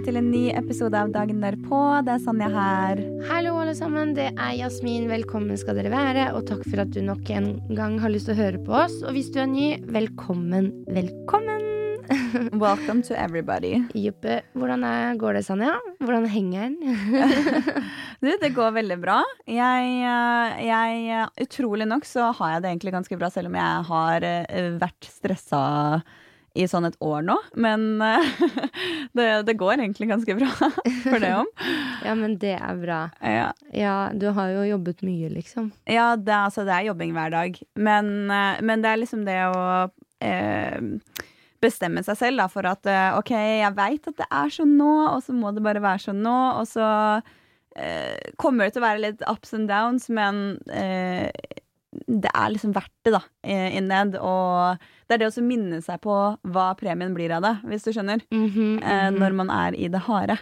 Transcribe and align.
Velkommen 0.00 0.06
til 0.06 0.16
en 0.16 0.30
ny 0.32 0.50
episode 0.56 0.96
av 0.96 1.10
Dagen 1.12 1.42
derpå. 1.44 1.78
Det 2.06 2.14
er 2.14 2.20
Sanja 2.24 2.46
her. 2.48 3.00
Hallo, 3.28 3.58
alle 3.60 3.74
sammen. 3.76 4.14
Det 4.16 4.30
er 4.32 4.52
Jasmin. 4.56 5.10
Velkommen 5.10 5.58
skal 5.60 5.76
dere 5.76 5.90
være. 5.92 6.30
Og 6.38 6.46
takk 6.48 6.62
for 6.64 6.80
at 6.80 6.92
du 6.94 7.02
nok 7.04 7.28
en 7.28 7.58
gang 7.76 7.98
har 8.00 8.08
lyst 8.08 8.30
til 8.30 8.32
å 8.32 8.40
høre 8.40 8.60
på 8.64 8.78
oss. 8.80 8.94
Og 9.04 9.12
hvis 9.12 9.28
du 9.28 9.36
er 9.42 9.50
ny, 9.50 9.66
velkommen, 9.92 10.70
velkommen. 10.88 11.66
Welcome 12.64 13.04
to 13.10 13.12
everybody. 13.12 13.82
Juppe. 13.92 14.40
Hvordan 14.56 14.86
er, 14.88 15.20
går 15.20 15.36
det, 15.36 15.44
Sanja? 15.44 15.76
Hvordan 16.00 16.30
henger 16.32 16.70
den? 16.70 16.80
Du, 18.20 18.28
det 18.40 18.54
går 18.56 18.72
veldig 18.76 18.98
bra. 19.00 19.20
Jeg, 19.48 19.92
eh, 20.04 20.64
jeg 20.64 21.28
Utrolig 21.44 21.86
nok 21.88 22.08
så 22.08 22.30
har 22.36 22.56
jeg 22.56 22.64
det 22.64 22.72
egentlig 22.72 22.96
ganske 22.96 23.20
bra, 23.20 23.30
selv 23.32 23.52
om 23.52 23.60
jeg 23.60 23.86
har 23.92 24.26
eh, 24.28 24.72
vært 24.80 25.08
stressa 25.08 25.62
i 26.58 26.66
sånn 26.68 26.88
et 26.88 26.96
år 27.04 27.22
nå. 27.26 27.36
Men 27.60 27.86
eh, 28.02 28.30
det, 29.16 29.28
det 29.46 29.56
går 29.60 29.76
egentlig 29.78 30.10
ganske 30.10 30.36
bra 30.38 30.50
for 31.04 31.22
det 31.22 31.32
om. 31.38 31.50
ja, 32.06 32.14
men 32.18 32.36
det 32.42 32.56
er 32.58 32.80
bra. 32.80 33.00
Ja. 33.22 33.50
Ja, 33.76 33.96
du 34.14 34.30
har 34.36 34.52
jo 34.54 34.66
jobbet 34.72 35.04
mye, 35.06 35.30
liksom. 35.32 35.70
Ja, 35.90 36.12
det, 36.18 36.36
altså, 36.36 36.66
det 36.68 36.76
er 36.76 36.90
jobbing 36.90 37.14
hver 37.16 37.34
dag. 37.34 37.58
Men, 37.78 38.14
eh, 38.30 38.62
men 38.66 38.84
det 38.84 38.92
er 38.92 39.02
liksom 39.02 39.26
det 39.28 39.40
å 39.50 39.64
eh, 40.24 40.80
bestemme 41.60 42.02
seg 42.04 42.18
selv 42.18 42.42
da, 42.42 42.48
for 42.50 42.68
at 42.68 42.88
eh, 42.88 43.18
OK, 43.18 43.34
jeg 43.36 43.76
veit 43.76 44.08
at 44.10 44.18
det 44.18 44.28
er 44.28 44.54
sånn 44.54 44.74
nå, 44.80 44.94
og 45.12 45.20
så 45.24 45.36
må 45.36 45.52
det 45.54 45.64
bare 45.64 45.84
være 45.84 46.06
sånn 46.08 46.22
nå. 46.24 46.38
Og 46.60 46.66
så 46.70 46.88
eh, 47.76 48.32
kommer 48.40 48.66
det 48.66 48.74
til 48.74 48.82
å 48.82 48.88
være 48.88 49.04
litt 49.04 49.26
ups 49.30 49.54
and 49.56 49.70
downs, 49.70 50.08
men 50.12 50.58
eh, 50.72 51.28
det 52.06 52.30
er 52.30 52.52
liksom 52.54 52.74
verdt 52.74 52.92
det, 53.06 53.12
da, 53.16 53.20
inned. 53.42 54.16
Og 54.22 54.80
det 55.08 55.16
er 55.16 55.22
det 55.24 55.30
å 55.30 55.44
minne 55.44 55.80
seg 55.82 56.00
på 56.04 56.16
hva 56.54 56.68
premien 56.78 57.14
blir 57.16 57.34
av 57.34 57.44
det, 57.46 57.56
hvis 57.70 57.86
du 57.86 57.92
skjønner. 57.92 58.22
Mm 58.30 58.46
-hmm, 58.48 58.72
mm 58.78 58.80
-hmm. 58.80 59.18
når 59.18 59.32
man 59.32 59.50
er 59.50 59.74
i 59.74 59.88
det 59.88 59.98
harde. 60.06 60.38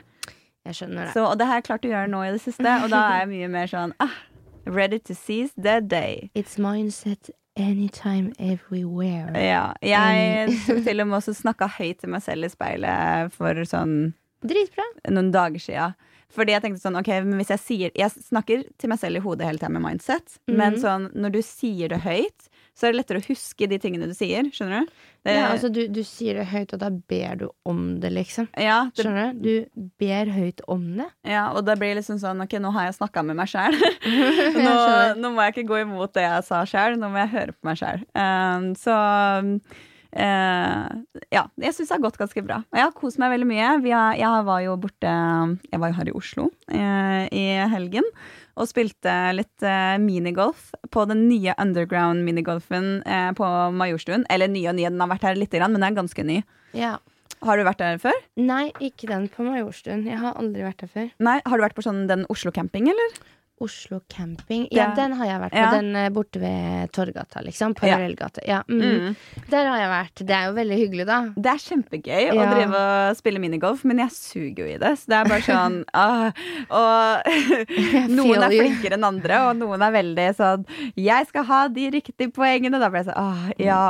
Jeg 0.65 0.75
skjønner 0.75 1.05
det. 1.05 1.13
Så, 1.13 1.25
og 1.25 1.39
det 1.39 1.47
har 1.47 1.55
jeg 1.55 1.65
klart 1.65 1.85
å 1.85 1.89
gjøre 1.89 2.09
nå 2.09 2.23
i 2.25 2.33
det 2.33 2.41
siste, 2.41 2.69
og 2.85 2.91
da 2.91 2.97
er 2.97 3.19
jeg 3.19 3.29
mye 3.29 3.49
mer 3.49 3.67
sånn 3.67 3.93
ah, 4.01 4.17
Ready 4.67 4.99
to 4.99 5.15
seize 5.15 5.53
the 5.57 5.81
day. 5.81 6.31
It's 6.35 6.59
mindset 6.59 7.31
anytime, 7.57 8.33
everywhere. 8.39 9.33
Ja. 9.35 9.73
Jeg 9.83 10.49
til 10.87 11.01
og 11.01 11.07
med 11.07 11.17
også 11.17 11.35
snakka 11.35 11.71
høyt 11.79 12.01
til 12.03 12.12
meg 12.12 12.23
selv 12.23 12.45
i 12.45 12.49
speilet 12.49 13.33
for 13.33 13.65
sånn 13.65 14.15
Dritbra. 14.44 14.84
noen 15.11 15.33
dager 15.33 15.58
sia. 15.61 15.94
Fordi 16.31 16.53
jeg 16.53 16.61
tenkte 16.62 16.83
sånn, 16.83 16.98
ok, 17.00 17.08
men 17.25 17.39
hvis 17.41 17.48
jeg 17.55 17.61
sier 17.62 17.91
Jeg 17.97 18.11
snakker 18.12 18.67
til 18.78 18.91
meg 18.92 18.98
selv 19.00 19.17
i 19.17 19.20
hodet 19.25 19.47
hele 19.48 19.56
tida 19.58 19.70
med 19.72 19.81
mindset, 19.83 20.39
men 20.47 20.75
Mhm. 20.75 20.81
sånn, 20.83 21.06
når 21.17 21.33
du 21.33 21.39
sier 21.42 21.89
det 21.89 22.00
høyt, 22.05 22.48
så 22.77 22.86
er 22.86 22.92
det 22.92 22.98
lettere 23.00 23.19
å 23.22 23.27
huske 23.27 23.66
de 23.66 23.78
tingene 23.78 24.06
du 24.06 24.12
sier. 24.14 24.44
Skjønner 24.53 24.84
du? 24.84 24.92
Det, 25.25 25.34
Ja, 25.34 25.48
altså, 25.50 25.72
du, 25.72 25.89
du 25.89 26.03
sier 26.05 26.34
det 26.34 26.47
høyt, 26.47 26.72
og 26.75 26.78
da 26.81 26.91
ber 26.91 27.34
du 27.36 27.48
om 27.66 27.98
det, 27.98 28.12
liksom. 28.12 28.47
ja, 28.56 28.91
det, 28.94 29.05
Skjønner 29.05 29.33
du? 29.41 29.64
Du 29.75 29.89
ber 29.98 30.27
høyt 30.31 30.61
om 30.69 30.84
det. 30.98 31.09
ja, 31.25 31.50
og 31.56 31.64
da 31.64 31.75
blir 31.75 31.94
det 31.94 32.05
liksom 32.05 32.20
sånn 32.20 32.41
Ok, 32.44 32.50
nå 32.61 32.70
har 32.72 32.84
jeg 32.92 32.98
snakka 33.00 33.25
med 33.25 33.34
meg 33.36 33.48
sjæl. 33.48 33.72
Nå, 34.55 35.16
nå 35.19 35.33
må 35.34 35.42
jeg 35.48 35.55
ikke 35.56 35.69
gå 35.72 35.81
imot 35.83 36.12
det 36.12 36.22
jeg 36.28 36.44
sa 36.44 36.62
sjæl. 36.64 36.98
nå 37.00 37.09
må 37.11 37.19
jeg 37.25 37.33
høre 37.34 37.53
på 37.56 37.64
meg 37.64 37.77
sjæl. 37.81 38.05
så 38.77 38.94
eh, 39.41 39.59
ja, 40.17 41.42
jeg 41.61 41.75
syns 41.77 41.91
det 41.91 41.95
har 41.95 42.03
gått 42.03 42.19
ganske 42.20 42.42
bra. 42.47 42.62
Og 42.73 42.78
jeg 42.78 42.87
har 42.87 42.95
kost 42.97 43.20
meg 43.20 43.34
veldig 43.34 43.48
mye. 43.48 43.70
Vi 43.84 43.92
har, 43.92 44.17
jeg 44.17 44.45
var 44.48 44.62
jo 44.65 44.77
borte 44.81 45.11
Jeg 45.69 45.81
var 45.83 45.93
jo 45.93 45.99
her 45.99 46.10
i 46.10 46.15
Oslo 46.16 46.47
eh, 46.72 47.25
i 47.28 47.44
helgen 47.75 48.06
og 48.59 48.66
spilte 48.66 49.12
litt 49.37 49.62
eh, 49.66 49.97
minigolf 50.03 50.72
på 50.91 51.05
den 51.10 51.27
nye 51.28 51.55
underground 51.62 52.25
minigolfen 52.27 52.99
eh, 53.06 53.31
på 53.38 53.47
Majorstuen. 53.78 54.27
Eller 54.33 54.50
nye 54.50 54.72
og 54.72 54.78
nye, 54.78 54.91
den 54.91 55.05
har 55.05 55.12
vært 55.12 55.28
her 55.28 55.38
litt, 55.38 55.55
grann, 55.55 55.75
men 55.75 55.83
den 55.83 55.93
er 55.93 56.00
ganske 56.00 56.27
ny. 56.27 56.41
Ja. 56.77 56.97
Har 57.47 57.59
du 57.59 57.62
vært 57.62 57.78
der 57.78 58.00
før? 58.03 58.16
Nei, 58.41 58.72
ikke 58.83 59.06
den 59.12 59.28
på 59.31 59.47
Majorstuen. 59.47 60.03
Jeg 60.09 60.19
har 60.19 60.34
aldri 60.41 60.65
vært 60.66 60.83
der 60.83 60.91
før. 60.91 61.10
Nei, 61.22 61.38
Har 61.47 61.59
du 61.60 61.62
vært 61.69 61.77
på 61.78 61.84
sånn 61.87 62.09
den 62.10 62.27
Oslo 62.33 62.50
camping, 62.54 62.91
eller? 62.91 63.21
Oslo 63.65 64.01
camping. 64.09 64.67
Ja, 64.75 64.91
den 64.97 65.15
har 65.19 65.27
jeg 65.27 65.41
vært 65.43 65.55
på. 65.55 65.63
Ja. 65.63 65.71
Den 65.75 65.97
eh, 65.99 66.09
borte 66.15 66.41
ved 66.43 66.93
Torgata, 66.95 67.43
liksom. 67.45 67.75
Parallellgate. 67.79 68.45
Ja. 68.47 68.63
mm. 68.69 68.79
Mm. 68.81 69.17
Der 69.51 69.69
har 69.71 69.81
jeg 69.81 69.91
vært. 69.93 70.23
Det 70.29 70.35
er 70.37 70.49
jo 70.49 70.55
veldig 70.59 70.79
hyggelig, 70.79 71.07
da. 71.09 71.19
Det 71.35 71.51
er 71.53 71.63
kjempegøy 71.65 72.31
å 72.35 72.47
drive 72.53 72.83
og 72.83 73.19
spille 73.19 73.43
minigolf, 73.43 73.85
men 73.89 74.03
jeg 74.05 74.15
suger 74.15 74.63
jo 74.63 74.69
i 74.71 74.79
det. 74.81 74.93
Så 75.01 75.13
det 75.13 75.19
er 75.19 75.31
bare 75.33 75.47
sånn 75.47 75.79
ah, 75.99 76.29
Og 76.79 77.31
noen 78.19 78.47
er 78.47 78.55
flinkere 78.55 78.99
enn 78.99 79.09
andre, 79.09 79.43
og 79.49 79.59
noen 79.61 79.85
er 79.87 79.95
veldig 79.95 80.29
sånn 80.39 80.67
Jeg 80.99 81.29
skal 81.31 81.47
ha 81.51 81.61
de 81.73 81.89
riktige 81.99 82.31
poengene. 82.35 82.81
Da 82.81 82.91
blir 82.93 83.03
jeg 83.03 83.11
sånn 83.11 83.21
ah, 83.21 83.51
ja, 83.59 83.81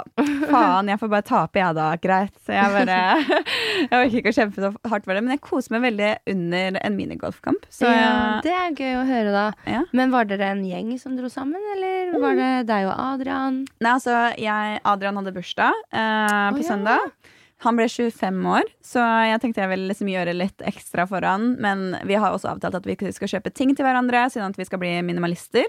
faen, 0.49 0.93
jeg 0.93 1.03
får 1.03 1.13
bare 1.17 1.29
tape, 1.29 1.63
jeg 1.63 1.79
da. 1.79 1.91
Greit. 2.03 2.35
Så 2.47 2.57
jeg 2.57 2.75
bare 2.75 2.99
Jeg 3.89 3.93
orker 3.93 4.19
ikke 4.23 4.33
å 4.33 4.39
kjempe 4.41 4.65
så 4.65 4.73
hardt 4.91 5.07
for 5.07 5.15
det, 5.15 5.23
men 5.25 5.37
jeg 5.37 5.45
koser 5.45 5.77
meg 5.77 5.87
veldig 5.89 6.11
under 6.33 6.81
en 6.83 6.97
minigolfkamp. 6.99 7.69
Så 7.73 7.89
ja, 7.89 8.41
det 8.45 8.55
er 8.55 8.75
gøy 8.75 8.99
å 8.99 9.05
høre, 9.09 9.33
da. 9.35 9.47
Ja. 9.67 9.83
Men 9.97 10.13
var 10.15 10.29
dere 10.29 10.53
en 10.53 10.63
gjeng 10.67 10.93
som 11.01 11.17
dro 11.19 11.31
sammen, 11.33 11.63
eller 11.75 12.15
var 12.23 12.39
det 12.39 12.53
deg 12.71 12.87
og 12.89 12.95
Adrian? 12.95 13.65
Nei, 13.83 13.91
altså, 13.97 14.15
jeg, 14.39 14.79
Adrian 14.89 15.19
hadde 15.21 15.35
bursdag 15.35 15.83
eh, 15.91 16.47
på 16.55 16.63
ja. 16.63 16.69
søndag. 16.71 17.35
Han 17.67 17.75
ble 17.75 17.89
25 17.91 18.45
år, 18.47 18.69
så 18.87 19.03
jeg 19.27 19.41
tenkte 19.43 19.65
jeg 19.65 19.73
ville 19.73 19.91
liksom 19.91 20.11
gjøre 20.13 20.37
litt 20.37 20.63
ekstra 20.63 21.09
for 21.11 21.27
han. 21.27 21.57
Men 21.59 21.97
vi 22.07 22.15
har 22.15 22.31
også 22.31 22.53
avtalt 22.53 22.79
at 22.79 22.87
vi 22.87 22.95
skal 23.15 23.33
kjøpe 23.33 23.51
ting 23.51 23.75
til 23.75 23.87
hverandre, 23.87 24.29
siden 24.31 24.53
at 24.53 24.61
vi 24.61 24.67
skal 24.69 24.79
bli 24.83 24.93
minimalister. 25.03 25.67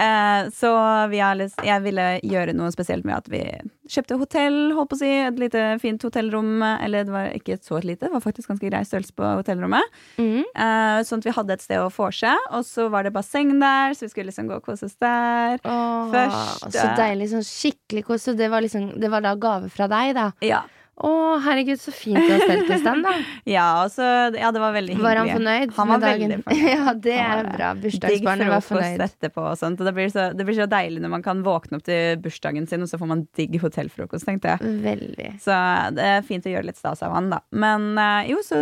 Eh, 0.00 0.48
så 0.56 0.70
vi 1.12 1.18
har, 1.20 1.36
lyst- 1.36 1.60
jeg 1.66 1.82
ville 1.84 2.06
gjøre 2.24 2.54
noe 2.56 2.70
spesielt 2.72 3.04
med 3.04 3.18
at 3.18 3.28
vi 3.28 3.42
kjøpte 3.90 4.16
hotell, 4.20 4.56
holdt 4.76 4.90
på 4.92 4.96
å 4.96 5.00
si. 5.02 5.10
Et 5.26 5.38
lite 5.42 5.64
fint 5.82 6.02
hotellrom. 6.06 6.62
Eller 6.80 7.04
det 7.04 7.12
var 7.12 7.28
ikke 7.36 7.58
så 7.60 7.80
lite, 7.84 8.06
det 8.08 8.12
var 8.14 8.22
faktisk 8.24 8.48
ganske 8.52 8.70
grei 8.70 8.82
størrelse 8.86 9.12
på 9.18 9.28
hotellrommet. 9.42 9.82
Mm. 10.16 10.40
Eh, 10.46 11.02
sånn 11.04 11.20
at 11.20 11.28
vi 11.28 11.36
hadde 11.36 11.52
et 11.58 11.64
sted 11.66 11.82
å 11.82 11.90
vorse. 11.92 12.32
Og 12.56 12.64
så 12.64 12.88
var 12.92 13.04
det 13.04 13.12
basseng 13.12 13.52
der, 13.60 13.92
så 13.98 14.06
vi 14.06 14.12
skulle 14.14 14.30
liksom 14.32 14.48
gå 14.48 14.56
og 14.60 14.64
kose 14.66 14.88
oss 14.88 14.96
der. 15.02 15.58
Åh, 15.64 16.10
Først, 16.14 16.70
Så 16.72 16.88
deilig. 16.96 17.30
Sånn 17.34 17.44
skikkelig 17.46 18.04
kos. 18.08 18.24
Så 18.28 18.36
det 18.36 18.48
var, 18.50 18.62
liksom, 18.64 18.92
det 19.00 19.10
var 19.12 19.20
da 19.26 19.34
gave 19.36 19.68
fra 19.70 19.86
deg, 19.90 20.14
da? 20.16 20.30
Ja. 20.40 20.62
Å, 21.00 21.10
herregud, 21.40 21.78
så 21.80 21.92
fint 21.96 22.18
du 22.20 22.28
har 22.34 22.42
stelt 22.44 22.68
i 22.74 22.76
stand, 22.82 23.06
da. 23.06 23.12
Ja, 23.48 23.66
også, 23.86 24.04
ja, 24.36 24.50
det 24.52 24.60
var 24.60 24.74
veldig 24.76 24.92
hyggelig. 24.94 25.06
Var 25.06 25.20
han 25.22 25.30
fornøyd 25.32 25.70
Han 25.78 25.88
var 25.88 25.98
med 26.00 26.04
dagen? 26.04 26.32
veldig 26.34 26.44
fornøyd. 26.46 26.68
ja, 26.74 26.92
det 27.06 27.14
er 27.24 27.48
bra. 27.54 27.70
Bursdagsbarnet 27.80 28.50
var 28.52 28.64
fornøyd. 28.66 29.04
etterpå 29.06 29.44
og 29.52 29.56
sånt. 29.60 29.80
Og 29.80 29.88
det 29.88 29.94
blir, 29.96 30.10
så, 30.12 30.26
det 30.36 30.44
blir 30.48 30.58
så 30.60 30.66
deilig 30.70 31.00
når 31.00 31.14
man 31.14 31.24
kan 31.24 31.40
våkne 31.46 31.80
opp 31.80 31.86
til 31.88 32.20
bursdagen 32.20 32.68
sin, 32.68 32.84
og 32.84 32.90
så 32.92 33.00
får 33.00 33.10
man 33.14 33.24
digg 33.38 33.56
hotellfrokost, 33.62 34.28
tenkte 34.28 34.52
jeg. 34.52 34.74
Veldig. 34.84 35.30
Så 35.40 35.56
det 35.96 36.08
er 36.18 36.26
fint 36.28 36.44
å 36.44 36.52
gjøre 36.52 36.68
litt 36.68 36.80
stas 36.82 37.00
av 37.06 37.16
han, 37.16 37.32
da. 37.32 37.40
Men 37.56 37.88
eh, 37.96 38.30
jo, 38.34 38.42
så 38.44 38.60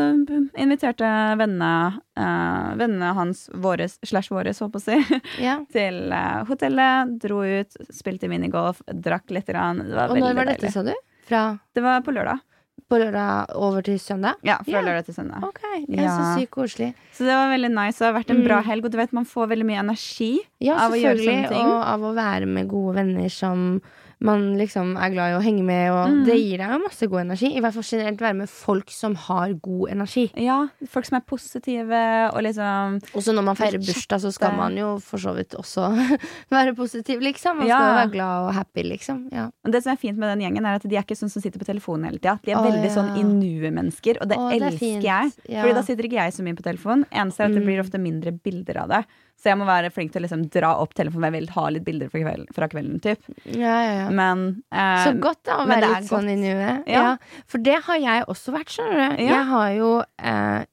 inviterte 0.58 1.10
vennene, 1.40 1.72
uh, 2.18 2.70
vennene 2.78 3.10
hans, 3.18 3.48
våres, 3.54 3.98
slash 4.06 4.30
våres, 4.32 4.62
holdt 4.62 4.76
på 4.76 4.82
å 4.82 4.86
si, 4.86 5.20
Ja. 5.48 5.58
til 5.74 6.06
uh, 6.14 6.44
hotellet. 6.48 7.16
Dro 7.22 7.42
ut, 7.44 7.76
spilte 7.94 8.30
minigolf, 8.30 8.80
drakk 8.94 9.30
litt. 9.34 9.46
Grann. 9.48 9.78
Det 9.88 9.94
var 9.96 10.10
Og 10.12 10.18
når 10.20 10.34
var 10.36 10.48
dette, 10.50 10.66
deilig. 10.68 10.74
sa 10.74 10.82
du? 10.84 10.94
Fra 11.28 11.58
Det 11.74 11.82
var 11.84 12.00
på 12.02 12.12
lørdag. 12.16 12.40
på 12.88 12.96
lørdag 13.02 13.50
over 13.54 13.82
til 13.84 13.98
søndag? 14.00 14.34
Ja, 14.42 14.56
fra 14.64 14.80
lørdag 14.80 15.04
til 15.04 15.14
søndag. 15.14 15.42
Ok, 15.44 15.60
ja, 15.92 16.08
så 16.08 16.38
sykt 16.40 16.50
koselig. 16.54 16.94
Så 17.12 17.26
det 17.28 17.34
var 17.36 17.50
veldig 17.52 17.68
nice. 17.74 17.98
Det 17.98 18.06
har 18.08 18.14
vært 18.16 18.30
en 18.32 18.44
bra 18.46 18.60
Mm. 18.62 18.64
helg, 18.64 18.84
og 18.84 18.90
du 18.90 18.96
vet 18.96 19.12
man 19.12 19.26
får 19.28 19.48
veldig 19.50 19.66
mye 19.68 19.80
energi 19.84 20.38
Ja, 20.60 20.76
av 20.86 20.92
å 20.92 20.96
gjøre 20.96 21.18
sånne 21.18 21.24
ting. 21.26 21.42
Ja, 21.42 21.48
selvfølgelig. 21.48 21.66
Og 21.68 21.82
av 21.84 22.00
å 22.00 22.14
være 22.16 22.46
med 22.48 22.68
gode 22.68 22.94
venner 22.96 23.28
som 23.28 23.82
man 24.20 24.56
liksom 24.58 24.96
er 24.98 25.10
glad 25.14 25.30
i 25.30 25.36
å 25.38 25.42
henge 25.44 25.62
med. 25.64 25.90
Og 25.92 26.08
Mm. 26.08 26.24
Det 26.26 26.34
gir 26.36 26.58
deg 26.58 26.70
jo 26.72 26.78
masse 26.82 27.06
god 27.08 27.20
energi. 27.20 27.50
I 27.56 27.60
hvert 27.60 27.74
fall 27.74 27.82
generelt 27.86 28.18
være 28.18 28.34
med 28.36 28.48
folk 28.48 28.90
som 28.90 29.14
har 29.14 29.52
god 29.54 29.90
energi. 29.90 30.24
Ja, 30.36 30.68
folk 30.88 31.04
som 31.06 31.16
er 31.16 31.24
positive 31.26 32.00
og 32.34 32.42
liksom 32.42 32.96
Og 33.14 33.22
så 33.22 33.32
når 33.34 33.44
man 33.44 33.56
feirer 33.56 33.78
bursdag, 33.78 34.20
så 34.20 34.32
skal 34.32 34.56
man 34.56 34.76
jo 34.76 34.98
for 34.98 35.18
så 35.18 35.34
vidt 35.36 35.54
også 35.54 35.86
være 36.50 36.74
positiv, 36.74 37.20
liksom. 37.20 37.58
Man 37.58 37.66
Ja. 37.68 37.78
skal 37.78 37.94
være 38.08 38.12
glad 38.12 38.48
og 38.48 38.54
happy, 38.54 38.82
liksom. 38.82 39.28
Ja. 39.32 39.46
Og 39.64 39.70
Det 39.72 39.82
som 39.84 39.92
er 39.92 39.96
fint 39.96 40.18
med 40.18 40.36
den 40.38 40.40
gjengen, 40.46 40.66
er 40.66 40.74
at 40.76 40.82
de 40.88 40.96
er 40.96 41.02
ikke 41.02 41.16
sånn 41.18 41.30
som 41.30 41.42
sitter 41.42 41.58
på 41.60 41.66
telefonen 41.66 42.04
hele 42.10 42.18
tida. 42.18 42.38
De 42.42 42.50
er 42.52 42.56
Åh, 42.58 42.66
veldig 42.72 42.90
ja. 42.90 42.94
sånn 42.96 43.16
i 43.18 43.22
nuet-mennesker, 43.22 44.18
og 44.20 44.28
det 44.28 44.36
Åh, 44.38 44.50
det 44.50 44.62
er 44.62 44.66
elsker 44.70 44.78
fint. 44.78 45.02
jeg. 45.04 45.32
Fordi 45.62 45.74
da 45.74 45.82
sitter 45.82 46.02
ikke 46.08 46.20
jeg 46.24 46.32
så 46.32 46.42
mye 46.42 46.56
på 46.58 46.62
telefonen. 46.66 47.04
Eneste 47.12 47.40
er 47.40 47.44
at 47.46 47.54
det 47.54 47.62
Mm. 47.62 47.66
blir 47.66 47.80
ofte 47.84 47.98
mindre 48.00 48.32
bilder 48.32 48.76
av 48.82 48.88
det. 48.88 49.04
Så 49.38 49.52
jeg 49.52 49.58
må 49.60 49.68
være 49.68 49.92
flink 49.94 50.10
til 50.10 50.18
å 50.18 50.24
liksom 50.24 50.40
dra 50.50 50.72
opp 50.82 50.96
telefonen, 50.98 51.28
jeg 51.28 51.36
vil 51.36 51.52
ha 51.54 51.66
litt 51.70 51.84
bilder 51.86 52.08
fra 52.10 52.22
kvelden. 52.24 52.48
Fra 52.56 52.68
kvelden 52.72 52.98
typ. 53.04 53.28
Ja, 53.46 53.76
ja, 53.84 53.92
ja. 54.00 54.08
Men 54.10 54.42
eh, 54.74 55.04
Så 55.06 55.12
godt 55.22 55.44
da 55.46 55.60
å 55.62 55.68
være 55.70 55.92
litt 55.92 56.08
sånn 56.10 56.32
i 56.32 56.34
nuet. 56.40 56.88
Ja. 56.90 57.12
For 57.46 57.62
det 57.62 57.76
har 57.86 58.00
jeg 58.02 58.26
også 58.26 58.56
vært, 58.56 58.74
skjønner 58.74 58.98
du. 58.98 59.22
Ja. 59.22 59.36
Jeg 59.36 59.48
har 59.52 59.70
jo 59.76 59.92
eh, 60.02 60.66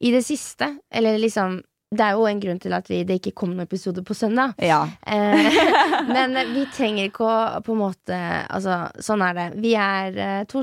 i 0.00 0.10
det 0.16 0.24
siste, 0.26 0.72
eller 0.90 1.20
liksom 1.22 1.60
det 1.90 2.04
er 2.06 2.14
jo 2.14 2.26
en 2.30 2.38
grunn 2.38 2.58
til 2.62 2.74
at 2.76 2.86
vi, 2.86 3.00
det 3.02 3.16
ikke 3.18 3.32
kom 3.40 3.50
noen 3.50 3.64
episode 3.66 4.04
på 4.06 4.14
søndag. 4.14 4.52
Ja. 4.62 4.84
Eh, 5.02 5.56
men 6.14 6.36
vi 6.52 6.62
trenger 6.70 7.08
ikke 7.08 7.26
å 7.26 7.62
på 7.66 7.74
en 7.74 7.80
måte 7.80 8.18
Altså, 8.50 8.76
sånn 9.02 9.24
er 9.26 9.34
det. 9.34 9.46
Vi 9.62 9.72
er 9.74 10.18
eh, 10.22 10.44
to, 10.50 10.62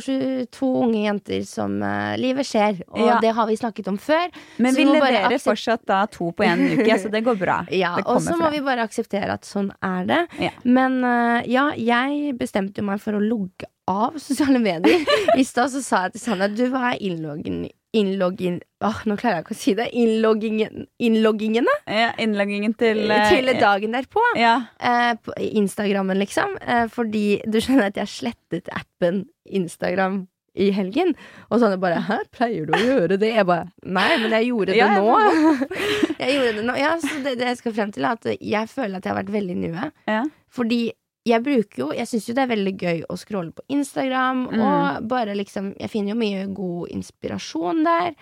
to 0.56 0.69
unge 0.85 1.01
jenter 1.03 1.44
som 1.47 1.75
eh, 1.83 2.15
livet 2.21 2.47
skjer, 2.47 2.79
og 2.88 3.03
Ja. 3.03 3.19
det 3.24 3.33
har 3.35 3.50
vi 3.51 3.57
snakket 3.59 3.91
om 3.91 4.00
før. 4.00 4.31
Men 4.57 4.75
vi 4.75 4.85
vi 4.88 4.94
leverer 4.95 5.35
fortsatt 5.44 5.83
da 5.89 6.06
to 6.12 6.31
på 6.31 6.47
én 6.47 6.63
uke, 6.77 7.00
så 7.01 7.12
det 7.12 7.25
går 7.27 7.39
bra. 7.44 7.59
Ja, 7.77 7.97
og 8.07 8.21
så 8.23 8.38
må 8.39 8.47
vi 8.53 8.63
bare 8.63 8.88
akseptere 8.88 9.35
at 9.35 9.45
sånn 9.45 9.68
er 9.83 10.07
det. 10.07 10.21
Ja. 10.41 10.53
Men 10.63 11.01
eh, 11.03 11.50
ja, 11.51 11.69
jeg 11.75 12.38
bestemte 12.39 12.80
jo 12.81 12.88
meg 12.88 13.03
for 13.03 13.19
å 13.19 13.21
logge 13.21 13.68
av 13.88 14.15
sosiale 14.19 14.59
medier. 14.63 15.03
I 15.39 15.44
stad 15.47 15.71
så 15.75 15.83
sa 15.83 16.06
jeg 16.07 16.15
til 16.18 16.23
Sanne 16.23 16.50
du, 16.56 16.65
hva 16.71 16.94
er 16.94 17.03
innloggen 17.03 17.65
Innloggin 17.95 18.60
Åh, 18.84 18.98
nå 19.10 19.16
klarer 19.18 19.39
jeg 19.39 19.45
ikke 19.45 19.56
å 19.56 19.57
si 19.57 19.74
det. 19.78 19.88
Innloggingen, 19.98 20.86
innloggingene 21.01 21.74
Ja, 21.89 22.12
innloggingen 22.22 22.75
til 22.78 23.07
eh, 23.10 23.30
til 23.31 23.50
dagen 23.57 23.95
derpå. 23.95 24.22
Ja. 24.38 24.57
Eh, 24.78 25.13
på 25.18 25.34
Instagrammen, 25.34 26.19
liksom. 26.22 26.57
Eh, 26.62 26.86
fordi 26.94 27.39
du 27.48 27.57
skjønner 27.57 27.89
at 27.89 27.98
jeg 27.98 28.12
slettet 28.12 28.69
appen 28.75 29.24
Instagram 29.50 30.25
i 30.57 30.69
helgen. 30.75 31.16
Og 31.50 31.62
sånn 31.62 31.78
bare 31.81 32.04
Hæ, 32.06 32.19
pleier 32.34 32.68
du 32.68 32.75
å 32.75 32.84
gjøre 32.84 33.18
det? 33.22 33.31
Jeg 33.36 33.48
bare 33.50 33.69
Nei, 33.86 34.10
men 34.22 34.36
jeg 34.38 34.50
gjorde 34.51 34.74
det 34.74 34.80
Ja, 34.80 34.92
nå. 34.98 35.18
jeg 36.22 36.38
gjorde 36.38 36.54
det 36.60 36.68
nå. 36.69 36.78
Ja, 36.81 36.94
så 37.01 37.18
det, 37.25 37.38
det 37.42 37.51
jeg 37.54 37.62
skal 37.62 37.75
frem 37.80 37.94
til, 37.95 38.06
er 38.07 38.18
at 38.19 38.30
jeg 38.36 38.72
føler 38.74 39.00
at 39.00 39.06
jeg 39.06 39.13
har 39.13 39.22
vært 39.24 39.36
veldig 39.38 39.57
nue. 39.63 39.92
Ja. 40.10 40.24
Fordi 40.54 40.81
jeg 41.27 41.44
bruker 41.44 41.81
jo 41.83 41.88
Jeg 41.97 42.07
syns 42.07 42.27
jo 42.29 42.33
det 42.38 42.44
er 42.45 42.51
veldig 42.56 42.75
gøy 42.81 43.01
å 43.12 43.18
scrolle 43.19 43.51
på 43.53 43.65
Instagram, 43.69 44.45
Mm. 44.51 44.62
og 44.68 45.07
bare 45.12 45.35
liksom 45.35 45.74
Jeg 45.79 45.89
finner 45.94 46.13
jo 46.15 46.19
mye 46.21 46.45
god 46.53 46.89
inspirasjon 46.95 47.83
der. 47.88 48.13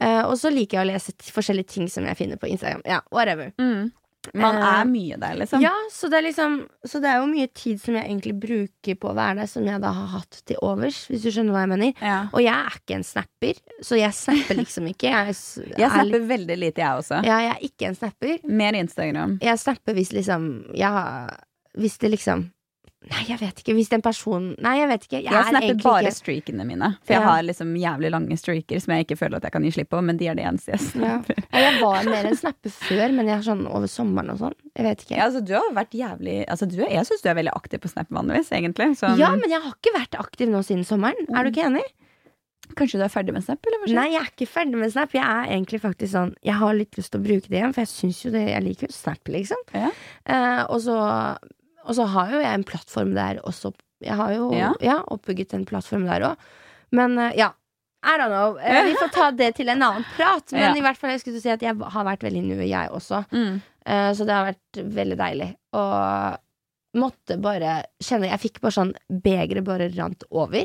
Uh, 0.00 0.22
og 0.30 0.36
så 0.40 0.48
liker 0.52 0.78
jeg 0.78 0.86
å 0.86 0.92
lese 0.92 1.12
forskjellige 1.34 1.66
ting 1.74 1.88
som 1.88 2.04
jeg 2.06 2.16
finner 2.16 2.38
på 2.40 2.48
Instagram. 2.48 2.82
Ja, 2.88 3.00
whatever. 3.12 3.50
Mm. 3.60 3.90
Man 4.36 4.56
Eh, 4.60 4.64
er 4.80 4.84
mye 4.84 5.16
der, 5.16 5.34
liksom. 5.40 5.62
Ja, 5.64 5.72
så 5.90 6.08
det 6.12 6.18
er 6.18 6.24
liksom 6.26 6.68
Så 6.84 7.00
det 7.00 7.08
er 7.08 7.20
jo 7.22 7.26
mye 7.26 7.46
tid 7.56 7.80
som 7.80 7.94
jeg 7.96 8.04
egentlig 8.04 8.34
bruker 8.38 8.94
på 9.00 9.08
å 9.10 9.14
være 9.16 9.36
der, 9.40 9.46
som 9.48 9.64
jeg 9.64 9.80
da 9.80 9.92
har 9.96 10.06
hatt 10.12 10.42
til 10.46 10.56
overs, 10.62 11.06
hvis 11.08 11.22
du 11.24 11.30
skjønner 11.32 11.52
hva 11.56 11.62
jeg 11.64 11.70
mener. 11.72 11.92
Ja. 12.04 12.18
Og 12.34 12.42
jeg 12.44 12.52
er 12.52 12.76
ikke 12.76 12.94
en 12.98 13.06
snapper, 13.08 13.54
så 13.82 13.96
jeg 13.96 14.12
snapper 14.12 14.60
liksom 14.60 14.86
ikke. 14.92 15.08
Jeg, 15.08 15.36
Jeg 15.78 15.86
er 15.88 15.94
snapper 15.96 16.26
veldig 16.34 16.58
lite, 16.60 16.82
jeg 16.84 17.00
også. 17.00 17.22
Ja, 17.24 17.38
jeg 17.46 17.54
er 17.56 17.64
ikke 17.70 17.88
en 17.88 17.96
snapper. 17.96 18.38
Mer 18.44 18.72
Instagram. 18.82 19.38
Jeg 19.40 19.58
snapper 19.64 19.94
hvis 19.96 20.12
liksom 20.12 20.50
Ja, 20.76 21.26
hvis 21.78 21.98
det 22.02 22.10
liksom 22.16 22.48
Nei, 23.00 23.22
jeg 23.30 23.38
vet 23.40 23.60
ikke. 23.62 23.72
Hvis 23.78 23.88
en 23.96 24.02
person 24.04 24.50
Nei, 24.60 24.74
jeg 24.76 24.88
vet 24.90 25.04
ikke. 25.06 25.20
Jeg, 25.22 25.32
Jeg, 25.32 25.32
er 25.40 25.46
snapper 25.54 25.78
bare 25.86 26.02
ikke 26.10 26.16
streakene 26.18 26.66
mine. 26.68 26.90
For 27.00 27.14
jeg 27.14 27.22
Ja. 27.22 27.28
har 27.30 27.44
liksom 27.46 27.70
jævlig 27.80 28.10
lange 28.12 28.36
streaker 28.36 28.82
som 28.84 28.92
jeg 28.92 29.06
ikke 29.06 29.16
føler 29.16 29.36
at 29.38 29.46
jeg 29.48 29.52
kan 29.54 29.64
gi 29.64 29.70
slipp 29.72 29.88
på, 29.88 30.02
men 30.04 30.18
de 30.20 30.26
er 30.28 30.34
det 30.36 30.44
eneste 30.44 30.74
jeg 30.74 30.82
snapper. 30.84 31.38
Ja, 31.48 31.62
Jeg 31.64 31.80
var 31.80 32.04
mer 32.04 32.26
en 32.28 32.36
snapper 32.36 32.68
før, 32.76 33.14
men 33.16 33.24
jeg 33.30 33.38
er 33.38 33.46
sånn 33.46 33.62
over 33.70 33.88
sommeren 33.88 34.28
og 34.34 34.42
sånn. 34.42 34.52
Jeg 34.76 34.84
vet 34.84 35.04
ikke. 35.06 35.16
Ja, 35.16 35.30
altså, 35.30 35.40
du 35.40 35.54
har 35.56 35.72
vært 35.72 35.96
jævlig 35.96 36.36
altså, 36.44 36.68
du, 36.68 36.76
Jeg 36.76 37.06
syns 37.08 37.22
du 37.24 37.28
er 37.32 37.38
veldig 37.40 37.54
aktiv 37.56 37.80
på 37.80 37.88
Snap 37.88 38.10
vanligvis, 38.12 38.50
egentlig. 38.52 38.90
Sånn, 39.00 39.16
Ja, 39.16 39.30
men 39.34 39.48
jeg 39.48 39.62
har 39.64 39.72
ikke 39.72 39.94
vært 39.96 40.18
aktiv 40.20 40.52
nå 40.52 40.60
siden 40.68 40.84
sommeren. 40.84 41.24
Er 41.32 41.48
du 41.48 41.50
ikke 41.54 41.70
enig? 41.70 41.86
Kanskje 42.76 43.00
du 43.00 43.04
er 43.06 43.08
ferdig 43.08 43.32
med 43.32 43.42
Snap, 43.48 43.64
eller? 43.64 43.94
Nei, 43.96 44.10
jeg 44.12 44.20
er 44.20 44.28
ikke 44.28 44.46
ferdig 44.46 44.76
med 44.76 44.92
Snap. 44.92 45.16
Jeg 45.16 45.24
er 45.24 45.48
egentlig 45.56 45.80
faktisk 45.80 46.12
sånn 46.12 46.34
Jeg 46.44 46.60
har 46.60 46.76
litt 46.76 47.00
lyst 47.00 47.14
til 47.16 47.22
å 47.22 47.24
bruke 47.24 47.48
det 47.48 47.56
igjen, 47.62 47.72
for 47.72 47.80
jeg 47.80 47.90
syns 47.96 48.20
jo 48.26 48.30
det 48.36 48.44
Jeg 48.50 48.62
liker 48.68 48.86
jo 48.90 48.92
Snap, 48.92 49.24
liksom. 49.32 49.64
Ja. 49.72 49.88
Uh, 50.28 50.62
og, 50.68 50.76
så, 50.84 50.98
og 51.90 51.96
så 51.98 52.06
har 52.14 52.30
jo 52.36 52.40
jeg 52.44 52.54
en 52.54 52.64
plattform 52.68 53.14
der 53.18 53.40
også. 53.42 53.72
Jeg 54.00 54.14
har 54.16 54.30
jo 54.36 54.50
Ja. 54.54 54.70
ja. 54.80 55.00
oppbygget 55.12 55.52
en 55.58 55.66
plattform 55.68 56.06
der 56.08 56.22
òg. 56.30 56.36
Men 56.94 57.18
eh, 57.18 57.34
ja. 57.42 57.50
I 58.00 58.14
don't 58.16 58.30
know. 58.32 58.54
Eh, 58.56 58.84
vi 58.86 58.94
får 58.96 59.10
ta 59.12 59.26
det 59.36 59.50
til 59.58 59.68
en 59.68 59.82
annen 59.84 60.06
prat. 60.16 60.46
Men 60.56 60.62
Ja. 60.70 60.76
i 60.78 60.84
hvert 60.86 60.96
fall 60.96 61.10
jeg 61.12 61.20
skulle 61.20 61.40
si 61.42 61.50
at 61.52 61.60
jeg 61.66 61.76
har 61.76 62.06
vært 62.06 62.22
veldig 62.24 62.44
nu, 62.46 62.54
jeg 62.64 62.88
også. 62.96 63.24
Mm. 63.34 63.58
Eh, 63.84 64.12
så 64.16 64.24
det 64.24 64.32
har 64.38 64.46
vært 64.54 64.80
veldig 64.96 65.18
deilig. 65.20 65.50
Og 65.76 66.38
måtte 67.00 67.36
bare 67.42 67.74
kjenne 68.02 68.30
Jeg 68.32 68.40
fikk 68.42 68.56
bare 68.64 68.74
sånn 68.74 68.94
Begeret 69.22 69.62
bare 69.68 69.90
rant 69.98 70.24
over. 70.30 70.64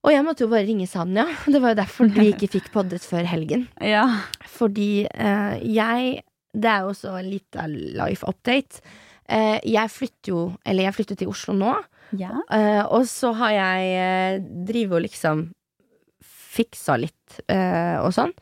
Og 0.00 0.10
jeg 0.14 0.24
måtte 0.24 0.46
jo 0.46 0.50
bare 0.54 0.64
ringe 0.64 0.88
Sanja. 0.88 1.26
Det 1.52 1.60
var 1.60 1.74
jo 1.74 1.80
derfor 1.82 2.08
vi 2.16 2.30
ikke 2.32 2.48
fikk 2.56 2.70
poddet 2.72 3.04
før 3.04 3.28
helgen. 3.28 3.68
Ja. 3.94 4.06
Fordi 4.48 5.04
jeg 5.04 6.22
Det 6.56 6.72
er 6.72 6.88
jo 6.88 7.12
en 7.12 7.28
liten 7.30 7.76
life 8.00 8.24
update. 8.26 8.80
Eh, 9.30 9.58
jeg 9.70 9.90
flytter 9.94 10.32
jo 10.32 10.40
Eller 10.66 10.88
jeg 10.88 10.94
flytter 10.96 11.18
til 11.20 11.28
Oslo 11.30 11.54
nå. 11.54 11.74
ja. 12.18 12.32
Eh, 12.50 12.82
og 12.90 13.04
så 13.06 13.30
har 13.38 13.52
jeg 13.54 13.90
eh, 14.00 14.40
drivet 14.66 14.96
og 14.98 15.04
liksom 15.06 15.44
fiksa 16.50 16.96
litt 16.98 17.38
eh, 17.46 18.00
og 18.02 18.10
sånn. 18.16 18.32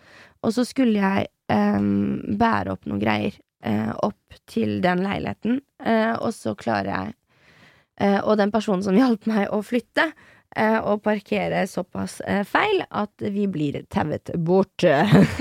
Og 0.40 0.54
så 0.56 0.64
skulle 0.64 0.96
jeg 1.02 1.28
bære 1.48 2.72
opp 2.74 2.84
noen 2.88 3.00
greier 3.00 3.32
eh, 3.64 3.92
opp 4.04 4.34
til 4.52 4.82
den 4.84 5.00
leiligheten, 5.00 5.62
eh, 5.80 6.12
og 6.20 6.34
så 6.36 6.52
klarer 6.60 6.90
jeg 6.90 7.14
eh, 8.04 8.18
Og 8.20 8.36
den 8.36 8.52
personen 8.52 8.84
som 8.84 8.96
hjalp 8.98 9.24
meg 9.30 9.48
å 9.52 9.62
flytte, 9.64 10.10
og 10.58 11.02
parkere 11.04 11.66
såpass 11.68 12.16
feil 12.48 12.80
at 12.88 13.20
vi 13.20 13.44
blir 13.52 13.82
tauet 13.92 14.30
bort. 14.42 14.80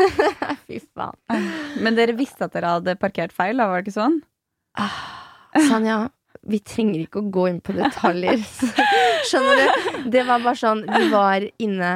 Fy 0.67 0.81
faen. 0.83 1.47
Men 1.81 1.95
dere 1.97 2.13
visste 2.19 2.45
at 2.45 2.53
dere 2.53 2.73
hadde 2.75 2.97
parkert 2.99 3.31
feil, 3.33 3.55
da, 3.57 3.69
var 3.71 3.81
det 3.81 3.87
ikke 3.87 3.95
sånn? 4.01 4.19
Sanja, 5.55 5.97
vi 6.47 6.59
trenger 6.63 7.03
ikke 7.03 7.21
å 7.23 7.29
gå 7.33 7.47
inn 7.51 7.59
på 7.63 7.75
detaljer. 7.77 8.43
Skjønner 9.27 9.61
du? 9.61 10.01
Det 10.13 10.23
var 10.27 10.43
bare 10.43 10.59
sånn, 10.59 10.83
vi 10.87 11.09
var 11.11 11.45
inne, 11.63 11.91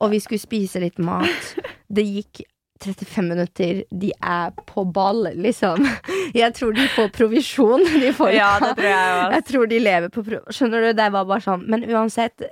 og 0.00 0.12
vi 0.14 0.20
skulle 0.22 0.42
spise 0.42 0.82
litt 0.82 1.00
mat. 1.02 1.52
Det 1.90 2.04
gikk 2.06 2.44
35 2.84 3.28
minutter, 3.28 3.82
de 3.90 4.12
er 4.22 4.52
på 4.66 4.84
ball, 4.84 5.28
liksom. 5.36 5.84
Jeg 6.40 6.54
tror 6.56 6.72
de 6.76 6.86
får 6.94 7.10
provisjon, 7.14 7.84
de 8.00 8.12
folka. 8.16 8.36
Ja, 8.36 8.50
det 8.62 8.74
tror 8.78 8.88
jeg 8.88 9.10
også. 9.10 9.32
Jeg 9.34 9.46
tror 9.50 9.70
de 9.70 9.80
lever 9.82 10.12
på 10.12 10.22
provisjon. 10.22 10.56
Skjønner 10.56 10.86
du? 10.86 10.90
Det 11.00 11.08
var 11.16 11.26
bare 11.28 11.44
sånn. 11.44 11.64
Men 11.72 11.86
uansett, 11.90 12.44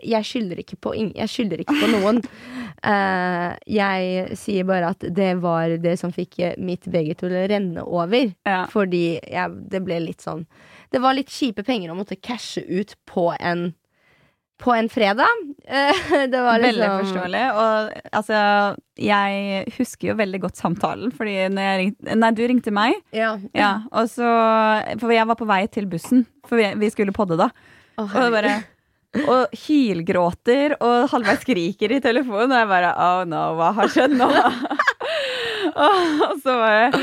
jeg 0.00 0.28
skylder 0.30 0.62
ikke 0.62 0.78
på 0.80 0.94
Jeg 0.96 1.28
skylder 1.30 1.62
ikke 1.64 1.80
på 1.82 1.92
noen. 1.98 2.22
Eh, 2.86 3.52
jeg 3.72 4.36
sier 4.36 4.66
bare 4.68 4.90
at 4.92 5.04
det 5.16 5.30
var 5.40 5.72
det 5.80 5.94
som 5.98 6.12
fikk 6.12 6.36
eh, 6.44 6.58
mitt 6.60 6.84
begge 6.92 7.16
til 7.18 7.32
å 7.32 7.46
renne 7.48 7.82
over. 7.82 8.28
Ja. 8.46 8.66
Fordi 8.70 9.16
jeg, 9.16 9.54
det 9.72 9.80
ble 9.82 9.96
litt 10.04 10.22
sånn 10.22 10.44
Det 10.92 11.00
var 11.02 11.16
litt 11.16 11.32
kjipe 11.32 11.64
penger 11.66 11.90
å 11.90 11.96
måtte 11.98 12.18
cashe 12.20 12.60
ut 12.68 12.92
på 13.08 13.30
en 13.40 13.70
På 14.62 14.74
en 14.76 14.88
fredag. 14.92 15.26
Eh, 15.66 16.10
det 16.30 16.38
var 16.38 16.60
liksom 16.62 16.78
Veldig 16.78 16.88
forståelig. 17.00 17.40
Og 17.58 18.10
altså, 18.14 18.36
jeg 19.02 19.64
husker 19.74 20.12
jo 20.12 20.14
veldig 20.14 20.38
godt 20.44 20.60
samtalen, 20.60 21.10
fordi 21.10 21.34
ringte, 21.50 22.14
Nei, 22.14 22.30
du 22.38 22.44
ringte 22.46 22.70
meg. 22.70 23.00
Ja. 23.10 23.32
Ja, 23.50 23.72
og 23.90 24.06
så 24.12 24.28
For 25.02 25.10
jeg 25.10 25.26
var 25.26 25.40
på 25.40 25.48
vei 25.50 25.64
til 25.66 25.90
bussen, 25.90 26.22
for 26.46 26.62
vi, 26.62 26.70
vi 26.78 26.92
skulle 26.94 27.16
podde 27.16 27.40
da. 27.42 27.50
Oh, 27.98 28.06
Og 28.06 28.30
bare 28.36 28.60
og 29.24 29.54
hylgråter 29.56 30.76
og 30.76 31.06
halvveis 31.12 31.40
skriker 31.42 31.96
i 31.96 32.02
telefonen. 32.04 32.52
Og 32.52 32.60
jeg 32.60 32.70
bare 32.70 32.94
Oh 33.00 33.22
no, 33.28 33.46
hva 33.58 33.72
har 33.80 33.90
skjedd 33.90 34.14
nå? 34.18 34.28
og 36.26 36.38
så 36.42 36.54
var 36.56 36.72
jeg 36.76 37.00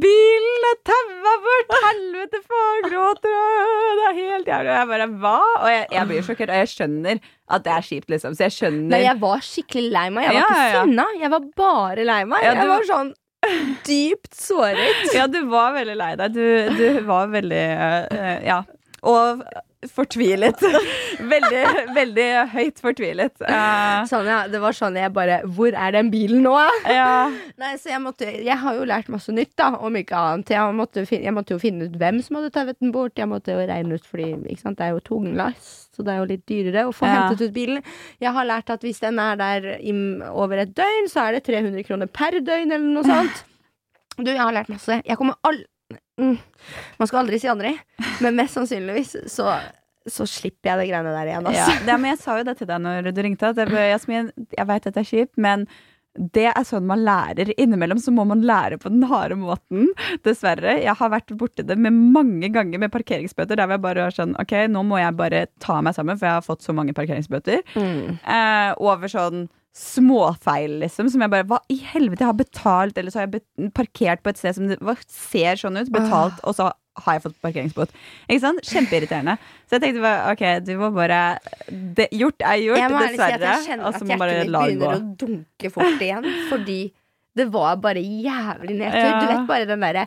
Bilen 0.00 0.66
er 0.70 0.78
taua 0.86 1.32
bort! 1.44 1.72
Helvete, 1.84 2.40
faen, 2.46 2.84
gråter! 2.88 3.36
Det 4.00 4.04
er 4.10 4.16
helt 4.18 4.50
jævlig. 4.50 4.70
Og 4.70 4.78
jeg 4.78 4.88
bare 4.92 5.06
Hva? 5.22 5.34
Og 5.60 5.68
jeg, 5.70 5.86
jeg 5.94 6.08
blir 6.10 6.26
sjokkert, 6.26 6.52
og 6.54 6.60
jeg 6.62 6.70
skjønner 6.72 7.20
at 7.50 7.64
det 7.66 7.72
er 7.74 7.86
kjipt, 7.88 8.10
liksom. 8.14 8.36
Så 8.38 8.46
jeg 8.46 8.54
skjønner 8.56 8.92
Nei, 8.94 9.00
jeg 9.06 9.18
var 9.22 9.42
skikkelig 9.46 9.90
lei 9.96 10.04
meg. 10.14 10.28
Jeg 10.28 10.34
var 10.34 10.40
Ja, 10.40 10.44
ikke 10.46 10.68
ja, 10.74 10.84
sinna. 10.84 11.06
Jeg 11.22 11.32
var 11.34 11.48
bare 11.62 12.06
lei 12.10 12.20
meg. 12.30 12.44
Ja, 12.46 12.52
du- 12.54 12.60
Jeg 12.60 12.70
var 12.74 12.86
sånn 12.90 13.10
dypt 13.88 14.34
såret. 14.36 15.02
Ja, 15.18 15.26
du 15.32 15.40
var 15.50 15.74
veldig 15.78 15.96
lei 15.98 16.12
deg. 16.20 16.36
Du, 16.36 16.46
du 16.78 17.00
var 17.08 17.30
veldig 17.34 17.64
uh, 17.80 18.38
Ja. 18.46 18.60
Og 19.00 19.42
fortvilet. 19.88 20.60
Veldig, 21.30 21.60
veldig 21.96 22.26
høyt 22.52 22.78
fortvilet. 22.80 23.32
Uh, 23.44 24.02
Sånn, 24.08 24.26
ja, 24.28 24.38
det 24.48 24.60
var 24.62 24.72
sånn 24.76 24.94
jeg 24.96 25.10
bare 25.12 25.40
Hvor 25.52 25.74
er 25.76 25.92
den 25.92 26.08
bilen 26.12 26.40
nå? 26.46 26.54
ja. 26.88 27.28
Nei, 27.60 27.74
så 27.80 27.90
jeg 27.92 28.00
måtte 28.00 28.28
Jeg 28.28 28.56
har 28.62 28.76
jo 28.78 28.86
lært 28.88 29.10
masse 29.12 29.32
nytt, 29.36 29.52
da, 29.60 29.70
om 29.84 29.96
ikke 30.00 30.16
annet. 30.16 30.52
Jeg 30.54 30.76
måtte, 30.76 31.04
jeg 31.08 31.34
måtte 31.36 31.56
jo 31.56 31.60
finne 31.60 31.88
ut 31.90 31.98
hvem 32.00 32.20
som 32.24 32.38
hadde 32.38 32.52
tauet 32.54 32.78
den 32.80 32.92
bort. 32.94 33.16
Jeg 33.20 33.28
måtte 33.28 33.52
jo 33.56 33.64
regne 33.68 33.98
ut, 34.00 34.06
fordi 34.08 34.30
ikke 34.52 34.62
sant, 34.64 34.78
det 34.80 34.86
er 34.88 34.94
jo 34.96 35.02
tunglass, 35.10 35.70
så 35.96 36.04
det 36.06 36.14
er 36.14 36.22
jo 36.22 36.28
litt 36.32 36.46
dyrere 36.48 36.86
å 36.88 36.94
få 36.96 37.08
Ja. 37.08 37.18
hentet 37.28 37.48
ut 37.50 37.54
bilen. 37.56 37.82
Jeg 38.24 38.32
har 38.36 38.48
lært 38.48 38.72
at 38.72 38.84
hvis 38.86 39.00
den 39.04 39.20
er 39.20 39.36
der 39.40 39.68
over 40.32 40.64
et 40.64 40.72
døgn, 40.76 41.08
så 41.12 41.26
er 41.28 41.36
det 41.38 41.44
300 41.48 41.84
kroner 41.88 42.08
per 42.08 42.38
døgn, 42.40 42.72
eller 42.72 42.90
noe 42.96 43.06
sånt. 43.08 43.44
Du, 44.20 44.26
jeg 44.28 44.40
har 44.42 44.52
lært 44.52 44.68
masse. 44.68 44.98
Jeg 45.06 45.16
kommer 45.16 45.36
all... 45.48 45.62
Mm. 46.20 46.38
Man 47.00 47.08
skal 47.10 47.22
aldri 47.24 47.38
si 47.42 47.48
aldri, 47.50 47.74
men 48.20 48.36
mest 48.38 48.58
sannsynligvis 48.58 49.14
så, 49.32 49.54
så 50.06 50.26
slipper 50.28 50.72
jeg 50.74 50.82
det 50.82 50.88
greiene 50.90 51.14
der 51.16 51.30
igjen, 51.32 51.48
Ja, 51.54 51.64
altså. 51.66 51.86
det, 51.86 51.94
men 52.02 52.12
jeg 52.12 52.20
sa 52.24 52.36
jo 52.40 52.44
det 52.50 52.58
til 52.60 52.68
deg 52.70 52.82
når 52.84 53.08
du 53.16 53.22
ringte. 53.24 53.54
At 53.54 53.62
jeg, 53.64 54.28
jeg 54.58 54.68
veit 54.68 54.84
dette 54.90 55.00
er 55.00 55.08
kjipt, 55.08 55.34
men 55.40 55.64
det 56.34 56.48
er 56.50 56.64
sånn 56.66 56.88
man 56.88 57.04
lærer. 57.06 57.52
Innimellom 57.62 58.00
så 58.02 58.10
må 58.10 58.24
man 58.26 58.40
lære 58.42 58.80
på 58.82 58.90
den 58.90 59.04
harde 59.06 59.36
måten. 59.38 59.86
Dessverre. 60.26 60.72
Jeg 60.82 60.96
har 60.98 61.12
vært 61.12 61.30
borti 61.38 61.62
det 61.64 61.76
med 61.78 61.94
mange 61.94 62.50
ganger 62.50 62.82
med 62.82 62.90
parkeringsbøter. 62.90 63.56
Der 63.60 63.70
jeg 63.76 63.82
bare 63.84 64.08
var 64.08 64.16
sånn 64.16 64.34
Ok, 64.42 64.56
nå 64.74 64.82
må 64.88 64.98
jeg 64.98 65.14
bare 65.16 65.44
ta 65.62 65.78
meg 65.86 65.94
sammen, 65.94 66.18
for 66.18 66.26
jeg 66.26 66.40
har 66.40 66.44
fått 66.48 66.66
så 66.66 66.74
mange 66.76 66.96
parkeringsbøter. 66.98 67.62
Mm. 67.78 68.18
Eh, 68.26 68.72
over 68.82 69.12
sånn 69.12 69.46
småfeil, 69.76 70.78
liksom. 70.82 71.08
Som 71.12 71.22
jeg 71.24 71.30
bare 71.32 71.46
Hva 71.48 71.60
i 71.70 71.76
helvete? 71.92 72.24
Jeg 72.24 72.30
har 72.32 72.38
betalt, 72.38 72.98
eller 72.98 73.12
så 73.14 73.20
har 73.22 73.28
jeg 73.30 73.72
parkert 73.76 74.22
på 74.24 74.32
et 74.32 74.40
sted 74.40 74.56
som 74.56 74.68
det, 74.70 74.78
ser 75.08 75.60
sånn 75.60 75.78
ut. 75.80 75.90
Betalt, 75.94 76.40
og 76.44 76.56
så 76.58 76.70
har 77.00 77.16
jeg 77.16 77.22
fått 77.22 77.36
parkeringsbot. 77.44 77.92
Ikke 78.28 78.42
sant? 78.42 78.64
Kjempeirriterende. 78.66 79.36
Så 79.70 79.78
jeg 79.78 79.84
tenkte 79.86 80.02
bare 80.04 80.32
ok, 80.34 80.42
du 80.66 80.72
må 80.80 80.90
bare 80.96 81.20
det, 81.70 82.08
Gjort 82.12 82.42
er 82.42 82.58
gjort, 82.64 82.80
Jeg 82.82 82.90
må 82.92 82.98
ærlig 82.98 83.14
si 83.14 83.22
at 83.22 83.36
dessverre. 83.38 83.52
jeg 83.54 83.68
kjenner 83.68 83.84
Og 83.84 83.94
at 83.94 84.00
hjertet 84.00 84.10
mitt 84.10 84.56
begynner 84.56 84.96
å 84.96 85.16
dunke 85.22 85.70
fort 85.76 86.02
igjen. 86.08 86.26
Fordi 86.50 86.80
det 87.38 87.46
var 87.54 87.78
bare 87.80 88.02
jævlig 88.02 88.76
nedtur. 88.82 89.06
Ja. 89.06 89.20
Du 89.22 89.30
vet 89.30 89.46
bare 89.48 89.70
den 89.70 89.86
derre 89.86 90.06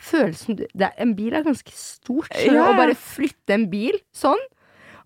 følelsen 0.00 0.56
du, 0.56 0.62
det 0.80 0.92
En 1.02 1.12
bil 1.18 1.34
er 1.36 1.44
ganske 1.44 1.74
stort. 1.76 2.30
Så 2.32 2.54
Ja. 2.54 2.70
Å 2.70 2.76
bare 2.78 2.94
flytte 2.96 3.58
en 3.58 3.66
bil 3.74 3.98
sånn 4.16 4.40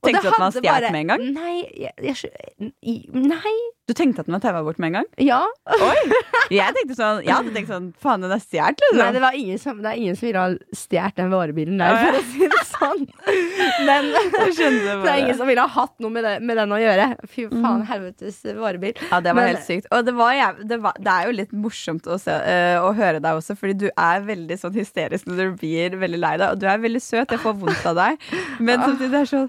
Tenkte 0.05 0.23
du 0.23 0.29
at 0.29 0.37
den 0.37 0.45
var 0.45 0.59
stjålet 0.59 0.91
med 0.95 1.01
en 1.05 1.13
gang? 1.15 1.25
Nei, 1.35 1.55
jeg, 1.87 1.93
jeg, 2.01 2.99
nei. 3.15 3.55
Du 3.85 3.93
tenkte 3.93 4.23
at 4.23 4.29
den 4.31 4.33
var 4.37 4.41
taua 4.41 4.63
bort 4.65 4.79
med 4.81 4.89
en 4.93 4.95
gang? 5.01 5.09
Ja. 5.21 5.43
Oi! 5.69 6.21
Jeg 6.55 6.73
tenkte 6.77 6.95
sånn 6.97 7.19
Jeg 7.25 7.33
hadde 7.35 7.51
tenkt 7.53 7.69
sånn 7.73 7.87
Faen, 8.01 8.23
den 8.25 8.33
er 8.33 8.41
stjålet, 8.41 8.81
liksom. 8.81 8.99
Nei, 9.01 9.09
det, 9.17 9.21
var 9.25 9.37
ingen 9.37 9.59
som, 9.61 9.79
det 9.85 9.91
er 9.91 10.01
ingen 10.01 10.17
som 10.17 10.27
ville 10.29 10.41
ha 10.45 10.77
stjålet 10.77 11.19
den 11.21 11.31
varebilen 11.33 11.81
der, 11.81 11.99
for 12.01 12.19
å 12.19 12.23
si 12.31 12.49
det 12.53 12.63
sånn. 12.71 13.03
Men 13.89 14.09
det 14.13 15.11
er 15.13 15.21
ingen 15.23 15.37
som 15.37 15.49
ville 15.49 15.65
ha 15.65 15.73
hatt 15.75 15.93
noe 16.05 16.13
med, 16.13 16.25
det, 16.25 16.35
med 16.45 16.59
den 16.61 16.73
å 16.77 16.81
gjøre. 16.81 17.09
Fy 17.29 17.47
faen, 17.51 17.63
Mm. 17.65 17.85
helvetes 17.89 18.41
varebil. 18.61 18.95
Ja, 19.11 19.21
det 19.25 19.33
var 19.35 19.41
Men- 19.41 19.51
helt 19.55 19.67
sykt. 19.67 19.89
Og 19.93 20.05
det, 20.07 20.15
var, 20.17 20.57
det, 20.63 20.81
var, 20.85 20.97
det 21.01 21.13
er 21.19 21.29
jo 21.29 21.37
litt 21.41 21.53
morsomt 21.67 22.09
å, 22.09 22.19
se, 22.21 22.33
uh, 22.33 22.85
å 22.85 22.93
høre 22.97 23.21
deg 23.25 23.41
også, 23.41 23.57
fordi 23.61 23.77
du 23.85 23.87
er 23.91 24.25
veldig 24.25 24.59
sånn 24.61 24.77
hysterisk 24.77 25.29
når 25.29 25.41
du 25.41 25.61
blir 25.61 25.97
veldig 26.01 26.21
lei 26.25 26.35
deg. 26.41 26.49
Og 26.55 26.61
du 26.61 26.67
er 26.71 26.81
veldig 26.83 27.03
søt, 27.05 27.33
jeg 27.37 27.41
får 27.45 27.57
vondt 27.61 27.87
av 27.93 28.01
deg. 28.01 28.29
Men 28.61 28.81
samtidig 28.85 29.13
det 29.17 29.23
er 29.25 29.31
så 29.33 29.45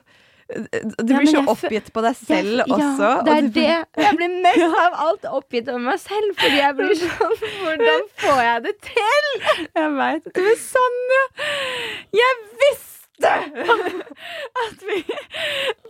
Du 0.46 1.10
blir 1.10 1.25
ja, 1.25 1.42
så 1.42 1.42
oppgitt 1.50 1.88
på 1.94 2.02
deg 2.06 2.16
selv 2.20 2.60
Jeg- 2.60 2.68
også. 2.70 3.02
Ja, 3.02 3.22
det 3.25 3.34
er 3.36 3.42
du- 3.42 3.50
det. 3.56 4.04
Jeg 4.06 4.18
blir 4.20 4.34
mest 4.44 4.75
av 4.86 4.94
alt 5.08 5.24
oppgitt 5.25 5.68
over 5.70 5.80
meg 5.80 6.00
selv, 6.00 6.36
fordi 6.38 6.58
jeg 6.62 6.75
blir 6.78 6.94
sånn 7.02 7.38
Hvordan 7.64 8.04
får 8.22 8.42
jeg 8.46 8.64
det 8.68 8.75
til? 8.82 9.30
Jeg 9.75 9.90
veit. 9.98 10.24
Du 10.36 10.42
er 10.46 10.60
sånn, 10.62 11.00
ja. 11.18 11.24
Jeg 12.22 12.36
visste 12.62 12.95
at 14.63 14.81
vi 14.84 14.98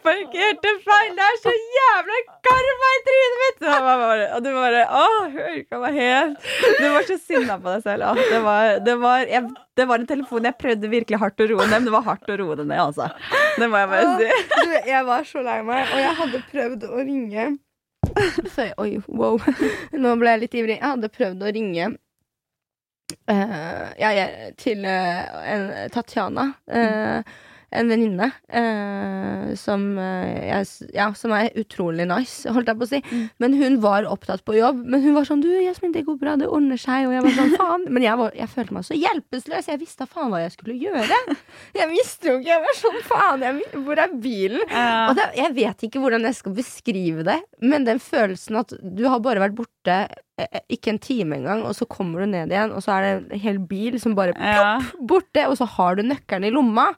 parkerte 0.06 0.72
feil! 0.86 1.12
Det 1.18 1.26
er 1.26 1.40
så 1.42 1.54
jævla 1.78 2.20
karma 2.46 2.90
i 2.92 3.02
trynet 3.08 3.40
mitt! 3.42 3.66
Og, 3.66 3.88
bare, 3.88 4.28
og 4.36 4.44
du 4.46 4.50
bare 4.54 4.84
Å, 4.86 5.06
hørka 5.34 5.80
meg 5.82 5.98
helt 5.98 6.50
Du 6.78 6.86
var 6.94 7.08
så 7.10 7.18
sinna 7.18 7.58
på 7.62 7.74
deg 7.74 7.86
selv. 7.88 8.22
Det, 8.30 8.42
var, 8.46 8.78
det, 8.86 8.96
var, 9.02 9.26
jeg, 9.32 9.50
det 9.80 9.90
var 9.90 10.04
en 10.04 10.10
telefon 10.14 10.50
jeg 10.50 10.60
prøvde 10.62 10.94
virkelig 10.94 11.22
hardt 11.24 11.42
å 11.42 11.50
roe 11.50 11.66
ned, 11.66 11.76
men 11.80 11.90
det 11.90 11.96
var 11.98 12.08
hardt 12.12 12.30
å 12.30 12.40
roe 12.44 12.60
det 12.62 12.68
ned, 12.70 12.82
altså. 12.86 13.10
Det 13.58 13.70
må 13.72 13.82
jeg 13.82 13.92
bare 13.96 14.16
si. 14.20 14.42
Du, 14.56 14.80
jeg 14.92 15.04
var 15.10 15.30
så 15.34 15.46
lei 15.46 15.60
meg, 15.66 15.86
og 15.90 16.04
jeg 16.04 16.16
hadde 16.22 16.44
prøvd 16.52 16.90
å 16.92 17.04
ringe 17.04 17.52
Så, 18.54 18.70
Oi, 18.80 18.92
wow. 19.10 19.40
Nå 19.98 20.14
ble 20.22 20.36
jeg 20.36 20.44
litt 20.46 20.58
ivrig. 20.62 20.78
Jeg 20.78 20.86
hadde 20.86 21.10
prøvd 21.12 21.42
å 21.42 21.54
ringe 21.56 21.90
eh, 23.32 23.90
ja, 24.00 24.30
til 24.60 24.86
uh, 24.86 25.42
en, 25.46 25.68
Tatjana. 25.94 26.54
eh, 26.72 27.36
en 27.76 27.90
venninne 27.92 28.30
som, 29.60 29.82
ja, 30.00 31.08
som 31.18 31.32
er 31.36 31.50
utrolig 31.60 32.06
nice, 32.08 32.48
holdt 32.54 32.70
jeg 32.70 32.78
på 32.80 32.86
å 32.86 32.88
si. 32.88 33.00
Mm. 33.10 33.24
Men 33.44 33.56
hun 33.60 33.74
var 33.84 34.08
opptatt 34.08 34.46
på 34.48 34.56
jobb. 34.56 34.80
Men 34.86 35.02
hun 35.04 35.16
var 35.18 35.28
sånn 35.28 35.42
'Du, 35.44 35.50
Jasmin, 35.60 35.92
det 35.92 36.06
går 36.08 36.16
bra. 36.22 36.38
Det 36.40 36.48
ordner 36.48 36.80
seg.' 36.80 37.10
Og 37.10 37.16
jeg 37.18 37.26
var 37.26 37.36
sånn, 37.36 37.52
faen 37.60 37.84
Men 37.90 38.06
jeg, 38.06 38.16
var, 38.22 38.32
jeg 38.38 38.48
følte 38.54 38.78
meg 38.78 38.86
så 38.88 38.96
hjelpeløs. 38.96 39.68
Jeg 39.68 39.82
visste 39.82 40.06
da 40.06 40.08
faen 40.14 40.32
hva 40.32 40.40
jeg 40.46 40.54
skulle 40.56 40.78
gjøre. 40.86 41.20
Jeg 41.76 41.92
visste 41.92 42.30
jo 42.30 42.38
ikke. 42.38 42.52
Jeg 42.54 42.64
var 42.64 42.80
sånn 42.80 43.02
Faen, 43.10 43.44
jeg, 43.44 43.84
hvor 43.90 44.04
er 44.06 44.16
bilen? 44.24 44.64
Og 45.10 45.20
det, 45.20 45.28
jeg 45.42 45.56
vet 45.60 45.88
ikke 45.90 46.06
hvordan 46.06 46.30
jeg 46.30 46.40
skal 46.40 46.56
beskrive 46.56 47.28
det, 47.28 47.42
men 47.60 47.84
den 47.90 48.00
følelsen 48.00 48.62
at 48.62 48.72
du 48.80 49.04
har 49.10 49.20
bare 49.26 49.44
vært 49.44 49.58
borte 49.58 50.00
ikke 50.68 50.92
en 50.92 51.00
time 51.00 51.38
engang, 51.38 51.62
og 51.64 51.76
så 51.78 51.86
kommer 51.88 52.20
du 52.20 52.26
ned 52.28 52.52
igjen, 52.52 52.74
og 52.76 52.84
så 52.84 52.92
er 52.98 53.06
det 53.06 53.12
en 53.38 53.40
hel 53.40 53.60
bil 53.70 53.96
som 54.04 54.16
bare 54.18 54.34
Ja. 54.36 54.82
borte, 55.00 55.46
og 55.48 55.56
så 55.58 55.68
har 55.78 55.96
du 55.96 56.04
nøkkelen 56.04 56.50
i 56.50 56.52
lomma. 56.52 56.90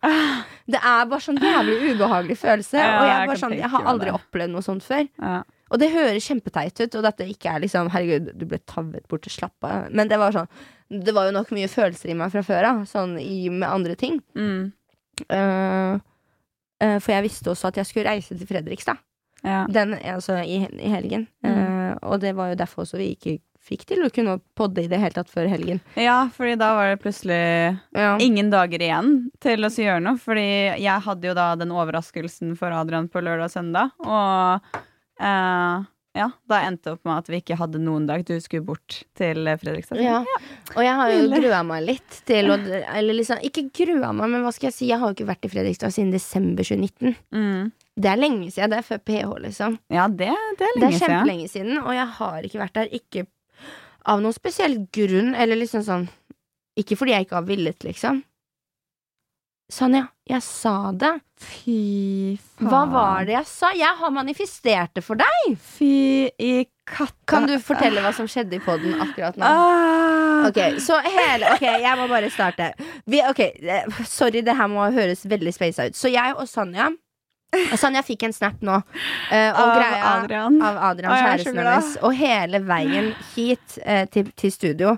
Det 0.67 0.79
er 0.81 1.05
bare 1.05 1.21
sånn 1.21 1.37
jævlig 1.37 1.93
ubehagelig 1.93 2.37
følelse. 2.41 2.79
Ja, 2.81 2.95
og 2.97 3.05
jeg, 3.07 3.29
jeg 3.29 3.41
sånn, 3.43 3.53
jeg 3.59 3.69
har 3.69 3.85
aldri 3.85 4.09
opplevd 4.11 4.51
noe 4.55 4.65
sånt 4.65 4.83
før. 4.83 5.05
Ja. 5.21 5.43
Og 5.69 5.79
det 5.79 5.91
høres 5.91 6.25
kjempeteit 6.25 6.79
ut, 6.81 6.95
og 6.95 7.03
dette 7.03 7.27
ikke 7.27 7.53
er 7.53 7.61
liksom 7.63 7.89
Herregud, 7.91 8.31
du 8.39 8.45
ble 8.47 8.59
tavet 8.65 9.05
bort 9.11 9.27
slapp 9.29 9.67
av. 9.67 9.89
Men 9.91 10.07
det 10.07 10.17
var 10.17 10.31
sånn 10.35 10.47
Det 10.89 11.11
var 11.13 11.27
jo 11.27 11.33
nok 11.35 11.49
mye 11.51 11.67
følelser 11.67 12.09
i 12.13 12.15
meg 12.15 12.31
fra 12.31 12.41
før 12.47 12.63
av, 12.63 12.77
sånn 12.87 13.17
i, 13.19 13.49
med 13.51 13.67
andre 13.67 13.95
ting. 13.99 14.21
Mm. 14.39 14.71
Uh, 15.27 15.97
uh, 16.79 16.97
for 17.03 17.11
jeg 17.11 17.25
visste 17.25 17.51
også 17.51 17.67
at 17.67 17.81
jeg 17.81 17.89
skulle 17.89 18.07
reise 18.07 18.37
til 18.37 18.47
Fredrikstad. 18.47 19.01
Ja. 19.43 19.65
Den, 19.69 19.93
altså 20.01 20.39
i, 20.43 20.63
i 20.65 20.89
helgen. 20.93 21.27
Mm. 21.45 21.57
Uh, 21.57 21.91
og 22.09 22.21
det 22.23 22.33
var 22.37 22.49
jo 22.51 22.59
derfor 22.59 22.83
også 22.85 22.97
vi 23.01 23.11
ikke 23.15 23.37
fikk 23.67 23.83
til 23.89 23.99
å 24.05 24.09
kunne 24.13 24.37
podde 24.55 24.85
i 24.85 24.87
det 24.87 24.99
hele 25.01 25.11
tatt 25.17 25.27
før 25.31 25.49
helgen. 25.51 25.81
ja, 25.99 26.29
fordi 26.31 26.53
da 26.59 26.69
var 26.77 26.93
det 26.93 27.01
plutselig 27.03 27.39
Ja. 27.97 28.13
ingen 28.23 28.49
dager 28.53 28.79
igjen 28.79 29.09
til 29.43 29.67
å 29.67 29.69
gjøre 29.73 29.99
noe. 30.05 30.15
Fordi 30.23 30.45
jeg 30.79 31.03
hadde 31.03 31.27
jo 31.27 31.35
da 31.35 31.49
den 31.59 31.73
overraskelsen 31.75 32.55
for 32.59 32.71
Adrian 32.71 33.09
på 33.11 33.19
lørdag 33.19 33.49
og 33.49 33.51
søndag. 33.51 33.91
Og 34.07 34.79
uh, 35.19 35.83
ja, 36.17 36.29
da 36.49 36.61
endte 36.65 36.87
det 36.87 36.93
opp 36.95 37.03
med 37.05 37.19
at 37.19 37.27
vi 37.29 37.41
ikke 37.41 37.57
hadde 37.59 37.81
noen 37.83 38.07
dag. 38.09 38.23
Du 38.25 38.37
skulle 38.41 38.65
bort 38.65 39.01
til 39.19 39.43
Fredrikstad. 39.61 39.99
Ja. 40.01 40.21
Og 40.73 40.79
jeg 40.81 40.95
har 40.97 41.11
jo 41.13 41.27
grua 41.35 41.59
meg 41.67 41.83
litt 41.85 42.21
til 42.25 42.49
å 42.49 42.55
Eller 42.57 43.19
liksom, 43.19 43.43
ikke 43.45 43.67
grua 43.83 44.13
meg, 44.15 44.31
men 44.31 44.41
hva 44.47 44.53
skal 44.55 44.71
jeg 44.71 44.77
si? 44.79 44.87
Jeg 44.89 45.01
har 45.01 45.11
jo 45.11 45.17
ikke 45.17 45.27
vært 45.29 45.45
i 45.45 45.51
Fredrikstad 45.51 45.93
siden 45.93 46.15
desember 46.15 46.63
2019. 46.65 47.19
Mm. 47.35 47.67
Det 47.97 48.09
er 48.11 48.19
lenge 48.21 48.51
siden. 48.53 48.69
Det 48.69 48.77
er 48.77 48.85
før 48.85 48.99
PH, 49.09 49.31
liksom. 49.47 49.79
Ja, 49.89 50.05
det, 50.07 50.29
det 50.29 50.29
er 50.29 50.55
Det 50.59 50.67
er 50.67 50.79
lenge 50.83 50.99
siden. 50.99 51.09
kjempelenge 51.09 51.49
siden, 51.49 51.77
og 51.81 51.93
jeg 51.97 52.07
har 52.19 52.45
ikke 52.45 52.61
vært 52.61 52.75
der. 52.77 52.91
Ikke 52.93 53.25
av 54.07 54.21
noen 54.23 54.35
spesiell 54.37 54.77
grunn, 54.93 55.33
eller 55.35 55.57
liksom 55.59 55.81
sånn 55.83 56.05
Ikke 56.77 56.95
fordi 56.95 57.15
jeg 57.15 57.25
ikke 57.25 57.39
har 57.39 57.47
villet, 57.47 57.83
liksom. 57.83 58.19
Sonja, 59.73 60.05
jeg 60.29 60.39
sa 60.45 60.91
det. 60.95 61.09
Fy 61.43 62.37
faen. 62.39 62.69
Hva 62.71 62.83
var 62.87 63.25
det 63.27 63.33
jeg 63.33 63.47
sa? 63.49 63.71
Jeg 63.75 63.97
har 63.99 64.13
manifestert 64.15 64.93
det 64.95 65.03
for 65.03 65.19
deg! 65.19 65.57
Fy 65.59 65.89
i 66.39 66.51
katta. 66.87 67.17
Kan 67.27 67.49
du 67.49 67.57
fortelle 67.59 67.99
hva 68.05 68.13
som 68.15 68.29
skjedde 68.31 68.55
i 68.55 68.61
poden 68.63 68.95
akkurat 69.03 69.35
nå? 69.35 69.43
Ah. 69.49 70.45
Ok, 70.47 70.61
så 70.79 71.01
hele 71.03 71.49
Ok, 71.57 71.65
jeg 71.65 71.97
må 71.99 72.05
bare 72.07 72.29
starte. 72.31 72.69
Vi, 73.09 73.19
ok, 73.27 73.41
eh, 73.59 73.99
Sorry, 74.07 74.45
det 74.45 74.55
her 74.55 74.69
må 74.71 74.85
høres 74.95 75.25
veldig 75.27 75.51
spasa 75.57 75.89
ut. 75.89 75.97
Så 75.99 76.13
jeg 76.13 76.37
og 76.37 76.47
Sonja 76.47 76.87
Sonja 77.79 78.03
fikk 78.03 78.27
en 78.27 78.35
snap 78.35 78.59
nå. 78.65 78.79
Uh, 79.31 79.35
Av 79.35 79.69
greia, 79.77 80.01
Adrian. 80.15 80.57
Av 80.63 80.81
Adrian, 80.91 81.13
Å, 81.13 81.21
kjæresten 81.21 81.61
hennes. 81.61 81.93
Og 82.03 82.17
hele 82.17 82.61
veien 82.67 83.13
hit 83.35 83.79
uh, 83.85 84.03
til, 84.11 84.29
til 84.37 84.53
studio 84.53 84.97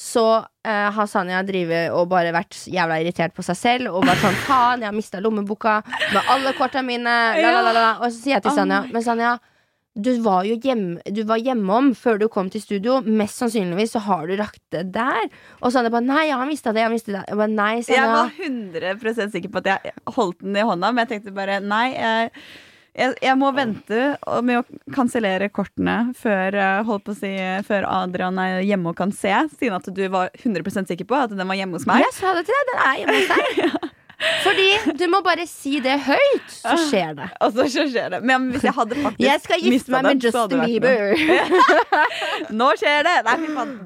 så 0.00 0.24
uh, 0.40 0.88
har 0.96 1.08
Sanja 1.10 1.42
drivet 1.44 1.92
og 1.92 2.06
bare 2.08 2.30
vært 2.32 2.56
jævla 2.72 2.96
irritert 3.02 3.34
på 3.36 3.44
seg 3.44 3.58
selv. 3.58 3.90
Og 3.92 4.06
vært 4.08 4.22
sånn 4.22 4.38
faen, 4.46 4.80
jeg 4.80 4.88
har 4.88 4.96
mista 4.96 5.20
lommeboka 5.20 5.80
med 5.84 6.30
alle 6.32 6.54
korta 6.56 6.80
mine. 6.84 7.16
La, 7.36 7.50
la, 7.52 7.60
la, 7.66 7.74
la. 7.76 7.90
Og 8.00 8.08
så 8.08 8.16
sier 8.16 8.38
jeg 8.38 8.46
til 8.46 8.56
Sanja. 8.56 8.80
Men 8.88 9.04
Sanja, 9.04 9.34
du 9.98 10.12
var 10.22 10.44
jo 10.46 10.54
hjemme, 10.62 11.00
du 11.10 11.24
var 11.26 11.40
hjemom 11.42 11.90
før 11.98 12.20
du 12.20 12.28
kom 12.30 12.48
til 12.52 12.62
studio. 12.62 13.00
Mest 13.02 13.40
sannsynligvis 13.42 13.96
så 13.96 14.02
har 14.04 14.28
du 14.30 14.36
rakt 14.38 14.62
det 14.70 14.84
der. 14.94 15.26
Og 15.60 15.74
Sanja 15.74 15.90
bare 15.90 16.06
nei, 16.06 16.28
jeg 16.28 16.38
har 16.38 16.46
mista 16.48 16.72
det. 16.72 16.84
Jeg 16.84 16.88
har 16.88 16.94
mistet 16.94 17.14
det. 17.16 17.24
Jeg 17.26 17.40
bare 17.40 17.52
nei, 17.56 17.70
Jeg 17.80 17.86
Sanja. 17.88 18.10
var 18.14 18.30
100% 18.46 19.34
sikker 19.34 19.50
på 19.50 19.62
at 19.64 19.70
jeg 19.72 19.94
holdt 20.14 20.40
den 20.44 20.56
i 20.56 20.66
hånda, 20.66 20.92
men 20.94 21.02
jeg 21.04 21.10
tenkte 21.16 21.34
bare 21.34 21.58
nei. 21.64 21.84
Jeg, 21.96 22.30
jeg, 23.00 23.18
jeg 23.26 23.36
må 23.42 23.50
vente 23.56 24.00
med 24.46 24.62
å 24.62 24.64
kansellere 24.94 25.50
kortene 25.54 25.98
før, 26.18 26.54
eh, 26.54 27.12
si, 27.18 27.34
før 27.66 27.86
Adrian 27.90 28.38
er 28.42 28.60
hjemme 28.66 28.94
og 28.94 28.98
kan 28.98 29.12
se, 29.14 29.34
siden 29.58 29.78
at 29.78 29.90
du 29.94 30.04
var 30.10 30.30
100% 30.38 30.90
sikker 30.90 31.06
på 31.10 31.18
at 31.18 31.34
den 31.34 31.46
var 31.50 31.58
hjemme 31.58 31.78
hos 31.78 31.86
meg. 31.90 32.06
Jeg 32.06 32.14
sa 32.18 32.34
det 32.38 32.46
til 32.46 32.54
deg, 32.54 32.70
den 32.72 32.84
er 32.86 33.00
hjemme 33.02 33.18
hos 33.18 33.32
deg. 33.34 33.90
Fordi 34.44 34.94
du 35.00 35.06
må 35.12 35.20
bare 35.24 35.46
si 35.48 35.78
det 35.84 35.96
høyt, 36.04 36.50
så 36.52 36.76
skjer 36.90 37.14
det. 37.16 37.28
Og 37.40 37.54
så 37.56 37.66
skjer 37.72 38.10
det. 38.16 38.20
Men 38.26 38.50
hvis 38.52 38.66
jeg 38.68 38.74
hadde 38.76 38.98
faktisk 39.00 39.24
Jeg 39.24 39.42
skal 39.44 39.64
gifte 39.64 39.94
meg 39.94 40.08
med 40.08 40.26
Justin. 40.26 40.64
Bieber. 40.66 41.14
Nå 42.60 42.70
skjer 42.80 43.06
det! 43.06 43.16
Nei, 43.30 43.36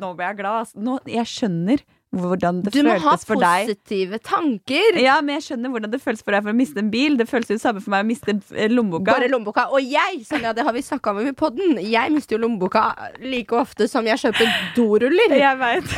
nå 0.00 0.10
ble 0.18 0.30
jeg 0.30 0.40
glad. 0.40 0.74
Nå, 0.74 0.98
jeg 1.10 1.30
skjønner 1.30 1.84
hvordan 2.14 2.62
det 2.64 2.72
Du 2.74 2.80
må 2.86 2.94
ha 2.94 2.98
føltes 3.10 3.26
for 3.28 3.40
deg. 3.42 3.66
positive 3.68 4.18
tanker. 4.24 4.98
Ja, 5.02 5.16
men 5.20 5.36
jeg 5.40 5.46
skjønner 5.48 5.72
hvordan 5.74 5.90
det 5.94 6.00
føles 6.04 6.22
for 6.22 6.36
deg 6.36 6.44
for 6.46 6.54
å 6.54 6.56
miste 6.58 6.78
en 6.82 6.90
bil. 6.92 7.16
Det 7.20 7.26
føles 7.30 7.50
jo 7.50 7.58
samme 7.58 7.82
for 7.84 7.90
meg 7.94 8.04
å 8.04 8.08
miste 8.08 8.36
eh, 8.54 8.68
lommeboka. 8.70 9.12
Bare 9.12 9.28
lommeboka. 9.32 9.66
Og 9.74 9.82
jeg, 9.82 10.22
Sonja, 10.28 10.52
det 10.56 10.64
har 10.66 10.72
vi 10.76 10.82
snakka 10.86 11.10
om 11.14 11.20
i 11.26 11.32
podden, 11.36 11.78
jeg 11.82 12.12
mister 12.14 12.36
jo 12.38 12.42
lommeboka 12.46 12.84
like 13.24 13.52
ofte 13.58 13.88
som 13.90 14.06
jeg 14.06 14.18
kjøper 14.22 14.54
doruller. 14.76 15.34
Jeg 15.44 15.58
veit. 15.58 15.90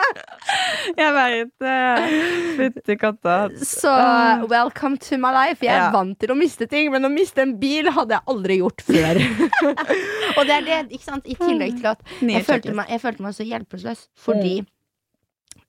jeg 1.00 1.12
veit. 1.14 1.64
Fytti 2.58 2.96
katta. 3.00 3.36
Så 3.64 3.92
welcome 4.50 4.96
to 4.98 5.18
my 5.20 5.30
life. 5.34 5.62
Jeg 5.64 5.74
er 5.74 5.84
Ja. 5.86 5.90
vant 5.94 6.18
til 6.18 6.30
å 6.32 6.36
miste 6.38 6.66
ting, 6.68 6.90
men 6.92 7.02
å 7.06 7.10
miste 7.12 7.42
en 7.42 7.56
bil 7.60 7.90
hadde 7.90 8.16
jeg 8.16 8.22
aldri 8.26 8.58
gjort 8.60 8.82
før. 8.82 9.20
og 10.38 10.42
det 10.46 10.56
er 10.58 10.66
det, 10.66 10.80
ikke 10.90 11.04
sant, 11.06 11.26
i 11.26 11.34
tillegg 11.38 11.78
til 11.80 11.86
at 11.92 12.02
jeg 12.20 12.44
følte, 12.44 12.74
meg, 12.74 12.88
jeg 12.90 13.00
følte 13.00 13.22
meg 13.22 13.34
så 13.36 13.46
hjelpeløs 13.46 14.06
fordi 14.18 14.54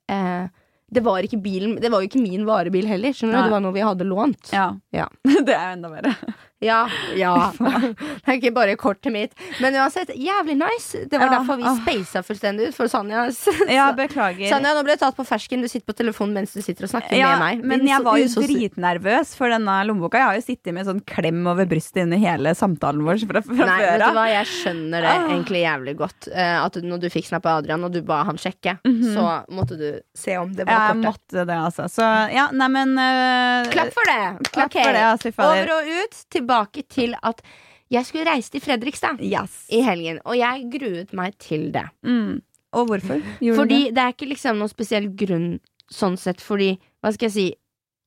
eh, 0.07 0.49
det 0.91 1.01
var 1.05 1.23
ikke 1.23 1.39
bilen 1.41 1.77
Det 1.79 1.89
var 1.91 2.01
jo 2.03 2.09
ikke 2.09 2.19
min 2.21 2.45
varebil 2.45 2.85
heller. 2.89 3.13
Skjønner 3.15 3.37
du? 3.37 3.43
Det 3.47 3.51
var 3.55 3.61
noe 3.63 3.73
vi 3.73 3.83
hadde 3.85 4.03
lånt. 4.07 4.51
Ja. 4.51 4.69
Ja. 4.91 5.07
det 5.47 5.55
er 5.55 5.73
enda 5.77 5.89
verre. 5.89 6.15
Ja, 6.61 6.83
ja. 7.17 7.51
Det 7.57 8.27
er 8.29 8.35
ikke 8.37 8.51
bare 8.53 8.75
kortet 8.77 9.09
mitt. 9.11 9.31
Men 9.63 9.73
uansett, 9.81 10.11
jævlig 10.13 10.53
nice. 10.59 11.05
Det 11.09 11.17
var 11.17 11.31
Ja, 11.31 11.39
derfor 11.39 11.57
vi 11.57 11.65
ah. 11.65 11.79
spasa 11.79 12.21
fullstendig 12.27 12.67
ut 12.69 12.75
for 12.77 12.85
Sanja. 12.91 13.23
Ja, 13.71 13.87
beklager. 13.97 14.45
Sanja, 14.51 14.75
nå 14.77 14.83
ble 14.85 14.93
du 14.93 15.01
tatt 15.01 15.17
på 15.17 15.25
fersken. 15.25 15.63
Du 15.65 15.67
sitter 15.71 15.87
på 15.89 15.95
telefonen 15.97 16.35
mens 16.37 16.53
du 16.53 16.61
sitter 16.61 16.85
og 16.85 16.91
snakker 16.93 17.17
Ja, 17.17 17.31
med 17.39 17.63
meg. 17.63 17.65
men 17.71 17.87
jeg 17.89 18.03
var 18.05 18.19
jo 18.21 18.27
dritnervøs 18.45 19.33
for 19.39 19.49
denne 19.49 19.79
lommeboka. 19.89 20.19
Jeg 20.21 20.27
har 20.29 20.37
jo 20.37 20.45
sittet 20.45 20.75
med 20.77 20.85
sånn 20.85 21.01
klem 21.07 21.41
over 21.49 21.65
brystet 21.71 22.03
under 22.05 22.21
hele 22.21 22.53
samtalen 22.57 23.01
vår 23.07 23.23
fra, 23.25 23.41
fra 23.47 23.67
Nei, 23.71 23.79
før 23.87 24.05
av. 24.11 24.21
jeg 24.35 24.51
skjønner 24.51 25.01
det 25.07 25.11
Ah. 25.15 25.25
egentlig 25.31 25.63
jævlig 25.65 25.95
godt. 25.97 26.29
Eh, 26.31 26.55
at 26.61 26.77
når 26.83 27.01
du 27.01 27.09
fikk 27.09 27.25
snappa 27.31 27.57
Adrian, 27.57 27.83
og 27.83 27.91
du 27.97 28.01
ba 28.05 28.21
han 28.29 28.37
sjekke, 28.37 28.77
Mhm. 28.85 29.13
så 29.15 29.25
måtte 29.49 29.77
du 29.81 29.89
se 30.13 30.37
om 30.37 30.53
det 30.53 30.65
var 30.69 30.77
Jeg 30.89 31.01
måtte 31.03 31.45
det, 31.47 31.57
altså. 31.57 31.87
Så 31.91 32.05
ja, 32.33 32.47
neimen 32.51 32.93
uh, 32.97 33.69
Klapp 33.73 33.91
for 33.95 34.09
det! 34.11 34.49
Klapp 34.51 34.71
okay. 34.71 34.83
for 34.85 34.97
det, 34.97 35.03
altså. 35.09 35.33
Over 35.45 35.73
og 35.77 35.91
ut, 36.01 36.21
tilbake 36.33 36.83
til 36.89 37.15
at 37.21 37.43
jeg 37.91 38.07
skulle 38.07 38.23
reise 38.29 38.51
til 38.53 38.63
Fredrikstad 38.63 39.19
Yes. 39.19 39.65
i 39.69 39.81
helgen, 39.83 40.21
og 40.23 40.37
jeg 40.39 40.69
gruet 40.71 41.11
meg 41.17 41.35
til 41.43 41.71
det. 41.75 41.83
Mm. 42.07 42.37
Og 42.79 42.85
hvorfor? 42.87 43.19
Gjorde 43.43 43.57
Fordi 43.59 43.79
det? 43.89 43.95
det 43.97 44.03
er 44.05 44.13
ikke 44.15 44.29
liksom 44.29 44.61
noen 44.61 44.71
spesiell 44.71 45.09
grunn 45.19 45.49
sånn 45.91 46.15
sett, 46.19 46.39
fordi 46.39 46.77
Hva 47.01 47.11
skal 47.11 47.27
jeg 47.27 47.33
si? 47.35 47.47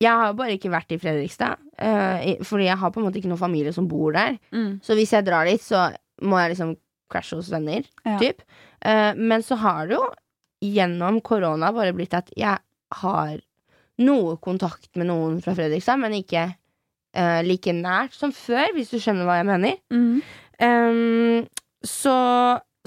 Jeg 0.01 0.11
har 0.11 0.33
bare 0.35 0.55
ikke 0.57 0.71
vært 0.73 0.91
i 0.91 0.97
Fredrikstad, 0.99 1.61
uh, 1.79 2.25
fordi 2.43 2.65
jeg 2.67 2.77
har 2.81 2.91
på 2.91 2.99
en 2.99 3.05
måte 3.07 3.19
ikke 3.21 3.29
noen 3.31 3.39
familie 3.39 3.71
som 3.75 3.85
bor 3.87 4.11
der. 4.15 4.39
Mm. 4.51 4.79
Så 4.83 4.97
hvis 4.97 5.13
jeg 5.15 5.23
drar 5.27 5.45
dit, 5.47 5.61
så 5.63 5.85
må 6.25 6.39
jeg 6.41 6.55
liksom 6.55 6.73
crashe 7.11 7.37
hos 7.37 7.51
venner, 7.53 7.85
Ja. 8.05 8.17
typ. 8.19 8.41
Uh, 8.83 9.13
men 9.15 9.43
så 9.45 9.55
har 9.61 9.87
det 9.87 9.95
jo 9.99 10.05
gjennom 10.65 11.21
korona 11.21 11.69
bare 11.75 11.93
blitt 11.93 12.15
at 12.17 12.31
jeg 12.35 12.57
har 12.93 13.39
noe 13.97 14.35
kontakt 14.43 14.89
med 14.99 15.07
noen 15.07 15.41
fra 15.43 15.53
Fredrikstad, 15.55 15.97
men 16.01 16.13
ikke 16.13 16.45
uh, 17.17 17.41
like 17.47 17.71
nært 17.73 18.13
som 18.13 18.31
før, 18.35 18.73
hvis 18.75 18.89
du 18.91 18.97
skjønner 18.99 19.25
hva 19.25 19.37
jeg 19.39 19.47
mener. 19.47 19.77
Mm. 19.93 20.21
Um, 20.59 21.47
så, 21.85 22.15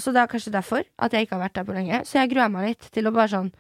så 0.01 0.13
det 0.13 0.21
er 0.23 0.31
kanskje 0.33 0.53
derfor 0.53 0.85
at 0.99 1.13
jeg 1.13 1.27
ikke 1.27 1.37
har 1.37 1.47
vært 1.47 1.55
der 1.57 1.65
på 1.69 1.77
lenge. 1.77 2.03
Så 2.05 2.19
jeg 2.21 2.31
gruer 2.33 2.49
meg 2.53 2.69
litt 2.73 2.91
til 2.93 3.07
å 3.09 3.13
bare 3.15 3.29
sånn 3.33 3.51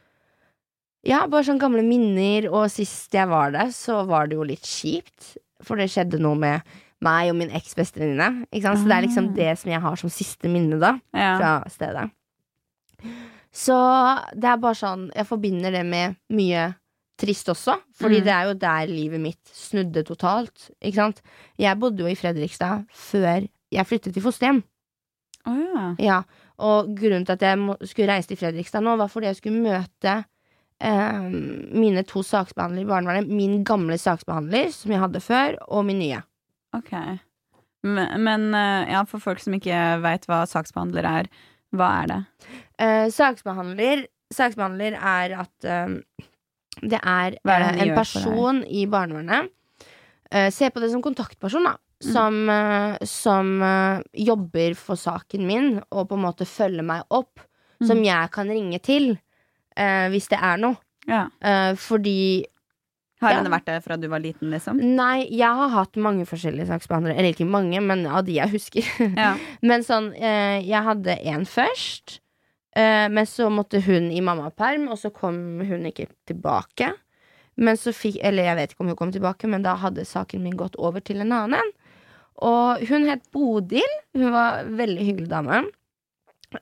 Ja, 1.06 1.26
bare 1.30 1.46
sånn 1.46 1.60
gamle 1.62 1.80
minner, 1.86 2.48
og 2.50 2.66
sist 2.74 3.14
jeg 3.14 3.28
var 3.30 3.52
der, 3.54 3.70
så 3.72 4.02
var 4.08 4.26
det 4.28 4.34
jo 4.36 4.42
litt 4.44 4.66
kjipt. 4.66 5.36
For 5.64 5.78
det 5.78 5.86
skjedde 5.92 6.18
noe 6.20 6.34
med 6.36 6.66
meg 7.06 7.30
og 7.30 7.36
min 7.38 7.52
eksbestevenninne. 7.54 8.48
Så 8.50 8.82
det 8.84 8.96
er 8.96 9.04
liksom 9.06 9.28
Ah. 9.30 9.34
det 9.36 9.52
som 9.60 9.70
jeg 9.70 9.80
har 9.80 9.96
som 9.96 10.10
siste 10.10 10.50
minne, 10.50 10.78
da, 10.82 10.98
Ja. 11.14 11.38
fra 11.38 11.52
stedet. 11.70 12.10
Så 13.54 13.74
det 14.36 14.44
er 14.50 14.58
bare 14.60 14.76
sånn 14.76 15.06
Jeg 15.16 15.26
forbinder 15.26 15.72
det 15.72 15.84
med 15.88 16.16
mye 16.30 16.66
trist 17.18 17.48
også, 17.50 17.74
fordi 17.98 18.20
Mm. 18.20 18.24
det 18.24 18.32
er 18.34 18.44
jo 18.46 18.54
der 18.54 18.86
livet 18.86 19.20
mitt 19.20 19.50
snudde 19.50 20.04
totalt. 20.06 20.70
Ikke 20.80 20.94
sant? 21.00 21.22
Jeg 21.58 21.78
bodde 21.80 21.98
jo 22.04 22.06
i 22.06 22.14
Fredrikstad 22.14 22.84
før 22.94 23.48
jeg 23.72 23.86
flyttet 23.86 24.14
til 24.14 24.22
fosterhjem. 24.22 24.60
Oh, 25.48 25.58
ja. 25.74 25.94
Ja, 25.98 26.18
og 26.62 26.92
grunnen 26.94 27.24
til 27.26 27.32
at 27.32 27.40
jeg 27.42 27.88
skulle 27.88 28.12
reise 28.12 28.28
til 28.28 28.36
Fredrikstad 28.38 28.82
nå, 28.84 28.96
var 29.00 29.08
fordi 29.10 29.26
jeg 29.32 29.36
skulle 29.40 29.62
møte 29.64 30.24
eh, 30.80 31.18
mine 31.74 32.04
to 32.06 32.22
saksbehandlere 32.22 32.84
i 32.86 32.88
barnevernet. 32.92 33.28
Min 33.28 33.64
gamle 33.64 33.98
saksbehandler, 33.98 34.70
som 34.70 34.92
jeg 34.92 35.00
hadde 35.00 35.20
før, 35.24 35.58
og 35.68 35.84
min 35.88 35.98
nye. 35.98 36.22
Ok. 36.76 36.92
Men, 37.82 38.22
men 38.22 38.54
eh, 38.54 38.92
ja, 38.92 39.02
for 39.08 39.18
folk 39.18 39.40
som 39.42 39.54
ikke 39.58 40.00
veit 40.04 40.26
hva 40.30 40.44
saksbehandler 40.46 41.04
er, 41.04 41.28
hva 41.74 41.90
er 42.04 42.06
det? 42.12 42.20
Eh, 42.78 43.08
saksbehandler, 43.10 44.04
saksbehandler 44.34 44.94
er 44.94 45.34
at 45.42 45.66
eh, 45.66 45.94
det 46.78 47.00
er, 47.00 47.34
er 47.42 47.64
det 47.64 47.70
eh, 47.72 47.80
en 47.82 47.94
person 47.96 48.60
i 48.62 48.84
barnevernet. 48.86 49.50
uh, 50.34 50.50
se 50.54 50.68
på 50.70 50.80
det 50.82 50.92
som 50.92 51.02
kontaktperson, 51.02 51.66
da. 51.66 51.74
Mm. 51.98 52.10
Som, 52.12 52.36
som 53.10 53.48
eh, 53.66 54.02
jobber 54.22 54.76
for 54.78 54.94
saken 54.94 55.42
min, 55.48 55.80
og 55.90 56.04
på 56.12 56.14
en 56.14 56.22
måte 56.22 56.46
følger 56.46 56.86
meg 56.86 57.02
opp. 57.10 57.40
Mm. 57.80 57.88
Som 57.88 58.02
jeg 58.06 58.30
kan 58.34 58.50
ringe 58.50 58.78
til 58.82 59.16
hvis 59.78 60.26
det 60.26 60.38
er 60.42 60.56
noe. 60.58 60.74
Ja. 61.06 61.28
Fordi 61.78 62.44
Har 63.22 63.30
Ja. 63.30 63.36
henne 63.38 63.50
vært 63.52 63.66
der 63.66 63.82
fra 63.82 63.94
du 63.96 64.08
var 64.10 64.18
liten, 64.18 64.50
liksom? 64.50 64.80
Nei, 64.82 65.28
jeg 65.30 65.46
har 65.46 65.70
hatt 65.70 65.94
mange 65.94 66.26
forskjellige 66.26 66.66
saksbehandlere. 66.66 67.14
Eller 67.14 67.30
ikke 67.30 67.46
mange, 67.46 67.78
men 67.82 68.02
av 68.06 68.24
de 68.26 68.34
jeg 68.40 68.50
husker. 68.50 68.88
Ja. 69.14 69.36
men 69.70 69.86
sånn, 69.86 70.10
jeg 70.18 70.82
hadde 70.82 71.14
en 71.30 71.46
først. 71.46 72.18
Eh, 72.76 73.06
men 73.08 73.26
så 73.26 73.48
måtte 73.50 73.80
hun 73.84 74.10
i 74.12 74.22
mammaperm, 74.24 74.88
og 74.92 74.98
så 75.00 75.10
kom 75.14 75.60
hun 75.64 75.88
ikke 75.88 76.08
tilbake. 76.28 76.92
Men 77.58 77.76
så 77.76 77.90
fikk 77.90 78.20
Eller 78.22 78.46
jeg 78.46 78.56
vet 78.56 78.72
ikke 78.72 78.84
om 78.84 78.92
hun 78.92 78.98
kom 78.98 79.12
tilbake, 79.12 79.48
men 79.50 79.64
da 79.64 79.74
hadde 79.74 80.06
saken 80.06 80.44
min 80.44 80.56
gått 80.56 80.76
over 80.78 81.00
til 81.00 81.20
en 81.24 81.34
annen. 81.34 81.74
Og 82.38 82.86
hun 82.86 83.08
het 83.08 83.24
Bodil. 83.34 83.98
Hun 84.14 84.30
var 84.30 84.62
en 84.62 84.76
veldig 84.78 85.04
hyggelig 85.04 85.30
dame. 85.30 85.64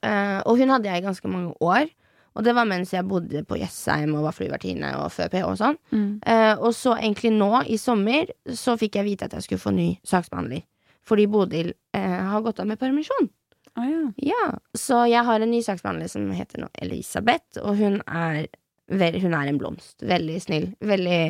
Eh, 0.01 0.41
og 0.47 0.57
hun 0.57 0.73
hadde 0.73 0.89
jeg 0.89 1.03
i 1.03 1.07
ganske 1.07 1.29
mange 1.29 1.53
år. 1.61 1.91
Og 2.37 2.45
det 2.45 2.53
var 2.57 2.69
mens 2.69 2.93
jeg 2.93 3.07
bodde 3.09 3.43
på 3.49 3.57
Jessheim 3.57 4.13
og 4.17 4.27
var 4.27 4.37
flyvertinne 4.37 4.91
og 5.01 5.09
før 5.13 5.31
PH 5.33 5.45
og 5.49 5.57
sånn. 5.61 5.79
Mm. 5.93 6.09
Eh, 6.21 6.55
og 6.61 6.75
så 6.77 6.97
egentlig 6.99 7.33
nå, 7.33 7.51
i 7.65 7.79
sommer, 7.81 8.33
så 8.53 8.77
fikk 8.81 8.99
jeg 9.01 9.09
vite 9.09 9.29
at 9.29 9.37
jeg 9.37 9.47
skulle 9.47 9.63
få 9.63 9.73
ny 9.77 9.95
saksbehandler. 10.05 10.67
Fordi 11.07 11.27
Bodil 11.33 11.73
eh, 11.97 12.21
har 12.29 12.45
gått 12.45 12.61
av 12.61 12.69
med 12.69 12.81
permisjon. 12.81 13.31
Å 13.77 13.85
ja. 13.85 14.03
Ja, 14.25 14.45
Så 14.77 15.03
jeg 15.11 15.25
har 15.27 15.41
en 15.45 15.51
ny 15.53 15.61
saksbehandler 15.65 16.09
som 16.09 16.31
heter 16.33 16.63
nå 16.63 16.69
Elisabeth, 16.83 17.59
og 17.63 17.77
hun 17.77 17.99
er, 18.07 18.47
hun 18.89 19.35
er 19.37 19.51
en 19.51 19.59
blomst. 19.61 20.01
Veldig 20.03 20.39
snill. 20.43 20.71
Veldig 20.81 21.21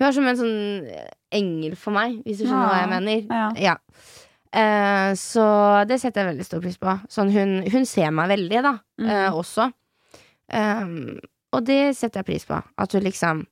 Hun 0.00 0.06
er 0.08 0.12
som 0.16 0.26
en 0.26 0.36
sånn 0.40 0.86
eh, 0.88 1.08
engel 1.36 1.76
for 1.78 1.94
meg, 1.94 2.18
hvis 2.26 2.40
du 2.40 2.46
skjønner 2.46 2.68
hva 2.70 2.80
jeg 2.82 2.90
mener. 2.92 3.52
ja. 3.60 3.76
Eh, 4.52 5.10
så 5.16 5.44
det 5.88 5.96
setter 6.02 6.20
jeg 6.26 6.30
veldig 6.34 6.44
stor 6.44 6.60
pris 6.64 6.76
på. 6.80 6.92
Sånn, 7.08 7.30
hun, 7.32 7.54
hun 7.72 7.86
ser 7.88 8.10
meg 8.12 8.28
veldig, 8.34 8.58
da, 8.66 8.72
mm. 9.00 9.06
eh, 9.08 9.28
også. 9.38 9.70
Um, 10.52 11.20
og 11.56 11.64
det 11.64 11.94
setter 11.96 12.20
jeg 12.20 12.28
pris 12.28 12.44
på. 12.48 12.58
At 12.76 12.92
hun 12.92 13.04
liksom 13.06 13.46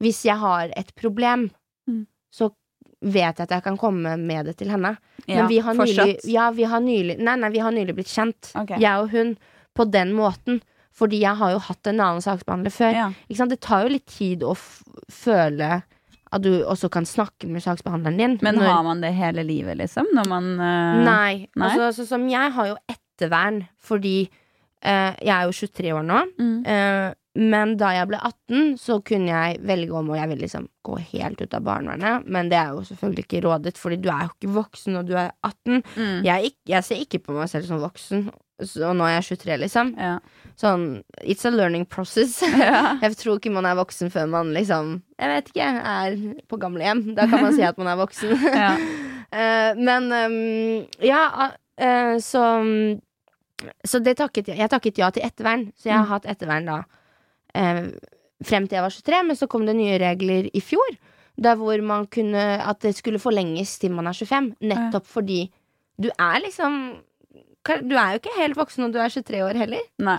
Hvis 0.00 0.22
jeg 0.24 0.38
har 0.40 0.70
et 0.76 0.94
problem, 0.96 1.50
Mm. 1.88 2.06
så 2.32 2.50
vet 3.00 3.38
jeg 3.38 3.46
at 3.46 3.54
jeg 3.56 3.64
kan 3.64 3.78
komme 3.80 4.16
med 4.20 4.50
det 4.50 4.56
til 4.60 4.70
henne. 4.72 4.96
ja. 5.26 5.40
Men 5.40 5.48
vi 5.48 5.60
har 5.64 5.74
nylig, 5.74 6.18
ja, 6.28 6.50
vi 6.50 6.66
har 6.68 6.80
nylig 6.84 7.16
Nei, 7.18 7.36
nei, 7.40 7.50
vi 7.50 7.62
har 7.64 7.72
nylig 7.72 7.94
blitt 7.96 8.12
kjent, 8.12 8.52
okay. 8.54 8.80
jeg 8.80 9.04
og 9.04 9.10
hun, 9.14 9.36
på 9.76 9.86
den 9.88 10.12
måten. 10.16 10.60
Fordi 11.00 11.20
jeg 11.22 11.38
har 11.38 11.54
jo 11.54 11.60
hatt 11.64 11.86
en 11.86 12.00
annen 12.02 12.20
saksbehandler 12.20 12.72
før. 12.74 12.92
Ja. 12.92 13.46
Det 13.48 13.60
tar 13.62 13.86
jo 13.86 13.94
litt 13.94 14.08
tid 14.10 14.42
å 14.44 14.56
føle 14.56 15.78
at 16.30 16.42
du 16.44 16.50
også 16.62 16.90
kan 16.92 17.06
snakke 17.08 17.48
med 17.50 17.62
saksbehandleren 17.64 18.18
din. 18.18 18.36
Men 18.42 18.58
når- 18.58 18.70
har 18.70 18.82
man 18.86 19.00
det 19.00 19.14
hele 19.14 19.42
livet, 19.42 19.78
liksom? 19.78 20.06
Når 20.14 20.28
man 20.28 20.50
uh... 20.60 21.00
Nei. 21.06 21.46
Nei? 21.56 21.70
Altså, 21.70 21.90
sånn 21.96 22.10
som 22.10 22.28
jeg 22.30 22.52
har 22.54 22.68
jo 22.70 22.76
ettervern 22.90 23.64
fordi 23.82 24.28
uh, 24.84 25.16
jeg 25.18 25.34
er 25.34 25.48
jo 25.48 25.56
23 25.56 25.94
år 25.96 26.06
nå. 26.06 26.20
mm. 26.38 26.58
Eh, 26.66 27.08
men 27.38 27.76
da 27.78 27.92
jeg 27.94 28.08
ble 28.10 28.18
18, 28.26 28.76
så 28.80 28.96
kunne 29.06 29.30
jeg 29.30 29.60
velge 29.62 29.94
om 29.94 30.08
og 30.10 30.16
jeg 30.18 30.28
ville 30.32 30.42
liksom 30.42 30.64
gå 30.82 30.96
helt 31.12 31.40
ut 31.40 31.54
av 31.54 31.62
barnevernet. 31.62 32.24
Men 32.26 32.48
det 32.50 32.58
er 32.58 32.72
jo 32.74 32.82
selvfølgelig 32.88 33.24
ikke 33.26 33.42
rådet, 33.46 33.76
fordi 33.78 33.96
du 34.02 34.08
er 34.10 34.24
jo 34.26 34.32
ikke 34.34 34.54
voksen 34.56 34.96
når 34.96 35.06
du 35.06 35.12
er 35.14 35.30
18. 35.46 35.82
Mm. 35.96 36.16
Jeg, 36.26 36.52
jeg 36.66 36.84
ser 36.88 37.04
ikke 37.04 37.20
på 37.22 37.36
meg 37.36 37.48
selv 37.52 37.68
som 37.70 37.78
voksen, 37.84 38.24
og 38.60 38.96
nå 38.98 39.06
er 39.06 39.14
jeg 39.20 39.38
23, 39.38 39.54
liksom. 39.62 39.92
Ja. 39.96 40.16
Sånn, 40.60 40.82
it's 41.22 41.46
a 41.48 41.52
learning 41.54 41.86
process. 41.86 42.40
Ja. 42.60 42.96
Jeg 43.00 43.14
tror 43.16 43.38
ikke 43.38 43.52
man 43.54 43.64
er 43.70 43.78
voksen 43.78 44.10
før 44.12 44.26
man 44.28 44.50
liksom 44.52 44.98
Jeg 45.16 45.30
vet 45.36 45.48
ikke, 45.54 45.68
er 45.94 46.18
på 46.50 46.58
gamlehjem. 46.60 47.14
Da 47.16 47.24
kan 47.30 47.40
man 47.46 47.54
si 47.56 47.62
at 47.64 47.78
man 47.80 47.88
er 47.94 48.00
voksen. 48.02 48.34
Ja. 48.64 48.74
Eh, 49.30 49.76
men 49.78 50.08
ehm, 50.10 50.86
ja, 51.06 51.20
eh, 51.78 52.16
så 52.18 52.40
Så 53.86 54.00
det 54.02 54.16
takket 54.18 54.48
jeg 54.50 54.58
Jeg 54.58 54.70
takket 54.72 54.98
ja 54.98 55.10
til 55.14 55.22
ettervern. 55.22 55.68
Så 55.78 55.86
jeg 55.86 55.94
har 55.94 56.02
Mm. 56.08 56.10
hatt 56.10 56.26
ettervern 56.26 56.66
da 56.66 56.78
eh, 57.54 57.86
frem 58.44 58.66
til 58.68 58.76
jeg 58.78 58.84
var 58.86 58.94
23, 58.96 59.22
men 59.28 59.36
så 59.36 59.48
kom 59.48 59.66
det 59.68 59.76
nye 59.76 59.98
regler 60.00 60.48
i 60.54 60.60
fjor. 60.64 60.96
Der 61.40 61.56
hvor 61.56 61.80
man 61.82 62.06
kunne 62.12 62.42
At 62.68 62.80
det 62.84 62.94
skulle 62.98 63.18
forlenges 63.22 63.78
til 63.80 63.92
man 63.96 64.06
er 64.10 64.12
25. 64.12 64.54
Nettopp 64.60 65.06
fordi 65.06 65.46
du 66.00 66.08
er 66.18 66.40
liksom 66.44 66.96
Du 67.86 67.94
er 67.96 68.12
jo 68.14 68.18
ikke 68.20 68.34
helt 68.38 68.56
voksen 68.56 68.82
når 68.86 68.92
du 68.92 68.98
er 68.98 69.08
23 69.12 69.40
år 69.44 69.56
heller. 69.60 69.80
Nei. 70.00 70.16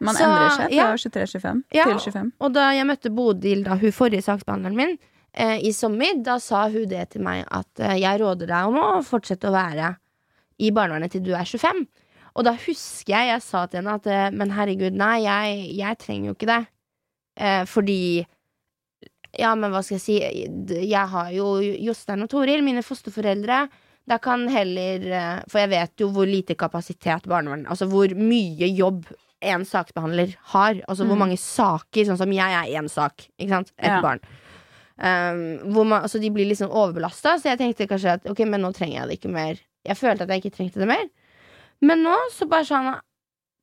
Man 0.00 0.14
Så, 0.14 0.24
endrer 0.24 0.50
seg 0.56 0.72
ja. 0.74 0.88
23-25 0.94 1.62
Ja. 1.74 1.84
til 1.84 1.98
25. 1.98 2.32
Og 2.40 2.52
da 2.54 2.68
jeg 2.74 2.86
møtte 2.86 3.10
Bodil, 3.14 3.64
da 3.66 3.74
hun 3.76 3.92
forrige 3.92 4.22
saksbehandleren 4.22 4.76
min, 4.78 4.98
eh, 5.34 5.58
i 5.66 5.72
sommer, 5.72 6.22
da 6.22 6.38
sa 6.38 6.68
hun 6.70 6.86
det 6.88 7.08
til 7.10 7.22
meg 7.26 7.44
at 7.50 7.66
eh, 7.80 7.98
jeg 8.00 8.20
råder 8.22 8.46
deg 8.46 8.70
om 8.70 8.78
å 8.78 9.02
fortsette 9.02 9.50
å 9.50 9.54
være 9.54 9.96
i 10.60 10.70
barnevernet 10.70 11.10
til 11.10 11.22
du 11.26 11.32
er 11.34 11.44
25. 11.44 11.86
Og 12.36 12.44
da 12.46 12.52
husker 12.54 13.12
jeg 13.14 13.30
jeg 13.32 13.42
sa 13.42 13.64
til 13.66 13.80
henne 13.80 13.94
at 13.98 14.06
eh, 14.06 14.28
men 14.30 14.50
herregud, 14.54 14.92
nei, 14.96 15.22
jeg, 15.24 15.62
jeg 15.80 15.98
trenger 15.98 16.30
jo 16.30 16.34
ikke 16.38 16.50
det. 16.52 16.60
Eh, 17.40 17.64
fordi 17.70 18.26
Ja, 19.38 19.52
men 19.54 19.70
hva 19.70 19.80
skal 19.86 19.98
jeg 19.98 20.02
si, 20.02 20.16
jeg 20.90 21.06
har 21.12 21.28
jo 21.30 21.60
Jostein 21.62 22.24
og 22.24 22.30
Toril, 22.32 22.64
mine 22.66 22.82
fosterforeldre. 22.82 23.68
Da 24.10 24.16
kan 24.18 24.48
heller 24.50 25.04
eh, 25.06 25.42
For 25.50 25.60
jeg 25.62 25.70
vet 25.70 26.02
jo 26.02 26.08
hvor 26.10 26.26
lite 26.26 26.56
kapasitet 26.58 27.28
barnevern 27.30 27.66
Altså 27.70 27.86
hvor 27.86 28.10
mye 28.16 28.66
jobb 28.74 29.04
en 29.40 29.62
saksbehandler 29.64 30.34
har. 30.52 30.80
Altså 30.88 31.06
hvor 31.06 31.14
Mm. 31.16 31.22
mange 31.22 31.38
saker, 31.40 32.04
sånn 32.04 32.18
som 32.20 32.32
jeg 32.34 32.52
er 32.58 32.74
én 32.80 32.88
sak, 32.92 33.28
ikke 33.40 33.48
sant? 33.54 33.70
Et 33.78 33.86
Ja. 33.88 34.00
barn. 34.02 34.20
Um, 35.00 35.72
hvor 35.72 35.86
man, 35.88 36.02
altså 36.02 36.20
de 36.20 36.28
blir 36.28 36.44
liksom 36.50 36.68
overbelasta, 36.68 37.38
så 37.40 37.48
jeg 37.54 37.58
tenkte 37.58 37.86
kanskje 37.88 38.12
at 38.18 38.26
ok, 38.28 38.42
men 38.44 38.60
nå 38.60 38.68
trenger 38.76 38.98
jeg 39.00 39.08
det 39.08 39.16
ikke 39.20 39.32
mer. 39.32 39.56
Jeg 39.88 39.96
følte 39.96 40.22
at 40.26 40.28
jeg 40.28 40.42
ikke 40.42 40.56
trengte 40.58 40.82
det 40.82 40.88
mer. 40.90 41.06
Men 41.86 42.04
nå 42.04 42.16
så 42.34 42.48
bare 42.50 42.68
sånn 42.68 42.90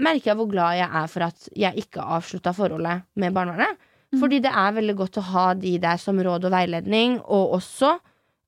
merker 0.03 0.31
jeg 0.31 0.39
hvor 0.39 0.49
glad 0.51 0.77
jeg 0.77 0.89
er 1.01 1.07
for 1.11 1.25
at 1.27 1.47
jeg 1.57 1.83
ikke 1.85 2.05
avslutta 2.17 2.53
forholdet 2.55 3.05
med 3.17 3.33
barnevernet. 3.35 3.79
Mm. 4.13 4.19
Fordi 4.21 4.39
det 4.45 4.51
er 4.53 4.75
veldig 4.77 4.95
godt 4.97 5.19
å 5.19 5.25
ha 5.33 5.47
de 5.57 5.73
der 5.83 5.99
som 5.99 6.19
råd 6.23 6.47
og 6.47 6.53
veiledning, 6.53 7.17
og 7.23 7.57
også 7.57 7.97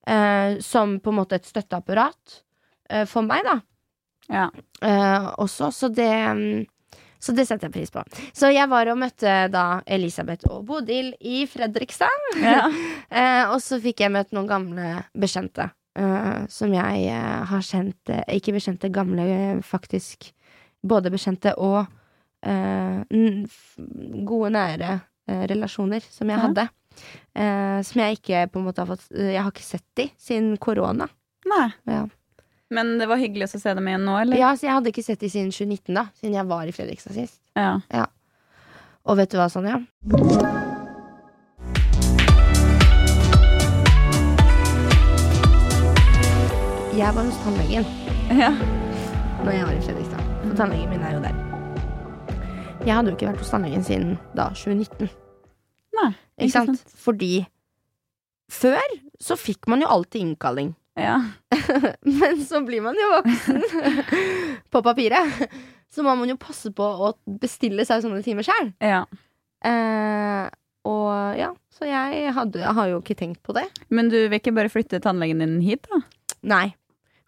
eh, 0.07 0.59
som 0.63 0.97
på 1.03 1.11
en 1.11 1.19
måte 1.19 1.39
et 1.39 1.49
støtteapparat 1.49 2.37
eh, 2.89 3.05
for 3.09 3.25
meg, 3.27 3.43
da. 3.47 3.57
Ja. 4.29 4.49
Eh, 4.85 5.29
også, 5.41 5.71
så 5.73 5.89
det 5.89 6.11
mm, 6.13 6.67
Så 7.19 7.33
det 7.35 7.43
setter 7.49 7.67
jeg 7.67 7.73
pris 7.73 7.91
på. 7.91 7.99
Så 8.31 8.47
jeg 8.53 8.69
var 8.71 8.87
og 8.87 8.95
møtte 9.01 9.49
da 9.51 9.81
Elisabeth 9.83 10.47
og 10.47 10.61
Bodil 10.69 11.09
i 11.19 11.43
Fredrikstad. 11.49 12.31
Ja. 12.39 12.63
Eh, 13.09 13.49
og 13.49 13.57
så 13.57 13.79
fikk 13.81 14.03
jeg 14.03 14.11
møtt 14.13 14.35
noen 14.37 14.45
gamle 14.45 14.89
bekjente. 15.17 15.63
Eh, 15.99 16.45
som 16.51 16.73
jeg 16.73 17.05
uh, 17.11 17.45
har 17.51 17.63
kjent 17.65 18.11
uh, 18.13 18.21
Ikke 18.35 18.53
bekjente, 18.55 18.89
gamle, 18.95 19.25
faktisk. 19.65 20.31
Både 20.81 21.11
bekjente 21.11 21.51
og 21.59 21.85
gode, 24.29 24.49
nære 24.55 24.93
relasjoner 25.51 25.99
som 26.07 26.29
jeg 26.31 26.37
Ja. 26.39 26.45
hadde. 26.47 26.63
Som 27.83 27.99
jeg 28.01 28.15
ikke 28.15 28.45
på 28.53 28.61
en 28.61 28.65
måte 28.69 28.79
har 28.79 28.87
fått 28.87 29.09
Jeg 29.11 29.43
har 29.43 29.51
ikke 29.51 29.65
sett 29.65 29.83
de 29.99 30.05
siden 30.15 30.55
korona. 30.57 31.09
Nei. 31.51 31.67
Ja. 31.85 32.05
Men 32.71 32.95
det 32.97 33.09
var 33.11 33.19
hyggelig 33.19 33.49
å 33.49 33.59
se 33.59 33.73
dem 33.75 33.91
igjen 33.91 34.05
nå, 34.07 34.15
eller? 34.21 34.37
ja, 34.39 34.53
så 34.55 34.69
jeg 34.69 34.77
hadde 34.77 34.93
ikke 34.93 35.03
sett 35.03 35.19
de 35.19 35.29
siden 35.35 35.51
2019, 35.51 35.93
da. 35.99 36.07
Siden 36.15 36.39
jeg 36.39 36.47
var 36.47 36.63
i 36.63 36.71
Fredrikstad 36.71 37.19
sist. 37.19 37.41
Ja. 37.59 38.05
Og 39.03 39.17
vet 39.19 39.31
du 39.31 39.37
hva, 39.41 39.49
Sonja? 39.51 39.81
Jeg 46.99 47.13
var 47.15 47.23
hos 47.23 47.37
tannlegen 47.43 47.85
Ja. 48.39 48.49
når 49.43 49.51
jeg 49.55 49.65
var 49.67 49.73
i 49.73 49.83
Fredrikstad. 49.85 50.23
For 50.43 50.55
tannlegen 50.59 50.89
min 50.91 51.03
er 51.07 51.13
jo 51.15 51.21
der. 51.23 51.37
Jeg 52.85 52.95
hadde 52.95 53.11
jo 53.11 53.15
ikke 53.15 53.29
vært 53.29 53.39
hos 53.43 53.51
tannlegen 53.53 53.83
siden 53.87 54.17
da 54.35 54.49
2019. 54.55 55.09
Nei, 55.99 56.09
Ikke 56.39 56.51
sant? 56.51 56.83
Fordi 56.99 57.45
før 58.51 58.83
så 59.21 59.37
fikk 59.39 59.67
man 59.71 59.83
jo 59.83 59.87
alltid 59.91 60.21
innkalling. 60.25 60.73
Ja. 60.99 61.17
Men 62.19 62.43
så 62.43 62.61
blir 62.67 62.83
man 62.83 62.99
jo 62.99 63.09
voksen 63.15 63.63
på 64.73 64.81
papiret. 64.83 65.47
Så 65.89 66.03
må 66.05 66.15
man 66.19 66.29
jo 66.29 66.37
passe 66.39 66.71
på 66.75 66.83
å 66.83 67.13
bestille 67.41 67.85
seg 67.87 68.03
sånne 68.03 68.23
timer 68.25 68.47
sjøl. 68.47 68.73
ja. 68.83 69.05
Eh, 69.59 70.45
og 70.87 71.35
ja, 71.35 71.49
så 71.75 71.83
jeg, 71.85 72.29
hadde, 72.33 72.61
jeg 72.63 72.71
har 72.77 72.87
jo 72.87 73.01
ikke 73.01 73.17
tenkt 73.19 73.41
på 73.43 73.51
det. 73.57 73.65
Men 73.91 74.07
du 74.09 74.15
vil 74.31 74.37
ikke 74.39 74.53
bare 74.55 74.71
flytte 74.71 75.01
tannlegen 75.03 75.41
din 75.43 75.57
hit, 75.61 75.83
da? 75.91 75.99
Nei. 76.47 76.69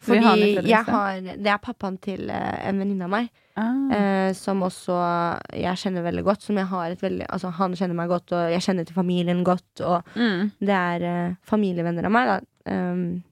Fordi 0.01 0.55
den 0.57 0.65
jeg 0.65 0.83
har 0.87 1.19
Det 1.21 1.47
er 1.53 1.59
pappaen 1.61 1.97
til 2.01 2.29
eh, 2.33 2.67
en 2.69 2.79
venninne 2.81 3.05
av 3.05 3.09
meg, 3.13 3.29
Ah. 3.57 3.91
eh, 3.93 4.33
som 4.33 4.61
også 4.63 4.95
jeg 5.53 5.75
kjenner 5.77 6.01
veldig 6.05 6.23
godt. 6.23 6.41
Som 6.41 6.55
jeg 6.57 6.65
har 6.71 6.89
et 6.91 7.01
veldig 7.03 7.25
Altså, 7.29 7.51
han 7.51 7.73
kjenner 7.75 7.93
meg 7.99 8.07
godt, 8.09 8.31
og 8.31 8.51
jeg 8.53 8.61
kjenner 8.65 8.85
til 8.87 8.95
familien 8.95 9.43
godt, 9.43 9.81
og 9.81 10.03
Mm. 10.15 10.51
det 10.59 10.69
er 10.77 11.03
eh, 11.03 11.35
familievenner 11.43 12.05
av 12.05 12.11
meg, 12.11 12.27
da. 12.27 12.39
Um, 12.71 13.23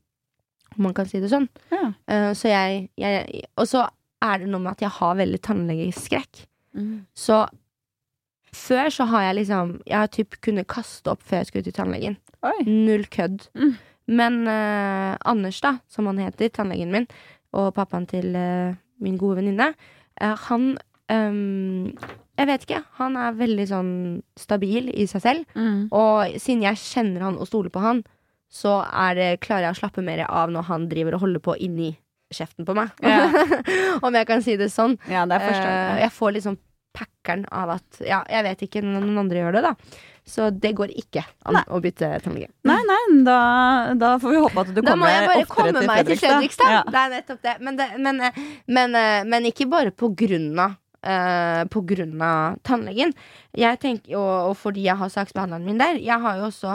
man 0.78 0.94
kan 0.94 1.06
si 1.06 1.20
det 1.20 1.30
sånn. 1.32 1.48
Ja. 1.72 1.88
Uh, 2.10 2.34
så 2.34 2.50
jeg, 2.50 2.90
jeg 2.98 3.44
Og 3.58 3.66
så 3.68 3.88
er 4.22 4.38
det 4.40 4.48
noe 4.50 4.60
med 4.62 4.72
at 4.72 4.82
jeg 4.82 4.90
har 4.90 5.16
veldig 5.16 5.40
tannlegeskrekk. 5.42 6.46
Mm. 6.76 7.06
Så 7.16 7.48
før 8.54 8.90
så 8.94 9.06
har 9.08 9.22
jeg 9.30 9.36
liksom 9.46 9.82
Jeg 9.88 9.98
har 9.98 10.08
typ 10.08 10.36
kunnet 10.42 10.68
kaste 10.68 11.08
opp 11.12 11.22
før 11.24 11.38
jeg 11.42 11.48
skulle 11.48 11.64
til 11.64 11.74
tannlegen. 11.74 12.18
Oi. 12.44 12.64
Null 12.66 13.06
kødd. 13.06 13.48
Mm. 13.56 13.78
Men 14.10 14.42
eh, 14.50 15.16
Anders, 15.30 15.62
da, 15.64 15.78
som 15.92 16.10
han 16.10 16.22
heter, 16.22 16.52
tannlegen 16.54 16.94
min, 16.94 17.08
og 17.56 17.74
pappaen 17.78 18.08
til 18.10 18.34
eh, 18.38 18.78
min 19.04 19.18
gode 19.20 19.40
venninne, 19.40 19.74
eh, 20.20 20.36
han 20.50 20.72
ehm, 21.10 21.96
Jeg 22.40 22.48
vet 22.48 22.64
ikke. 22.64 22.84
Han 23.02 23.18
er 23.20 23.36
veldig 23.36 23.66
sånn 23.68 23.94
stabil 24.40 24.88
i 24.96 25.04
seg 25.12 25.22
selv. 25.26 25.58
Mm. 25.60 25.90
Og 25.92 26.38
siden 26.40 26.64
jeg 26.64 26.80
kjenner 26.80 27.26
han 27.28 27.40
og 27.40 27.50
stoler 27.50 27.74
på 27.74 27.84
han, 27.84 28.00
så 28.50 28.80
er 28.88 29.18
det, 29.18 29.28
klarer 29.44 29.68
jeg 29.68 29.76
å 29.76 29.80
slappe 29.82 30.04
mer 30.06 30.24
av 30.26 30.54
når 30.54 30.70
han 30.70 30.88
driver 30.90 31.18
og 31.18 31.26
holder 31.26 31.44
på 31.44 31.58
inni 31.60 31.92
kjeften 32.34 32.66
på 32.66 32.76
meg. 32.78 32.94
Ja. 33.04 33.28
Om 34.06 34.16
jeg 34.16 34.30
kan 34.30 34.46
si 34.46 34.56
det 34.60 34.70
sånn. 34.74 34.98
Ja, 35.12 35.26
det 35.30 35.42
Eh, 35.50 36.00
jeg 36.06 36.14
får 36.16 36.36
liksom 36.38 36.58
packeren 36.96 37.46
av 37.52 37.76
at 37.78 38.00
Ja, 38.06 38.24
jeg 38.30 38.46
vet 38.48 38.64
ikke 38.68 38.82
når 38.86 39.04
noen 39.06 39.22
andre 39.24 39.44
gjør 39.44 39.58
det, 39.58 39.62
da. 39.70 40.00
Så 40.30 40.50
det 40.54 40.76
går 40.78 40.92
ikke 40.94 41.24
an 41.50 41.58
Nei. 41.58 41.64
å 41.74 41.80
bytte 41.82 42.10
tannlege. 42.24 42.52
Nei, 42.70 42.78
nei, 42.86 43.00
da, 43.26 43.40
da 43.98 44.12
får 44.22 44.36
vi 44.36 44.42
håpe 44.44 44.62
at 44.62 44.74
du 44.76 44.82
kommer 44.82 44.92
Da 44.92 44.98
må 45.00 45.10
jeg 45.10 45.30
bare 45.32 45.48
komme 45.50 45.86
meg 45.90 46.04
til 46.10 46.20
Fredrikstad. 46.22 46.76
Ja. 46.76 46.84
Det 46.86 47.02
er 47.02 47.16
nettopp 47.16 47.42
det. 47.48 47.56
Men, 47.66 47.80
det, 47.80 47.88
men, 47.98 48.22
eh, 48.28 48.44
men, 48.70 49.00
eh, 49.00 49.24
men 49.26 49.50
ikke 49.50 49.70
bare 49.72 49.96
på 49.96 50.14
grunn 50.18 50.54
av 50.60 50.78
Uh, 51.00 51.64
på 51.72 51.80
grunn 51.88 52.20
av 52.20 52.58
tannlegen. 52.68 53.14
Jeg 53.56 53.80
tenker, 53.80 54.18
og, 54.20 54.50
og 54.50 54.58
fordi 54.60 54.82
jeg 54.84 55.00
har 55.00 55.08
saksbehandleren 55.14 55.64
min 55.64 55.80
der. 55.80 55.96
Jeg 56.04 56.20
har 56.20 56.42
jo 56.42 56.50
også 56.50 56.74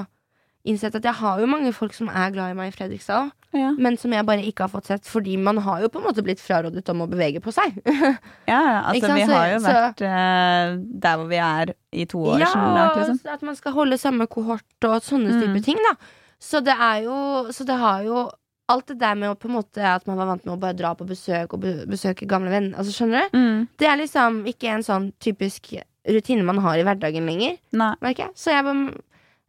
innsett 0.65 0.95
at 0.97 1.05
jeg 1.05 1.13
har 1.19 1.41
jo 1.43 1.47
mange 1.51 1.73
folk 1.77 1.93
som 1.93 2.09
er 2.09 2.31
glad 2.33 2.51
i 2.55 2.57
meg 2.57 2.71
i 2.73 2.75
Fredrikstad 2.77 3.27
òg. 3.27 3.33
Ja. 3.55 3.69
Men 3.79 3.97
som 4.01 4.11
jeg 4.17 4.27
bare 4.27 4.43
ikke 4.43 4.65
har 4.65 4.71
fått 4.73 4.89
sett, 4.91 5.05
fordi 5.07 5.37
man 5.39 5.59
har 5.63 5.83
jo 5.85 5.89
på 5.93 6.01
en 6.01 6.07
måte 6.09 6.25
blitt 6.27 6.41
frarådet 6.43 6.89
om 6.91 7.05
å 7.05 7.09
bevege 7.11 7.39
på 7.45 7.53
seg. 7.55 7.77
Ja, 8.51 8.83
altså 8.91 9.13
vi 9.15 9.27
har 9.29 9.51
jo 9.53 9.59
så- 9.63 9.75
vært 9.77 10.03
eh, 10.09 10.77
der 11.05 11.17
hvor 11.21 11.29
vi 11.31 11.37
er 11.39 11.75
i 11.93 12.07
to 12.11 12.19
år 12.33 12.41
ja, 12.43 12.49
snart, 12.51 12.97
liksom. 12.99 13.21
at 13.33 13.43
man 13.43 13.55
skal 13.61 13.73
holde 13.77 13.99
samme 14.01 14.27
kohort 14.27 14.89
og 14.89 14.97
sånne 15.05 15.31
Mm. 15.37 15.43
type 15.45 15.65
ting, 15.69 15.79
da. 15.91 15.95
Så 16.41 16.61
det 16.65 16.75
er 16.75 17.05
jo 17.05 17.53
Så 17.53 17.65
det 17.65 17.77
har 17.79 18.03
jo 18.05 18.31
Alt 18.67 18.87
det 18.89 18.99
der 18.99 19.15
med 19.15 19.29
å 19.29 19.35
på 19.37 19.45
en 19.51 19.59
måte 19.61 19.77
at 19.85 20.07
man 20.09 20.17
var 20.17 20.25
vant 20.27 20.45
med 20.47 20.55
å 20.55 20.59
bare 20.59 20.73
dra 20.73 20.95
på 20.97 21.05
besøk 21.05 21.53
og 21.53 21.61
besøke 21.87 22.25
gamle 22.27 22.49
venner, 22.49 22.73
altså 22.79 22.95
skjønner 22.97 23.29
du? 23.31 23.37
Mm. 23.39 23.69
Det 23.77 23.87
er 23.87 23.99
liksom 24.01 24.39
ikke 24.49 24.71
en 24.73 24.81
sånn 24.83 25.13
typisk 25.21 25.75
rutine 26.09 26.43
man 26.43 26.57
har 26.65 26.79
i 26.81 26.83
hverdagen 26.83 27.27
lenger, 27.29 27.59
Nei. 27.77 27.91
merker 28.01 28.25
jeg. 28.25 28.33
Så 28.41 28.55
jeg 28.57 28.65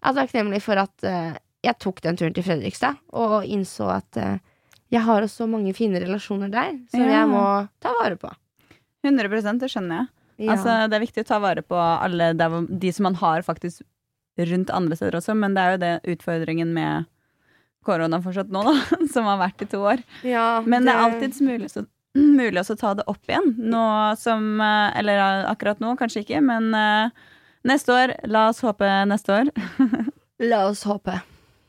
var- 0.01 0.11
er 0.15 0.19
takknemlig 0.27 0.61
for 0.61 0.77
at 0.81 1.03
uh, 1.07 1.37
jeg 1.65 1.79
tok 1.79 2.01
den 2.01 2.15
turen 2.17 2.33
til 2.33 2.43
Fredrikstad, 2.45 2.97
og 3.13 3.43
innså 3.45 3.87
at 3.95 4.17
uh, 4.21 4.37
jeg 4.93 5.01
har 5.01 5.21
også 5.25 5.47
mange 5.49 5.73
fine 5.73 5.99
relasjoner 5.99 6.49
der, 6.51 6.75
som 6.91 6.99
Ja. 7.01 7.21
jeg 7.21 7.27
må 7.31 7.43
ta 7.81 7.93
vare 8.01 8.15
på. 8.17 8.29
100 9.05 9.59
det 9.59 9.69
skjønner 9.69 9.95
jeg. 10.01 10.07
Ja. 10.45 10.51
Altså, 10.51 10.89
det 10.89 10.95
er 10.97 11.05
viktig 11.05 11.23
å 11.23 11.27
ta 11.29 11.39
vare 11.39 11.61
på 11.63 11.75
alle 11.77 12.33
der, 12.35 12.55
de 12.69 12.91
som 12.91 13.03
man 13.03 13.15
har 13.15 13.41
faktisk 13.41 13.81
rundt 14.37 14.69
andre 14.69 14.95
steder 14.95 15.15
også, 15.15 15.35
men 15.37 15.53
det 15.55 15.61
er 15.63 15.71
jo 15.71 15.81
det 15.83 16.17
utfordringen 16.17 16.73
med 16.75 17.05
korona 17.85 18.19
fortsatt 18.23 18.49
nå, 18.51 18.63
da, 18.65 18.73
som 19.13 19.27
har 19.29 19.39
vært 19.39 19.61
i 19.63 19.69
to 19.71 19.81
år. 19.85 20.01
Ja, 20.27 20.61
Men 20.65 20.85
det 20.87 20.93
er 20.95 21.03
alltids 21.05 21.39
mulig, 21.45 21.69
så, 21.71 21.85
mulig 22.17 22.63
å 22.65 22.75
ta 22.79 22.93
det 22.97 23.05
opp 23.11 23.29
igjen. 23.29 23.53
Nå 23.71 23.85
som 24.19 24.59
eh, 24.63 24.97
Eller 24.99 25.45
akkurat 25.51 25.79
nå, 25.83 25.93
kanskje 25.99 26.25
ikke, 26.25 26.41
men 26.43 26.71
eh, 26.75 27.25
neste 27.65 27.93
år. 27.95 28.13
La 28.31 28.47
oss 28.51 28.61
håpe 28.65 28.89
neste 29.09 29.33
år. 29.41 29.51
La 30.51 30.65
oss 30.69 30.83
håpe. 30.87 31.17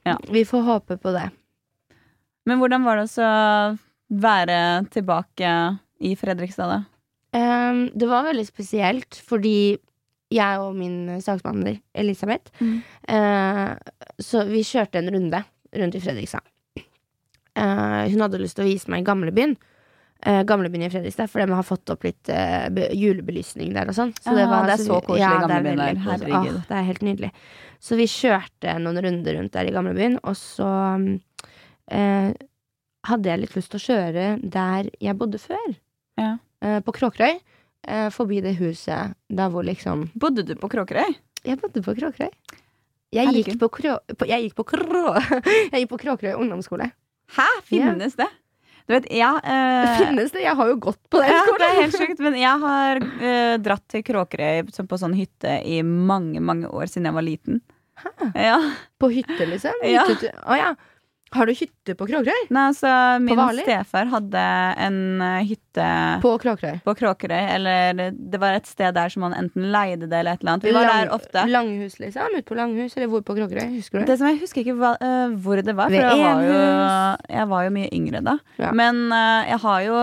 Ja. 0.06 0.16
Vi 0.30 0.44
får 0.46 0.62
håpe 0.66 0.96
på 1.02 1.12
det. 1.14 1.28
Men 2.46 2.60
hvordan 2.60 2.84
var 2.86 3.00
det 3.00 3.08
å 3.18 3.30
være 4.22 4.58
tilbake 4.94 5.50
i 6.06 6.12
Fredrikstad, 6.18 6.70
da? 6.70 6.82
Um, 7.36 7.86
det 7.92 8.06
var 8.08 8.24
veldig 8.28 8.44
spesielt, 8.46 9.18
fordi 9.26 9.76
jeg 10.32 10.58
og 10.62 10.74
min 10.78 11.18
saksbehandler 11.22 11.80
Elisabeth 11.94 12.50
Mm. 12.62 12.78
uh, 13.10 13.74
Så 14.22 14.44
vi 14.48 14.62
kjørte 14.66 14.98
en 14.98 15.10
runde 15.14 15.42
rundt 15.76 15.94
i 15.98 16.00
Fredrikstad. 16.02 16.42
Uh, 17.56 18.06
hun 18.12 18.20
hadde 18.20 18.40
lyst 18.42 18.56
til 18.58 18.66
å 18.66 18.68
vise 18.70 18.90
meg 18.92 19.04
gamlebyen. 19.06 19.56
Uh, 19.56 19.75
gamlebyen 20.26 20.82
i 20.86 20.90
Fredrikstad, 20.90 21.30
for 21.30 21.42
de 21.42 21.54
har 21.54 21.66
fått 21.66 21.90
opp 21.92 22.02
litt 22.06 22.30
eh, 22.32 22.66
julebelysning 22.98 23.70
der 23.76 23.92
og 23.92 23.94
sånn. 23.94 24.12
Ah, 24.26 24.34
det 24.66 24.74
er 24.74 24.82
så 24.82 24.98
koselig, 25.04 25.22
ja, 25.22 25.30
i 25.36 25.44
gamlebyen 25.44 25.82
der. 25.82 26.00
Herregud. 26.02 26.56
Åh, 26.56 26.66
det 26.68 26.78
er 26.80 26.88
helt 26.88 27.04
nydelig. 27.06 27.30
Så 27.78 27.98
vi 27.98 28.08
kjørte 28.10 28.74
noen 28.82 28.98
runder 29.04 29.38
rundt 29.38 29.54
der 29.54 29.68
i 29.68 29.74
gamlebyen, 29.74 30.18
og 30.26 30.34
så 30.40 30.68
mm, 30.98 31.10
eh, 31.94 32.30
hadde 33.06 33.30
jeg 33.30 33.42
litt 33.44 33.56
lyst 33.58 33.70
til 33.74 33.78
å 33.78 33.86
kjøre 33.86 34.26
der 34.42 34.90
jeg 35.02 35.18
bodde 35.20 35.38
før. 35.42 35.76
Ja. 36.18 36.32
Eh, 36.64 36.80
på 36.82 36.94
Kråkerøy. 36.96 37.38
eh, 37.86 38.08
forbi 38.10 38.40
det 38.42 38.56
huset 38.58 39.14
der 39.28 39.50
hvor 39.52 39.62
liksom 39.62 40.08
Bodde 40.18 40.42
du 40.42 40.56
på 40.58 40.68
Kråkerøy? 40.72 41.14
Jeg 41.46 41.60
bodde 41.60 41.82
på 41.84 41.94
Kråkerøy. 41.94 42.32
Jeg 43.14 43.28
Herregud. 43.28 43.52
gikk 43.52 43.60
på, 43.60 43.68
krå, 43.70 43.92
på, 44.18 44.26
jeg 44.26 44.48
gikk 44.48 44.56
på, 44.58 44.64
krå, 44.74 45.04
jeg 45.70 45.84
gikk 45.84 45.92
på 45.92 46.00
Kråkerøy 46.02 46.34
ungdomsskole. 46.34 46.90
Hæ? 47.36 47.46
Finnes 47.68 48.18
det? 48.18 48.26
Du 48.86 48.94
vet, 48.94 49.06
jeg 49.10 49.40
eh, 49.42 49.94
Finnes 49.98 50.30
det? 50.34 50.44
Jeg 50.44 50.54
har 50.58 50.68
jo 50.70 50.76
gått 50.78 51.00
på 51.10 51.18
den 51.18 51.32
Ja, 51.32 51.40
det 51.58 51.68
er 51.68 51.80
helt 51.80 51.96
sjukt. 51.98 52.20
Men 52.22 52.36
jeg 52.38 52.62
har 52.62 53.00
eh, 53.02 53.54
dratt 53.62 53.82
til 53.90 54.04
Kråkerøy 54.06 54.68
på 54.86 54.98
sånn 55.00 55.16
hytte 55.18 55.58
i 55.66 55.80
mange, 55.82 56.42
mange 56.44 56.70
år 56.70 56.86
siden 56.90 57.10
jeg 57.10 57.18
var 57.18 57.26
liten. 57.26 57.64
Ja. 58.36 58.60
På 59.00 59.08
hytte, 59.10 59.46
liksom? 59.48 59.82
Ja. 59.82 60.04
Hyttetur. 60.06 60.36
Å 60.44 60.58
ja. 60.58 60.74
Har 61.34 61.48
du 61.48 61.52
hytte 61.58 61.94
på 61.98 62.06
Kråkerøy? 62.06 62.46
Nei, 62.54 62.64
altså, 62.70 62.90
min 63.22 63.34
Hvaler? 63.38 63.66
stefar 63.66 64.06
hadde 64.12 64.42
en 64.86 64.98
eh, 65.26 65.48
hytte 65.48 65.86
På 66.22 66.36
Kråkerøy. 66.38 66.78
på 66.86 66.94
Kråkerøy, 67.00 67.48
eller 67.56 68.12
det 68.14 68.40
var 68.40 68.54
et 68.54 68.68
sted 68.70 68.94
der 68.94 69.10
som 69.12 69.26
han 69.26 69.34
enten 69.34 69.66
leide 69.74 70.06
det 70.06 70.20
eller 70.20 70.36
et 70.38 70.44
eller 70.44 70.54
annet. 70.54 70.68
Vi 70.68 70.74
var 70.76 70.86
der 70.86 71.10
ofte. 71.16 71.46
Langhus, 71.50 71.98
liksom? 72.02 72.36
Ute 72.36 72.46
på 72.46 72.58
Langhus, 72.58 72.94
eller 72.96 73.10
hvor 73.10 73.24
på 73.26 73.34
Kråkerøy? 73.40 73.74
Husker 73.74 74.00
du? 74.00 74.06
Det 74.06 74.18
som 74.20 74.30
Jeg 74.30 74.40
husker 74.44 74.62
ikke 74.62 74.76
hva, 74.78 74.94
uh, 75.02 75.34
hvor 75.42 75.62
det 75.62 75.74
var, 75.74 75.90
for 75.90 75.98
jeg 75.98 76.22
var, 76.22 76.46
jo, 76.46 76.62
jeg 77.40 77.50
var 77.54 77.66
jo 77.66 77.74
mye 77.80 77.90
yngre 77.98 78.22
da. 78.30 78.38
Ja. 78.62 78.70
Men 78.76 79.02
uh, 79.10 79.42
jeg 79.50 79.60
har 79.66 79.82
jo 79.88 79.98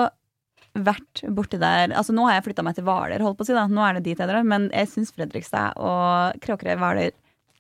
vært 0.74 1.22
borti 1.30 1.60
der 1.62 1.92
Altså 1.94 2.16
Nå 2.16 2.24
har 2.26 2.40
jeg 2.40 2.48
flytta 2.48 2.64
meg 2.66 2.78
til 2.78 2.86
Hvaler, 2.88 3.22
holdt 3.22 3.38
på 3.38 3.46
å 3.46 3.48
si. 3.48 3.54
da 3.56 3.68
Nå 3.70 3.84
er 3.86 4.00
det 4.00 4.08
dit 4.08 4.20
jeg 4.20 4.30
drar. 4.30 4.46
Men 4.48 4.70
jeg 4.74 4.90
syns 4.92 5.14
Fredrikstad 5.16 5.78
og 5.78 6.40
Kråkerøy 6.44 6.76
det 7.00 7.12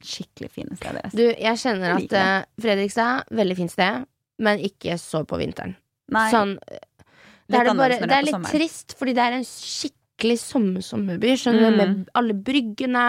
skikkelig 0.07 0.51
fine 0.53 0.77
steder. 0.79 1.09
Du, 1.13 1.23
jeg 1.25 1.59
kjenner 1.61 1.95
at 1.95 2.03
liker 2.03 2.21
eh, 2.21 2.45
Fredrikstad, 2.61 3.33
veldig 3.41 3.57
fint 3.57 3.73
sted, 3.73 4.05
men 4.43 4.63
ikke 4.63 4.97
så 5.01 5.23
på 5.27 5.39
vinteren. 5.41 5.75
Nei, 6.13 6.29
Sånn, 6.33 6.55
det 6.59 7.59
er, 7.59 7.67
det, 7.69 7.75
bare, 7.77 7.99
det 7.99 8.09
det 8.09 8.17
er 8.17 8.27
litt 8.27 8.49
trist, 8.51 8.95
fordi 8.99 9.13
det 9.17 9.23
er 9.25 9.37
en 9.39 9.45
skikkelig 9.47 10.39
sommer 10.41 10.85
sommerby. 10.85 11.35
Skjønner 11.39 11.65
du? 11.65 11.67
Mm. 11.67 11.77
Med 11.81 12.15
alle 12.19 12.35
bryggene 12.37 13.05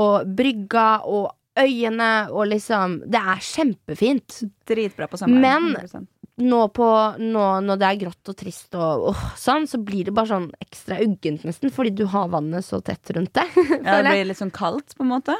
og 0.00 0.30
brygga 0.38 0.88
og 1.08 1.32
øyene 1.58 2.12
og 2.30 2.46
liksom 2.52 3.00
Det 3.10 3.18
er 3.18 3.40
kjempefint. 3.42 4.42
Dritbra 4.68 5.08
på 5.10 5.18
sommeren. 5.18 5.42
Men- 5.42 5.74
100%. 5.76 6.06
Nå, 6.38 6.68
på, 6.70 6.86
nå 7.18 7.44
når 7.66 7.78
det 7.80 7.86
er 7.88 7.96
grått 8.04 8.30
og 8.30 8.36
trist 8.38 8.76
og 8.78 9.08
åh, 9.10 9.22
sånn, 9.34 9.64
så 9.66 9.80
blir 9.82 10.06
det 10.06 10.12
bare 10.14 10.30
sånn 10.30 10.52
ekstra 10.62 11.00
uggent 11.02 11.42
nesten, 11.42 11.72
fordi 11.74 11.90
du 11.98 12.04
har 12.12 12.28
vannet 12.30 12.62
så 12.62 12.78
tett 12.78 13.10
rundt 13.16 13.32
deg. 13.34 13.56
ja, 13.82 13.96
det 14.04 14.12
blir 14.12 14.28
litt 14.28 14.38
sånn 14.38 14.54
kaldt, 14.54 14.94
på 14.94 15.02
en 15.02 15.10
måte. 15.16 15.34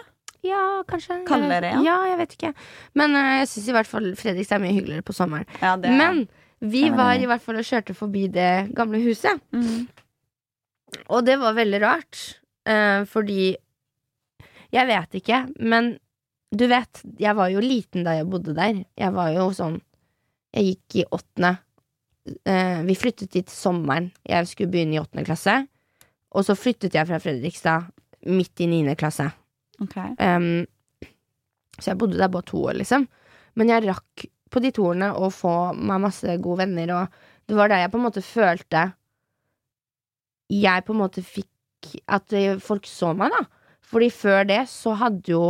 Ja, 0.49 0.65
kanskje. 0.89 1.21
Kaldere, 1.29 1.75
ja. 1.77 1.85
ja. 1.85 1.99
jeg 2.13 2.19
vet 2.23 2.35
ikke. 2.39 2.53
Men 2.99 3.17
uh, 3.17 3.37
jeg 3.41 3.51
syns 3.53 3.71
i 3.71 3.77
hvert 3.77 3.91
fall 3.91 4.11
Fredrikstad 4.19 4.59
er 4.59 4.65
mye 4.65 4.77
hyggeligere 4.77 5.07
på 5.07 5.17
sommeren. 5.17 5.49
Ja, 5.63 5.77
det, 5.81 5.93
Men 5.99 6.25
vi 6.61 6.89
det 6.89 6.97
var 6.99 7.15
det. 7.15 7.25
i 7.25 7.31
hvert 7.31 7.45
fall 7.45 7.61
og 7.61 7.69
kjørte 7.69 7.97
forbi 7.97 8.27
det 8.35 8.51
gamle 8.77 9.01
huset. 9.05 9.41
Mm. 9.55 9.87
Og 11.13 11.25
det 11.27 11.37
var 11.41 11.57
veldig 11.59 11.81
rart, 11.85 12.21
uh, 12.69 13.05
fordi 13.09 13.57
Jeg 14.69 14.85
vet 14.85 15.15
ikke, 15.17 15.37
men 15.65 15.95
du 16.53 16.67
vet, 16.69 17.01
jeg 17.21 17.37
var 17.37 17.49
jo 17.49 17.61
liten 17.61 18.05
da 18.05 18.19
jeg 18.19 18.29
bodde 18.29 18.53
der. 18.57 18.83
Jeg 18.97 19.13
var 19.17 19.31
jo 19.33 19.49
sånn 19.57 19.81
Jeg 20.53 20.65
gikk 20.65 20.97
i 21.01 21.05
åttende. 21.13 21.59
Uh, 22.45 22.85
vi 22.89 22.97
flyttet 22.97 23.33
dit 23.33 23.51
sommeren. 23.53 24.11
Jeg 24.25 24.49
skulle 24.49 24.73
begynne 24.73 24.97
i 24.97 25.01
åttende 25.01 25.25
klasse. 25.29 25.61
Og 26.37 26.45
så 26.45 26.57
flyttet 26.57 26.97
jeg 26.97 27.09
fra 27.09 27.21
Fredrikstad 27.21 27.89
midt 28.29 28.61
i 28.61 28.69
niende 28.69 28.97
klasse. 28.99 29.31
Ok. 29.85 29.97
Um, 30.19 30.67
så 31.79 31.93
jeg 31.93 32.01
bodde 32.01 32.19
der 32.19 32.31
bare 32.33 32.47
to 32.49 32.61
år, 32.67 32.79
liksom. 32.81 33.07
Men 33.59 33.71
jeg 33.73 33.87
rakk 33.87 34.27
på 34.53 34.63
de 34.65 34.73
to 34.75 34.89
årene 34.91 35.11
å 35.15 35.29
få 35.33 35.55
meg 35.77 36.03
masse 36.03 36.39
gode 36.43 36.65
venner, 36.65 36.95
og 36.97 37.49
det 37.49 37.57
var 37.59 37.71
der 37.71 37.85
jeg 37.85 37.93
på 37.93 38.01
en 38.01 38.07
måte 38.07 38.25
følte 38.25 38.83
Jeg 40.53 40.85
på 40.85 40.93
en 40.95 41.01
måte 41.01 41.23
fikk 41.25 41.95
At 42.09 42.33
eh, 42.37 42.59
folk 42.61 42.89
så 42.89 43.15
meg, 43.17 43.33
da. 43.33 43.45
Fordi 43.89 44.11
før 44.13 44.45
det 44.49 44.63
så 44.69 44.95
hadde 45.01 45.33
jo 45.33 45.43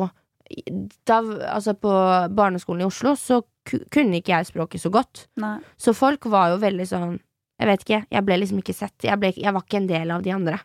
da, 1.07 1.19
Altså, 1.53 1.75
på 1.75 1.93
barneskolen 2.35 2.85
i 2.85 2.89
Oslo 2.89 3.17
så 3.19 3.43
kunne 3.69 4.17
ikke 4.17 4.33
jeg 4.33 4.47
språket 4.49 4.81
så 4.81 4.89
godt. 4.89 5.27
Nei. 5.37 5.59
Så 5.77 5.93
folk 5.93 6.25
var 6.33 6.55
jo 6.55 6.63
veldig 6.63 6.87
sånn 6.89 7.19
Jeg 7.59 7.69
vet 7.69 7.83
ikke, 7.85 8.01
jeg 8.15 8.25
ble 8.25 8.39
liksom 8.39 8.63
ikke 8.63 8.77
sett. 8.77 8.97
Jeg, 9.05 9.19
ble, 9.21 9.33
jeg 9.37 9.53
var 9.53 9.67
ikke 9.67 9.81
en 9.83 9.91
del 9.91 10.15
av 10.15 10.25
de 10.25 10.33
andre 10.33 10.61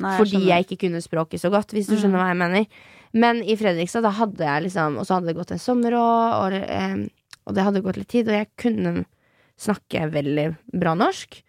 Nei, 0.00 0.16
fordi 0.18 0.30
skjønner. 0.38 0.48
jeg 0.48 0.64
ikke 0.66 0.80
kunne 0.86 1.02
språket 1.04 1.40
så 1.42 1.50
godt, 1.52 1.72
hvis 1.76 1.86
du 1.90 1.96
skjønner 1.96 2.18
hva 2.22 2.28
jeg 2.32 2.40
mener. 2.40 2.66
Men 3.12 3.42
i 3.44 3.56
Fredrikstad, 3.60 4.02
da 4.06 4.10
hadde 4.16 4.40
jeg 4.40 4.62
liksom 4.64 4.94
Og 4.98 5.04
så 5.04 5.18
hadde 5.18 5.26
det 5.28 5.36
gått 5.36 5.50
en 5.52 5.58
sommer 5.60 5.92
òg, 5.92 6.36
og, 6.46 6.52
eh, 6.54 6.96
og 7.46 7.54
det 7.54 7.64
hadde 7.66 7.82
gått 7.84 7.96
litt 8.00 8.08
tid, 8.08 8.28
og 8.28 8.34
jeg 8.38 8.48
kunne 8.56 9.04
snakke 9.60 10.06
veldig 10.10 10.56
bra 10.72 10.94
norsk. 10.94 11.42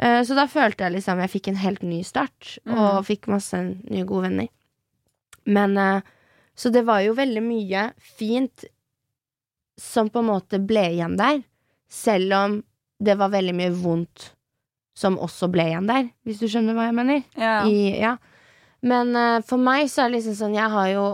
Eh, 0.00 0.22
så 0.26 0.34
da 0.34 0.46
følte 0.46 0.84
jeg 0.84 0.96
liksom 0.96 1.18
jeg 1.22 1.30
fikk 1.30 1.48
en 1.48 1.62
helt 1.62 1.82
ny 1.82 2.02
start, 2.02 2.58
og 2.66 3.02
Mm. 3.02 3.04
fikk 3.04 3.28
masse 3.28 3.54
nye 3.90 4.04
gode 4.04 4.22
venner. 4.28 4.48
Men 5.46 5.76
eh, 5.78 6.00
Så 6.56 6.72
det 6.72 6.84
var 6.84 7.00
jo 7.02 7.14
veldig 7.14 7.42
mye 7.42 7.92
fint 8.02 8.64
som 9.78 10.08
på 10.10 10.18
en 10.18 10.26
måte 10.26 10.58
ble 10.66 10.82
igjen 10.96 11.16
der, 11.16 11.44
selv 11.88 12.32
om 12.34 12.64
det 13.00 13.14
var 13.16 13.30
veldig 13.30 13.54
mye 13.54 13.70
vondt 13.70 14.32
som 14.98 15.14
også 15.22 15.46
ble 15.52 15.68
igjen 15.70 15.86
der, 15.88 16.08
hvis 16.26 16.40
du 16.42 16.48
skjønner 16.50 16.74
hva 16.74 16.88
jeg 16.88 16.96
mener. 16.98 17.22
ja. 17.38 17.60
I, 17.68 17.94
ja. 18.02 18.16
Men 18.82 19.10
uh, 19.18 19.40
for 19.42 19.58
meg 19.58 19.88
så 19.90 20.04
er 20.04 20.12
det 20.12 20.20
liksom 20.20 20.36
sånn 20.38 20.52
Jeg 20.54 20.70
har 20.70 20.86
jo 20.92 21.06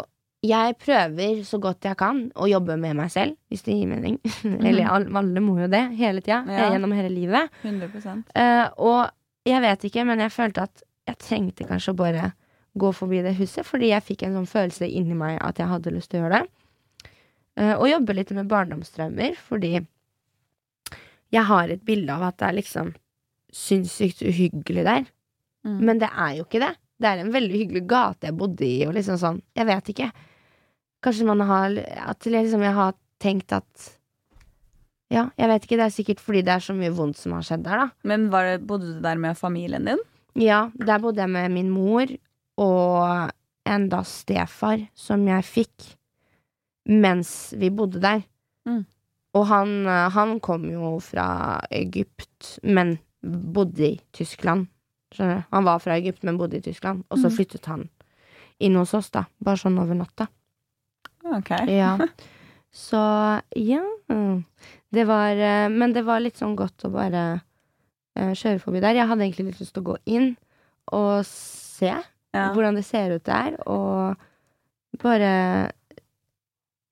Jeg 0.44 0.74
prøver 0.76 1.38
så 1.48 1.56
godt 1.56 1.86
jeg 1.88 1.96
kan 1.96 2.18
å 2.36 2.44
jobbe 2.50 2.74
med 2.76 2.98
meg 2.98 3.08
selv, 3.12 3.38
hvis 3.48 3.62
det 3.64 3.76
gir 3.78 3.88
mening. 3.88 4.18
Eller 4.68 4.84
alle, 4.92 5.08
alle 5.16 5.40
må 5.40 5.54
jo 5.62 5.68
det 5.72 5.80
hele 5.96 6.20
tida, 6.20 6.42
Ja. 6.44 6.66
gjennom 6.74 6.92
hele 6.92 7.08
livet. 7.08 7.48
100 7.62 8.24
Eh, 8.36 8.66
og 8.76 9.08
jeg 9.48 9.60
vet 9.64 9.86
ikke, 9.88 10.04
men 10.04 10.20
jeg 10.20 10.32
følte 10.36 10.66
at 10.68 10.82
jeg 11.08 11.16
trengte 11.24 11.64
kanskje 11.68 11.94
å 11.94 11.96
bare 11.96 12.32
gå 12.76 12.90
forbi 12.92 13.22
det 13.24 13.32
huset, 13.38 13.64
fordi 13.64 13.88
jeg 13.94 14.04
fikk 14.04 14.26
en 14.26 14.36
sånn 14.40 14.50
følelse 14.50 14.88
inni 14.88 15.16
meg 15.16 15.38
at 15.40 15.60
jeg 15.62 15.68
hadde 15.70 15.92
lyst 15.94 16.10
til 16.12 16.20
å 16.20 16.26
gjøre 16.26 16.42
det. 16.42 16.52
Uh, 17.56 17.74
og 17.78 17.88
jobbe 17.88 18.16
litt 18.18 18.34
med 18.36 18.48
barndomsdrømmer, 18.52 19.36
fordi 19.48 19.78
jeg 21.32 21.44
har 21.48 21.72
et 21.72 21.84
bilde 21.86 22.12
av 22.12 22.28
at 22.28 22.38
det 22.42 22.48
er 22.50 22.56
liksom 22.60 22.92
sinnssykt 23.54 24.22
uhyggelig 24.26 24.84
der. 24.86 25.08
Mm. 25.64 25.80
Men 25.88 26.00
det 26.02 26.10
er 26.10 26.38
jo 26.38 26.46
ikke 26.46 26.62
det. 26.62 26.74
Det 27.00 27.10
er 27.10 27.20
en 27.22 27.34
veldig 27.34 27.58
hyggelig 27.58 27.84
gate 27.90 28.28
jeg 28.28 28.38
bodde 28.38 28.66
i, 28.66 28.84
og 28.86 28.94
liksom 28.96 29.18
sånn. 29.20 29.40
Jeg 29.56 29.68
vet 29.70 29.90
ikke. 29.94 30.08
Kanskje 31.04 31.26
man 31.28 31.42
har 31.44 31.74
At 32.08 32.24
liksom 32.24 32.62
jeg 32.64 32.74
har 32.76 32.94
tenkt 33.20 33.52
at 33.52 33.90
Ja, 35.12 35.28
jeg 35.38 35.50
vet 35.50 35.66
ikke. 35.66 35.78
Det 35.78 35.86
er 35.86 35.94
sikkert 35.94 36.22
fordi 36.24 36.42
det 36.46 36.54
er 36.56 36.64
så 36.64 36.74
mye 36.76 36.92
vondt 36.94 37.20
som 37.20 37.36
har 37.36 37.44
skjedd 37.46 37.64
der, 37.66 37.84
da. 37.84 37.88
Men 38.08 38.30
var 38.32 38.48
det, 38.48 38.64
bodde 38.66 38.96
du 38.96 39.02
der 39.04 39.20
med 39.20 39.38
familien 39.38 39.86
din? 39.86 40.00
Ja, 40.34 40.70
der 40.74 41.02
bodde 41.02 41.22
jeg 41.22 41.30
med 41.30 41.52
min 41.54 41.70
mor 41.70 42.08
og 42.58 43.30
en 43.64 43.86
da 43.90 44.00
stefar 44.06 44.82
som 44.98 45.22
jeg 45.28 45.46
fikk 45.46 45.92
mens 46.90 47.54
vi 47.56 47.70
bodde 47.72 48.02
der. 48.02 48.24
Mm. 48.68 48.82
Og 49.34 49.46
han, 49.50 49.72
eh, 49.86 50.10
han 50.14 50.38
kom 50.40 50.66
jo 50.70 50.98
fra 51.02 51.60
Egypt, 51.70 52.58
men 52.62 52.98
bodde 53.24 53.86
i 53.88 54.00
Tyskland. 54.12 54.66
Skjønner 55.14 55.42
du? 55.42 55.44
Han 55.56 55.64
var 55.64 55.78
fra 55.80 55.96
Egypt, 55.98 56.22
men 56.26 56.36
bodde 56.38 56.58
i 56.58 56.64
Tyskland. 56.64 57.04
Og 57.10 57.18
så 57.18 57.28
Mm. 57.30 57.36
flyttet 57.36 57.66
han 57.66 57.88
inn 58.60 58.74
hos 58.76 58.94
oss, 58.94 59.10
da. 59.10 59.24
Bare 59.42 59.56
sånn 59.56 59.78
over 59.80 59.94
natta. 59.94 60.28
Ok. 61.24 61.50
Ja. 61.68 61.98
Så 62.74 62.98
ja. 63.56 63.82
Det 64.90 65.04
var 65.06 65.30
eh, 65.38 65.68
Men 65.70 65.92
det 65.94 66.02
var 66.04 66.18
litt 66.20 66.36
sånn 66.36 66.56
godt 66.56 66.82
å 66.84 66.90
bare 66.90 67.40
eh, 68.16 68.32
kjøre 68.34 68.58
forbi 68.60 68.80
der. 68.82 68.94
Jeg 68.98 69.06
hadde 69.06 69.22
egentlig 69.22 69.46
litt 69.52 69.60
lyst 69.60 69.74
til 69.74 69.82
å 69.84 69.92
gå 69.92 69.96
inn 70.06 70.36
og 70.92 71.24
se 71.24 71.92
Ja. 72.34 72.50
hvordan 72.52 72.74
det 72.74 72.84
ser 72.84 73.14
ut 73.14 73.22
der, 73.24 73.54
og 73.70 74.16
bare 74.98 75.70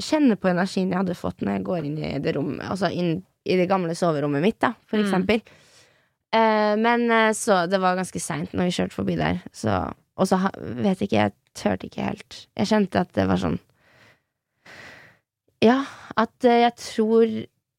kjenne 0.03 0.37
på 0.39 0.49
energien 0.51 0.89
jeg 0.91 0.99
hadde 1.01 1.17
fått 1.19 1.43
når 1.43 1.57
jeg 1.59 1.65
går 1.67 1.85
inn 1.89 1.99
i 1.99 2.13
det 2.23 2.35
rommet, 2.37 2.63
altså 2.71 2.91
inn 2.91 3.25
i 3.45 3.57
det 3.59 3.69
gamle 3.71 3.95
soverommet 3.99 4.43
mitt, 4.43 4.59
da, 4.63 4.73
for 4.87 4.99
Mm. 4.99 5.05
eksempel. 5.05 5.43
Eh, 6.33 6.75
men 6.81 7.11
eh, 7.11 7.33
så 7.37 7.65
det 7.69 7.81
var 7.83 7.99
ganske 7.99 8.21
seint 8.23 8.55
når 8.57 8.71
vi 8.71 8.77
kjørte 8.79 8.97
forbi 8.97 9.19
der, 9.21 9.43
så 9.53 9.93
Og 10.17 10.29
så 10.29 10.37
vet 10.57 11.01
ikke, 11.01 11.17
jeg 11.17 11.33
turte 11.57 11.89
ikke 11.89 12.05
helt. 12.05 12.37
Jeg 12.57 12.69
kjente 12.69 13.01
at 13.01 13.13
det 13.17 13.27
var 13.29 13.41
sånn 13.41 13.59
Ja, 15.65 15.83
at 16.17 16.45
eh, 16.45 16.63
jeg 16.65 16.75
tror 16.81 17.27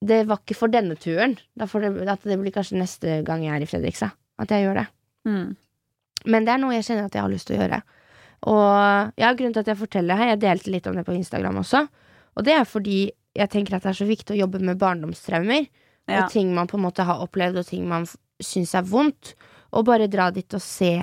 det 0.03 0.19
var 0.27 0.41
ikke 0.41 0.57
for 0.57 0.67
denne 0.67 0.97
turen. 0.99 1.37
Det, 1.55 1.67
at 2.11 2.25
det 2.27 2.39
blir 2.39 2.51
kanskje 2.51 2.79
neste 2.79 3.21
gang 3.23 3.45
jeg 3.45 3.55
er 3.55 3.63
i 3.63 3.67
Fredrikstad. 3.69 4.17
At 4.41 4.51
jeg 4.51 4.65
gjør 4.65 4.81
det. 4.81 4.87
Mm. 5.29 5.53
Men 6.25 6.45
det 6.45 6.53
er 6.53 6.59
noe 6.59 6.75
jeg 6.75 6.87
kjenner 6.87 7.07
at 7.07 7.15
jeg 7.15 7.23
har 7.23 7.31
lyst 7.31 7.47
til 7.47 7.55
å 7.55 7.61
gjøre. 7.61 7.79
Og 8.51 9.13
ja, 9.21 9.29
grunnen 9.31 9.55
til 9.55 9.63
at 9.63 9.71
jeg 9.71 9.79
forteller 9.79 10.19
her, 10.19 10.33
jeg 10.33 10.41
delte 10.43 10.73
litt 10.73 10.89
om 10.89 10.97
det 10.99 11.05
på 11.07 11.15
Instagram 11.15 11.61
også. 11.61 11.85
Og 12.35 12.43
det 12.43 12.57
er 12.57 12.67
fordi 12.67 12.97
jeg 13.33 13.49
tenker 13.53 13.77
at 13.77 13.85
det 13.85 13.93
er 13.93 13.99
så 14.01 14.09
viktig 14.09 14.35
å 14.35 14.41
jobbe 14.43 14.59
med 14.59 14.81
barndomstraumer. 14.81 15.69
Ja. 16.09 16.25
Og 16.25 16.33
ting 16.33 16.51
man 16.55 16.67
på 16.67 16.75
en 16.75 16.83
måte 16.83 17.05
har 17.07 17.23
opplevd, 17.23 17.61
og 17.61 17.69
ting 17.69 17.87
man 17.87 18.07
syns 18.41 18.73
er 18.77 18.85
vondt. 18.87 19.33
Og 19.73 19.85
bare 19.87 20.09
dra 20.11 20.29
dit 20.33 20.53
og 20.53 20.61
se 20.61 20.95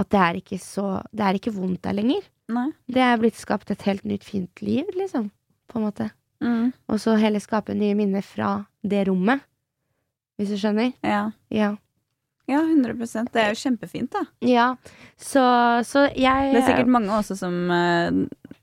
at 0.00 0.08
det 0.12 0.20
er 0.20 0.38
ikke 0.38 0.58
så 0.62 1.00
Det 1.12 1.24
er 1.26 1.36
ikke 1.36 1.54
vondt 1.54 1.82
der 1.84 1.96
lenger. 1.96 2.24
Nei. 2.50 2.70
Det 2.90 3.02
er 3.04 3.20
blitt 3.20 3.38
skapt 3.38 3.70
et 3.70 3.84
helt 3.86 4.04
nytt, 4.08 4.24
fint 4.26 4.62
liv, 4.64 4.88
liksom. 4.96 5.30
På 5.70 5.78
en 5.78 5.86
måte. 5.86 6.08
Mm. 6.42 6.72
Og 6.88 7.00
så 7.02 7.14
heller 7.20 7.42
skape 7.42 7.76
nye 7.76 7.94
minner 7.98 8.24
fra 8.24 8.64
det 8.82 9.04
rommet. 9.08 9.44
Hvis 10.40 10.54
du 10.54 10.58
skjønner? 10.58 10.94
Ja. 11.04 11.30
Ja. 11.52 11.74
ja, 12.48 12.62
100% 12.64 13.28
Det 13.34 13.42
er 13.42 13.52
jo 13.52 13.60
kjempefint, 13.60 14.14
da. 14.14 14.24
Ja. 14.46 14.70
Så, 15.20 15.42
så 15.86 16.06
jeg 16.16 16.54
Det 16.54 16.62
er 16.62 16.68
sikkert 16.70 16.94
mange 16.96 17.12
også 17.12 17.36
som 17.38 17.58
uh, 17.68 18.54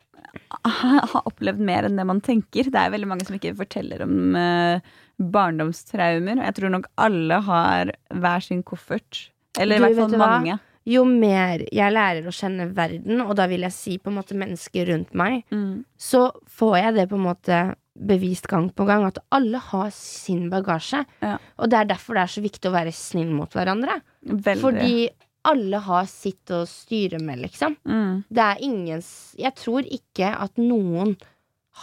har 0.65 1.27
opplevd 1.27 1.61
mer 1.63 1.87
enn 1.87 1.99
det 1.99 2.07
man 2.09 2.23
tenker. 2.25 2.71
Det 2.71 2.81
er 2.81 2.93
veldig 2.93 3.11
mange 3.13 3.27
som 3.27 3.37
ikke 3.37 3.55
forteller 3.59 4.03
om 4.07 4.35
eh, 4.35 4.95
barndomstraumer. 5.17 6.41
Jeg 6.45 6.55
tror 6.59 6.73
nok 6.73 6.87
alle 7.01 7.39
har 7.47 7.91
hver 8.13 8.43
sin 8.45 8.63
koffert. 8.63 9.27
Eller 9.59 9.79
i 9.79 9.85
hvert 9.87 9.97
fall 10.03 10.15
hva? 10.19 10.29
mange. 10.37 10.59
jo 10.87 11.01
mer 11.03 11.63
jeg 11.73 11.91
lærer 11.93 12.27
å 12.29 12.31
kjenne 12.35 12.69
verden, 12.77 13.19
og 13.25 13.33
da 13.35 13.47
vil 13.51 13.65
jeg 13.65 13.73
si 13.75 13.97
på 13.99 14.11
en 14.11 14.19
måte 14.21 14.37
mennesker 14.37 14.87
rundt 14.93 15.13
meg, 15.17 15.43
Mm. 15.51 15.83
så 15.97 16.31
får 16.47 16.77
jeg 16.77 16.93
det 16.95 17.09
på 17.09 17.15
en 17.17 17.25
måte 17.27 17.75
bevist 17.97 18.45
gang 18.47 18.69
på 18.69 18.85
gang 18.85 19.03
at 19.07 19.17
alle 19.33 19.57
har 19.57 19.89
sin 19.89 20.49
bagasje. 20.51 21.03
Ja. 21.21 21.37
Og 21.57 21.69
det 21.69 21.79
er 21.79 21.85
derfor 21.85 22.13
det 22.13 22.21
er 22.27 22.33
så 22.35 22.41
viktig 22.45 22.69
å 22.69 22.75
være 22.75 22.93
snill 22.93 23.31
mot 23.33 23.49
hverandre. 23.49 24.01
Veldig. 24.23 24.61
Fordi 24.61 25.09
alle 25.43 25.79
har 25.79 26.05
sitt 26.05 26.45
å 26.53 26.61
styre 26.67 27.19
med, 27.19 27.39
liksom. 27.39 27.75
mm. 27.87 28.23
Det 28.29 28.43
er 28.43 28.57
ingen 28.61 29.01
Jeg 29.37 29.55
tror 29.55 29.81
ikke 29.81 30.29
at 30.39 30.55
noen 30.57 31.17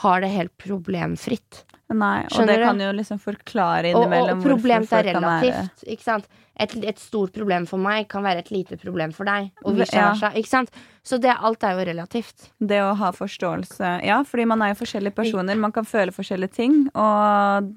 har 0.03 0.21
det 0.21 0.31
helt 0.31 0.57
problemfritt. 0.59 1.65
Nei, 1.95 2.25
og 2.27 2.33
Skjønner 2.35 2.59
det 2.59 2.65
kan 2.67 2.81
jo 2.83 2.89
liksom 2.97 3.21
forklare 3.23 3.93
Og, 3.95 4.03
innimellom 4.03 4.41
og 4.41 4.47
problemet 4.49 4.89
hvorfor 4.91 5.05
er 5.07 5.15
relativt. 5.15 5.85
Ikke 5.95 6.03
sant? 6.07 6.27
Et, 6.57 6.75
et 6.91 6.99
stort 7.03 7.33
problem 7.35 7.67
for 7.71 7.83
meg 7.83 8.09
kan 8.11 8.23
være 8.27 8.43
et 8.45 8.51
lite 8.55 8.77
problem 8.81 9.13
for 9.15 9.27
deg. 9.31 9.49
Og 9.65 9.75
vice 9.79 9.95
Ja. 9.95 10.11
versa. 10.13 10.31
Ikke 10.39 10.51
sant? 10.51 10.71
Så 11.05 11.19
det, 11.21 11.33
alt 11.35 11.63
er 11.67 11.79
jo 11.79 11.87
relativt. 11.93 12.49
Det 12.61 12.81
å 12.83 12.95
ha 12.99 13.11
forståelse 13.15 13.95
Ja, 14.07 14.21
fordi 14.27 14.47
man 14.47 14.63
er 14.63 14.73
jo 14.75 14.81
forskjellige 14.85 15.15
personer. 15.15 15.57
Man 15.61 15.73
kan 15.75 15.85
føle 15.85 16.15
forskjellige 16.15 16.53
ting, 16.55 16.89
og 16.95 17.73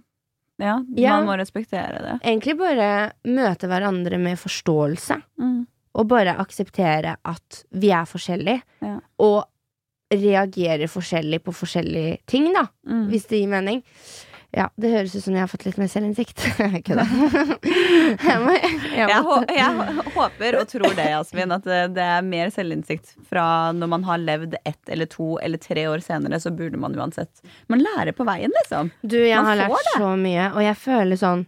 ja, 0.60 0.78
Ja. 0.96 1.18
man 1.20 1.28
må 1.28 1.38
respektere 1.38 2.00
det. 2.02 2.20
Egentlig 2.24 2.58
bare 2.58 3.12
møte 3.26 3.68
hverandre 3.70 4.18
med 4.20 4.38
forståelse. 4.42 5.22
Mm. 5.40 5.68
Og 5.98 6.08
bare 6.08 6.38
akseptere 6.38 7.16
at 7.26 7.64
vi 7.74 7.90
er 7.92 8.06
forskjellige. 8.06 8.62
Ja. 8.82 9.00
Og 9.20 9.46
reagere 10.14 10.88
forskjellig 10.88 11.42
på 11.44 11.52
forskjellige 11.56 12.18
ting, 12.32 12.52
da. 12.56 12.68
Mm. 12.88 13.06
Hvis 13.12 13.26
det 13.28 13.42
gir 13.42 13.52
mening. 13.52 13.82
Ja, 14.56 14.70
det 14.80 14.90
høres 14.94 15.12
ut 15.18 15.26
som 15.26 15.36
jeg 15.36 15.42
har 15.44 15.50
fått 15.52 15.66
litt 15.68 15.76
mer 15.78 15.90
selvinnsikt. 15.92 16.40
Kødda. 16.88 17.04
jeg, 17.68 18.38
må- 18.46 18.54
jeg 18.56 19.10
Jeg, 19.10 19.24
må- 19.26 19.42
jeg 19.52 20.06
håper 20.16 20.58
og 20.62 20.70
tror 20.72 20.96
det, 20.96 21.08
Jasmin, 21.12 21.52
at 21.58 21.68
det, 21.68 21.80
det 21.98 22.06
er 22.06 22.24
mer 22.26 22.54
selvinnsikt 22.56 23.12
fra 23.28 23.44
når 23.76 23.92
man 23.92 24.08
har 24.08 24.24
levd 24.24 24.56
ett 24.64 24.94
eller 24.96 25.10
to 25.12 25.34
eller 25.44 25.60
tre 25.62 25.84
år 25.92 26.00
senere, 26.06 26.40
så 26.40 26.54
burde 26.56 26.80
man 26.80 26.96
uansett 26.96 27.44
Man 27.68 27.84
lærer 27.84 28.16
på 28.16 28.26
veien, 28.28 28.54
liksom. 28.62 28.92
Du, 29.04 29.18
jeg 29.20 29.36
Man 29.36 29.52
har 29.52 29.62
lært 29.66 29.76
lært 29.76 30.00
så 30.00 30.14
mye, 30.24 30.48
og 30.56 30.64
jeg 30.64 30.80
føler 30.88 31.22
sånn 31.22 31.46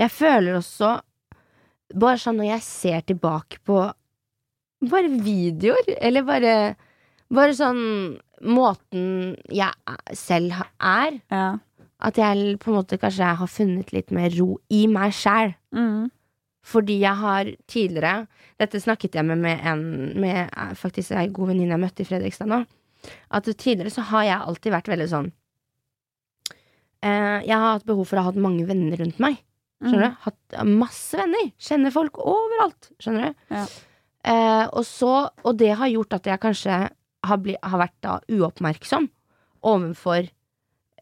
Jeg 0.00 0.10
føler 0.16 0.56
også 0.62 0.94
Bare 2.00 2.18
sånn 2.22 2.38
når 2.40 2.52
jeg 2.54 2.62
ser 2.64 3.00
tilbake 3.12 3.60
på 3.68 3.82
Bare 4.88 5.08
videoer, 5.12 5.92
eller 6.00 6.24
bare 6.24 6.54
Bare 7.30 7.54
sånn 7.54 7.82
måten 8.42 9.36
jeg 9.52 10.16
selv 10.18 10.56
er. 10.78 11.20
Ja. 11.30 11.58
At 12.00 12.16
jeg 12.18 12.56
på 12.62 12.72
en 12.72 12.78
måte 12.78 12.98
kanskje 13.00 13.34
har 13.38 13.50
funnet 13.50 13.92
litt 13.92 14.10
mer 14.14 14.32
ro 14.38 14.54
i 14.72 14.86
meg 14.90 15.12
sjæl. 15.14 15.52
Mm. 15.76 16.08
Fordi 16.70 16.98
jeg 17.00 17.16
har 17.16 17.48
tidligere 17.70 18.26
Dette 18.60 18.80
snakket 18.82 19.14
jeg 19.16 19.24
med, 19.24 19.38
med 19.40 19.62
en 19.64 19.82
med 20.20 20.50
eh, 20.52 20.72
faktisk 20.76 21.14
en 21.16 21.32
god 21.32 21.48
venninne 21.54 21.72
jeg 21.72 21.80
møtte 21.80 22.04
i 22.04 22.08
Fredrikstad 22.08 22.50
nå. 22.50 22.58
At 23.32 23.48
tidligere 23.48 23.92
så 23.94 24.04
har 24.10 24.26
jeg 24.28 24.44
alltid 24.44 24.74
vært 24.74 24.90
veldig 24.92 25.06
sånn 25.08 25.30
eh, 27.00 27.38
Jeg 27.48 27.56
har 27.56 27.78
hatt 27.78 27.86
behov 27.88 28.04
for 28.10 28.20
å 28.20 28.26
ha 28.26 28.28
hatt 28.28 28.40
mange 28.40 28.66
venner 28.68 29.00
rundt 29.00 29.22
meg. 29.22 29.40
Skjønner 29.80 30.12
du? 30.12 30.18
Hatt 30.26 30.58
masse 30.68 31.16
venner. 31.16 31.48
Kjenner 31.56 31.94
folk 31.94 32.20
overalt. 32.20 32.90
Skjønner 33.00 33.30
du? 33.30 33.44
Ja. 33.56 33.64
Eh, 34.28 34.66
og 34.76 34.84
så 34.84 35.30
Og 35.48 35.56
det 35.56 35.72
har 35.80 35.88
gjort 35.88 36.18
at 36.18 36.28
jeg 36.28 36.42
kanskje 36.42 36.76
har, 37.26 37.38
bli, 37.42 37.56
har 37.62 37.78
vært 37.82 37.96
da 38.04 38.18
uoppmerksom 38.32 39.08
overfor 39.68 40.24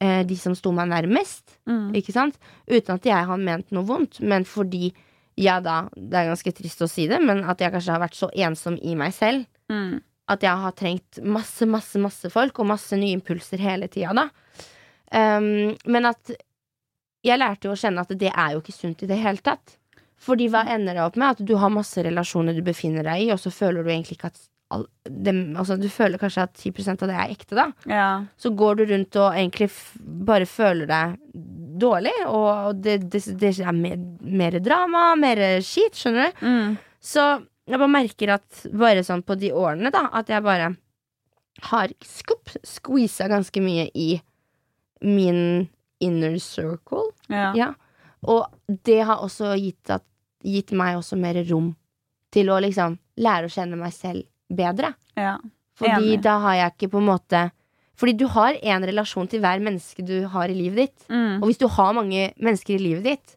eh, 0.00 0.22
de 0.26 0.36
som 0.38 0.54
sto 0.58 0.72
meg 0.74 0.88
nærmest. 0.90 1.58
Mm. 1.70 1.92
Ikke 2.00 2.14
sant? 2.14 2.38
Uten 2.66 2.96
at 2.96 3.06
jeg 3.06 3.28
har 3.30 3.38
ment 3.42 3.70
noe 3.74 3.86
vondt, 3.86 4.20
men 4.20 4.44
fordi 4.48 4.92
jeg 5.38 5.62
da 5.62 5.84
Det 5.94 6.16
er 6.18 6.32
ganske 6.32 6.50
trist 6.50 6.80
å 6.82 6.88
si 6.90 7.04
det, 7.06 7.20
men 7.22 7.44
at 7.46 7.60
jeg 7.62 7.70
kanskje 7.70 7.92
har 7.94 8.00
vært 8.02 8.16
så 8.18 8.26
ensom 8.34 8.78
i 8.82 8.96
meg 8.98 9.14
selv 9.14 9.46
Mm. 9.70 10.00
at 10.32 10.42
jeg 10.42 10.56
har 10.64 10.72
trengt 10.72 11.18
masse, 11.22 11.66
masse, 11.68 11.98
masse 12.00 12.30
folk 12.32 12.58
og 12.58 12.66
masse 12.66 12.96
nye 12.96 13.12
impulser 13.14 13.60
hele 13.60 13.86
tida, 13.92 14.14
da. 14.16 14.24
Um, 15.12 15.76
men 15.86 16.06
at 16.08 16.32
jeg 17.24 17.38
lærte 17.38 17.68
jo 17.68 17.74
å 17.74 17.78
kjenne 17.78 18.00
at 18.02 18.12
det 18.18 18.30
er 18.32 18.54
jo 18.54 18.62
ikke 18.62 18.74
sunt 18.74 19.02
i 19.04 19.08
det 19.10 19.18
hele 19.20 19.38
tatt. 19.44 19.76
Fordi 20.18 20.48
hva 20.50 20.64
ender 20.72 20.96
det 20.96 21.04
opp 21.04 21.16
med? 21.20 21.36
At 21.36 21.44
du 21.46 21.54
har 21.60 21.70
masse 21.70 22.02
relasjoner 22.02 22.56
du 22.56 22.62
befinner 22.66 23.04
deg 23.06 23.26
i, 23.28 23.30
og 23.32 23.38
så 23.38 23.52
føler 23.54 23.84
du 23.84 23.90
egentlig 23.92 24.16
ikke 24.18 24.32
at 24.32 24.40
dem, 25.08 25.56
altså, 25.56 25.78
Du 25.80 25.88
føler 25.88 26.20
kanskje 26.20 26.44
at 26.44 26.58
10% 26.60 27.04
av 27.04 27.10
det 27.10 27.16
er 27.16 27.32
ekte, 27.32 27.56
da. 27.56 27.68
Ja. 27.88 28.08
Så 28.36 28.52
går 28.56 28.80
du 28.80 28.84
rundt 28.90 29.16
og 29.16 29.30
egentlig 29.32 29.70
bare 30.28 30.48
føler 30.48 30.88
deg 30.90 31.14
dårlig, 31.78 32.14
og 32.26 32.82
det, 32.82 32.98
det, 33.12 33.22
det 33.38 33.52
er 33.62 33.72
mer, 33.76 33.96
mer 34.20 34.58
drama, 34.60 35.12
mer 35.16 35.40
skit, 35.64 35.96
skjønner 35.96 36.28
du? 36.28 36.44
Mm. 36.44 36.76
Så 37.00 37.24
jeg 37.68 37.78
bare 37.78 37.92
merker 37.92 38.34
at 38.36 38.62
bare 38.72 39.04
sånn 39.06 39.24
på 39.24 39.38
de 39.38 39.52
årene, 39.54 39.92
da, 39.94 40.08
at 40.18 40.30
jeg 40.32 40.44
bare 40.44 40.72
har 41.68 41.92
skup, 42.04 42.52
squeeza 42.66 43.28
ganske 43.30 43.62
mye 43.62 43.88
i 43.94 44.10
min 45.04 45.68
inner 46.02 46.38
circle. 46.42 47.08
Ja. 47.32 47.52
Ja. 47.56 47.72
Og 48.26 48.46
det 48.86 49.00
har 49.06 49.22
også 49.22 49.54
gitt, 49.58 49.90
at, 49.90 50.04
gitt 50.44 50.72
meg 50.76 50.98
også 50.98 51.18
mer 51.18 51.38
rom 51.48 51.72
til 52.34 52.50
å 52.52 52.58
liksom 52.62 52.98
lære 53.18 53.48
å 53.48 53.52
kjenne 53.52 53.78
meg 53.78 53.94
selv 53.94 54.26
bedre. 54.50 54.94
ja. 55.16 55.36
Fordi 55.78 56.14
Enig. 56.16 56.22
da 56.24 56.32
har 56.42 56.54
jeg 56.58 56.72
ikke 56.74 56.88
på 56.90 56.98
en 56.98 57.06
måte 57.06 57.40
Fordi 57.98 58.12
du 58.18 58.24
har 58.34 58.56
en 58.62 58.82
relasjon 58.82 59.28
til 59.30 59.40
hver 59.40 59.60
menneske 59.62 60.02
du 60.06 60.26
har 60.26 60.48
i 60.50 60.54
livet 60.54 60.76
ditt. 60.88 61.04
Mm. 61.10 61.36
Og 61.42 61.48
hvis 61.48 61.58
du 61.58 61.68
har 61.68 61.92
mange 61.94 62.32
mennesker 62.38 62.74
i 62.74 62.78
livet 62.82 63.04
ditt, 63.04 63.36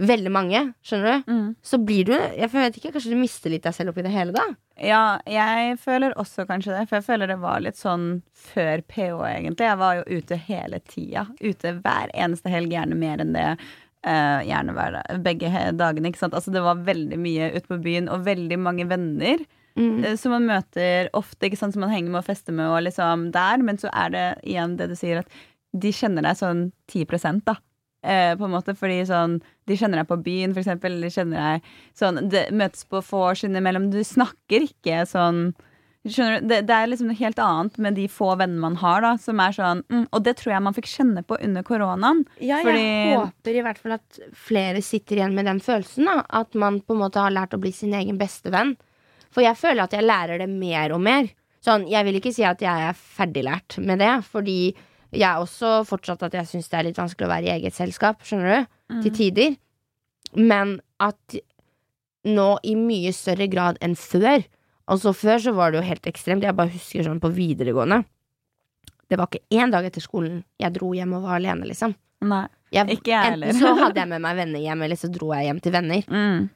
veldig 0.00 0.30
mange, 0.32 0.62
skjønner 0.84 1.18
du, 1.26 1.32
Mm. 1.32 1.56
så 1.62 1.78
blir 1.84 2.04
du 2.06 2.12
Jeg 2.12 2.48
vet 2.52 2.76
ikke, 2.76 2.92
Kanskje 2.92 3.10
du 3.12 3.16
mister 3.20 3.50
litt 3.50 3.62
deg 3.62 3.74
selv 3.74 3.90
oppi 3.92 4.02
det 4.02 4.10
hele, 4.12 4.32
da? 4.32 4.46
Ja, 4.80 5.18
jeg 5.26 5.76
føler 5.78 6.14
også 6.16 6.46
kanskje 6.48 6.78
det. 6.78 6.88
For 6.88 6.96
jeg 6.96 7.04
føler 7.04 7.26
det 7.28 7.38
var 7.40 7.60
litt 7.60 7.76
sånn 7.76 8.22
før 8.32 8.80
PH, 8.88 9.20
egentlig. 9.36 9.66
Jeg 9.68 9.76
var 9.78 9.94
jo 9.96 10.04
ute 10.18 10.36
hele 10.36 10.80
tida. 10.80 11.26
Ute 11.42 11.74
hver 11.82 12.08
eneste 12.14 12.48
helg, 12.48 12.70
gjerne 12.72 12.96
mer 12.96 13.18
enn 13.20 13.32
det. 13.36 13.58
Uh, 14.06 14.40
gjerne 14.48 14.72
hver 14.72 14.92
dag, 14.96 15.22
begge 15.22 15.50
dagene. 15.76 16.08
ikke 16.08 16.16
sant? 16.22 16.32
Altså 16.32 16.50
Det 16.50 16.62
var 16.64 16.76
veldig 16.76 17.18
mye 17.20 17.50
ute 17.54 17.66
på 17.68 17.76
byen, 17.82 18.08
og 18.08 18.24
veldig 18.24 18.58
mange 18.58 18.86
venner 18.88 19.44
Mm. 19.80 20.04
eh, 20.04 20.16
som 20.20 20.34
man 20.36 20.46
møter 20.48 21.08
ofte, 21.16 21.48
ikke 21.48 21.58
sant, 21.58 21.74
som 21.74 21.80
man 21.84 21.92
henger 21.94 22.12
med 22.12 22.20
og 22.22 22.28
fester 22.28 22.52
med, 22.52 22.68
og 22.68 22.84
liksom 22.84 23.30
der. 23.32 23.64
Men 23.64 23.80
så 23.80 23.90
er 23.92 24.14
det 24.14 24.26
igjen 24.44 24.76
det 24.76 24.90
du 24.92 24.96
sier, 24.98 25.24
at 25.24 25.40
de 25.72 25.92
kjenner 25.94 26.26
deg 26.26 26.38
sånn 26.38 26.64
10 26.90 27.42
da. 27.46 27.56
Eh, 28.02 28.34
på 28.36 28.46
en 28.46 28.54
måte, 28.54 28.72
fordi 28.72 29.02
sånn 29.04 29.42
De 29.68 29.76
kjenner 29.76 30.00
deg 30.00 30.08
på 30.08 30.16
byen, 30.24 30.54
for 30.54 30.62
eksempel. 30.62 30.94
De 31.02 31.10
kjenner 31.12 31.36
deg 31.36 31.66
sånn 31.94 32.30
Det 32.32 32.46
møtes 32.50 32.86
på 32.88 33.02
vors 33.04 33.44
innimellom. 33.44 33.90
Du 33.92 34.00
snakker 34.00 34.64
ikke 34.64 35.02
sånn 35.06 35.50
Skjønner 36.08 36.40
du? 36.40 36.46
Det, 36.48 36.62
det 36.64 36.72
er 36.72 36.88
liksom 36.88 37.10
noe 37.10 37.18
helt 37.18 37.40
annet 37.44 37.76
med 37.84 37.98
de 37.98 38.06
få 38.08 38.30
vennene 38.40 38.62
man 38.62 38.78
har, 38.80 39.02
da, 39.04 39.10
som 39.20 39.40
er 39.44 39.52
sånn 39.52 39.82
mm, 39.84 40.06
Og 40.16 40.22
det 40.24 40.38
tror 40.40 40.54
jeg 40.54 40.64
man 40.64 40.76
fikk 40.78 40.88
kjenne 40.88 41.22
på 41.28 41.36
under 41.44 41.66
koronaen. 41.66 42.22
Ja, 42.40 42.62
jeg 42.62 42.70
Fordi- 42.70 43.18
håper 43.18 43.58
i 43.58 43.64
hvert 43.66 43.82
fall 43.82 43.96
at 43.98 44.20
flere 44.48 44.80
sitter 44.80 45.20
igjen 45.20 45.36
med 45.36 45.44
den 45.50 45.60
følelsen. 45.60 46.08
Da. 46.08 46.24
At 46.40 46.56
man 46.56 46.80
på 46.80 46.96
en 46.96 47.02
måte 47.04 47.20
har 47.20 47.34
lært 47.36 47.52
å 47.52 47.60
bli 47.60 47.72
sin 47.76 47.92
egen 47.92 48.16
beste 48.16 48.48
venn. 48.48 48.78
For 49.30 49.44
jeg 49.44 49.58
føler 49.58 49.84
at 49.84 49.94
jeg 49.94 50.06
lærer 50.06 50.42
det 50.42 50.48
mer 50.50 50.94
og 50.96 51.02
mer. 51.04 51.28
Sånn, 51.64 51.84
jeg 51.90 52.06
vil 52.06 52.18
ikke 52.18 52.32
si 52.34 52.44
at 52.46 52.62
jeg 52.64 52.86
er 52.88 52.96
ferdiglært 52.96 53.76
med 53.84 54.00
det, 54.00 54.12
fordi 54.26 54.72
jeg 55.10 55.26
er 55.26 55.42
også 55.42 55.80
fortsatt 55.88 56.22
at 56.28 56.36
jeg 56.38 56.48
syns 56.48 56.70
det 56.70 56.78
er 56.78 56.86
litt 56.88 57.00
vanskelig 57.00 57.26
å 57.28 57.32
være 57.32 57.48
i 57.50 57.52
eget 57.58 57.76
selskap, 57.76 58.22
skjønner 58.26 58.64
du, 58.64 59.00
til 59.04 59.14
tider. 59.14 59.58
Men 60.38 60.78
at 61.02 61.36
nå 62.26 62.48
i 62.68 62.76
mye 62.78 63.12
større 63.16 63.48
grad 63.50 63.78
enn 63.84 63.96
før 63.98 64.42
Altså 64.90 65.12
før 65.14 65.38
så 65.38 65.52
var 65.54 65.70
det 65.70 65.78
jo 65.78 65.86
helt 65.86 66.06
ekstremt. 66.10 66.42
Jeg 66.42 66.56
bare 66.58 66.72
husker 66.72 67.04
sånn 67.06 67.20
på 67.22 67.28
videregående. 67.30 68.00
Det 69.06 69.18
var 69.20 69.28
ikke 69.30 69.58
én 69.62 69.70
dag 69.70 69.86
etter 69.86 70.02
skolen 70.02 70.40
jeg 70.58 70.74
dro 70.74 70.88
hjem 70.96 71.12
og 71.14 71.28
var 71.28 71.36
alene, 71.38 71.68
liksom. 71.70 71.94
Nei. 72.26 72.48
Jeg, 72.74 72.86
Ikke 72.98 73.10
jeg 73.10 73.32
heller. 73.32 73.50
enten 73.50 73.62
så 73.62 73.70
hadde 73.78 73.98
jeg 74.02 74.10
med 74.10 74.22
meg 74.22 74.36
venner 74.38 74.62
hjem, 74.62 74.82
eller 74.86 74.98
så 74.98 75.10
dro 75.10 75.30
jeg 75.34 75.46
hjem 75.48 75.60
til 75.62 75.74
venner. 75.74 76.10
Mm. 76.10 76.48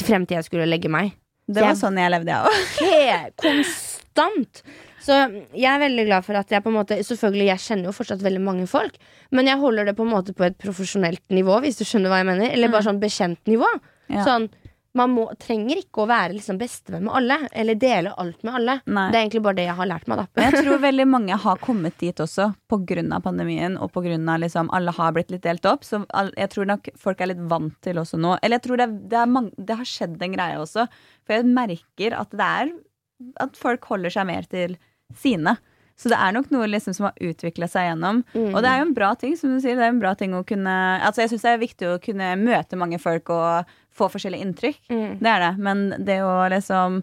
Frem 0.00 0.26
til 0.26 0.38
jeg 0.38 0.46
skulle 0.46 0.68
legge 0.70 0.90
meg. 0.90 1.12
Det 1.50 1.64
var 1.64 1.76
sånn 1.78 1.98
jeg 2.00 2.12
levde, 2.14 2.36
jeg 2.36 2.46
òg. 2.46 3.40
Konstant! 3.44 4.62
Så 5.00 5.16
jeg 5.56 5.66
er 5.70 5.80
veldig 5.80 6.04
glad 6.10 6.26
for 6.26 6.36
at 6.36 6.50
jeg 6.52 6.60
på 6.60 6.68
en 6.68 6.76
måte 6.76 6.98
Selvfølgelig, 7.06 7.46
jeg 7.48 7.62
kjenner 7.64 7.88
jo 7.88 7.94
fortsatt 7.96 8.20
veldig 8.24 8.42
mange 8.44 8.66
folk, 8.68 8.98
men 9.32 9.48
jeg 9.48 9.60
holder 9.62 9.88
det 9.88 9.94
på 9.96 10.04
en 10.04 10.12
måte 10.12 10.34
på 10.36 10.44
et 10.44 10.58
profesjonelt 10.60 11.22
nivå, 11.32 11.56
hvis 11.64 11.80
du 11.80 11.86
skjønner 11.88 12.12
hva 12.12 12.20
jeg 12.20 12.28
mener. 12.28 12.52
Eller 12.52 12.72
bare 12.72 12.84
sånn 12.86 13.00
bekjent 13.02 13.40
nivå. 13.48 13.68
Ja. 14.12 14.26
Sånn 14.26 14.50
man 14.98 15.12
må, 15.14 15.24
trenger 15.38 15.78
ikke 15.84 16.02
å 16.02 16.08
være 16.10 16.34
liksom 16.34 16.58
bestevenn 16.58 17.04
med 17.06 17.14
alle, 17.14 17.36
eller 17.62 17.78
dele 17.78 18.10
alt 18.18 18.42
med 18.46 18.56
alle. 18.58 18.74
Nei. 18.90 19.04
Det 19.12 19.18
er 19.18 19.22
egentlig 19.22 19.42
bare 19.44 19.58
det 19.60 19.66
jeg 19.68 19.78
har 19.78 19.90
lært 19.90 20.10
meg, 20.10 20.18
da. 20.18 20.26
Men 20.34 20.46
jeg 20.48 20.64
tror 20.66 20.82
veldig 20.88 21.06
mange 21.12 21.38
har 21.44 21.62
kommet 21.62 21.98
dit 22.02 22.22
også 22.24 22.48
av 22.50 23.22
pandemien, 23.22 23.78
og 23.78 23.94
av 24.00 24.42
liksom 24.42 24.70
alle 24.74 24.94
har 24.96 25.14
blitt 25.14 25.30
litt 25.30 25.46
delt 25.46 25.68
opp. 25.70 25.86
Så 25.86 26.02
jeg 26.10 26.50
tror 26.50 26.70
nok 26.72 26.90
folk 26.98 27.20
er 27.22 27.32
litt 27.32 27.46
vant 27.52 27.76
til 27.86 28.02
også 28.02 28.18
nå. 28.18 28.36
Eller 28.42 28.58
jeg 28.58 28.66
tror 28.66 28.82
det, 28.82 28.88
er- 28.88 29.00
det, 29.14 29.18
er 29.22 29.34
mange, 29.38 29.54
det 29.56 29.78
har 29.78 29.90
skjedd 29.94 30.22
en 30.26 30.34
greie 30.38 30.58
også. 30.58 30.86
For 31.24 31.38
jeg 31.38 31.50
merker 31.54 32.16
at 32.18 32.34
det 32.34 32.52
er 32.62 32.72
at 33.44 33.58
folk 33.60 33.84
holder 33.92 34.12
seg 34.14 34.26
mer 34.26 34.46
til 34.50 34.78
sine. 35.20 35.54
Så 36.00 36.08
det 36.08 36.16
er 36.16 36.32
nok 36.32 36.48
noe 36.48 36.64
liksom 36.70 36.94
som 36.96 37.10
har 37.10 37.18
utvikla 37.20 37.68
seg 37.68 37.90
gjennom. 37.90 38.22
Mm. 38.32 38.54
Og 38.54 38.62
det 38.64 38.70
er 38.70 38.80
jo 38.80 38.86
en 38.86 38.94
bra 38.96 39.10
ting, 39.20 39.34
som 39.36 39.52
du 39.52 39.60
sier. 39.60 39.76
Det 39.76 39.84
er 39.84 39.92
en 39.92 40.00
bra 40.00 40.14
ting 40.16 40.32
å 40.32 40.40
kunne 40.48 40.72
Altså 41.04 41.26
jeg 41.26 41.34
syns 41.34 41.44
det 41.44 41.52
er 41.52 41.60
viktig 41.60 41.90
å 41.90 41.98
kunne 42.00 42.30
møte 42.40 42.78
mange 42.80 43.00
folk 43.02 43.28
og 43.34 43.74
få 43.96 44.08
forskjellige 44.12 44.46
inntrykk. 44.46 44.80
Mm. 44.90 45.18
Det 45.20 45.30
er 45.34 45.40
det. 45.44 45.52
Men 45.58 45.84
det 46.06 46.18
å 46.24 46.34
liksom 46.52 47.02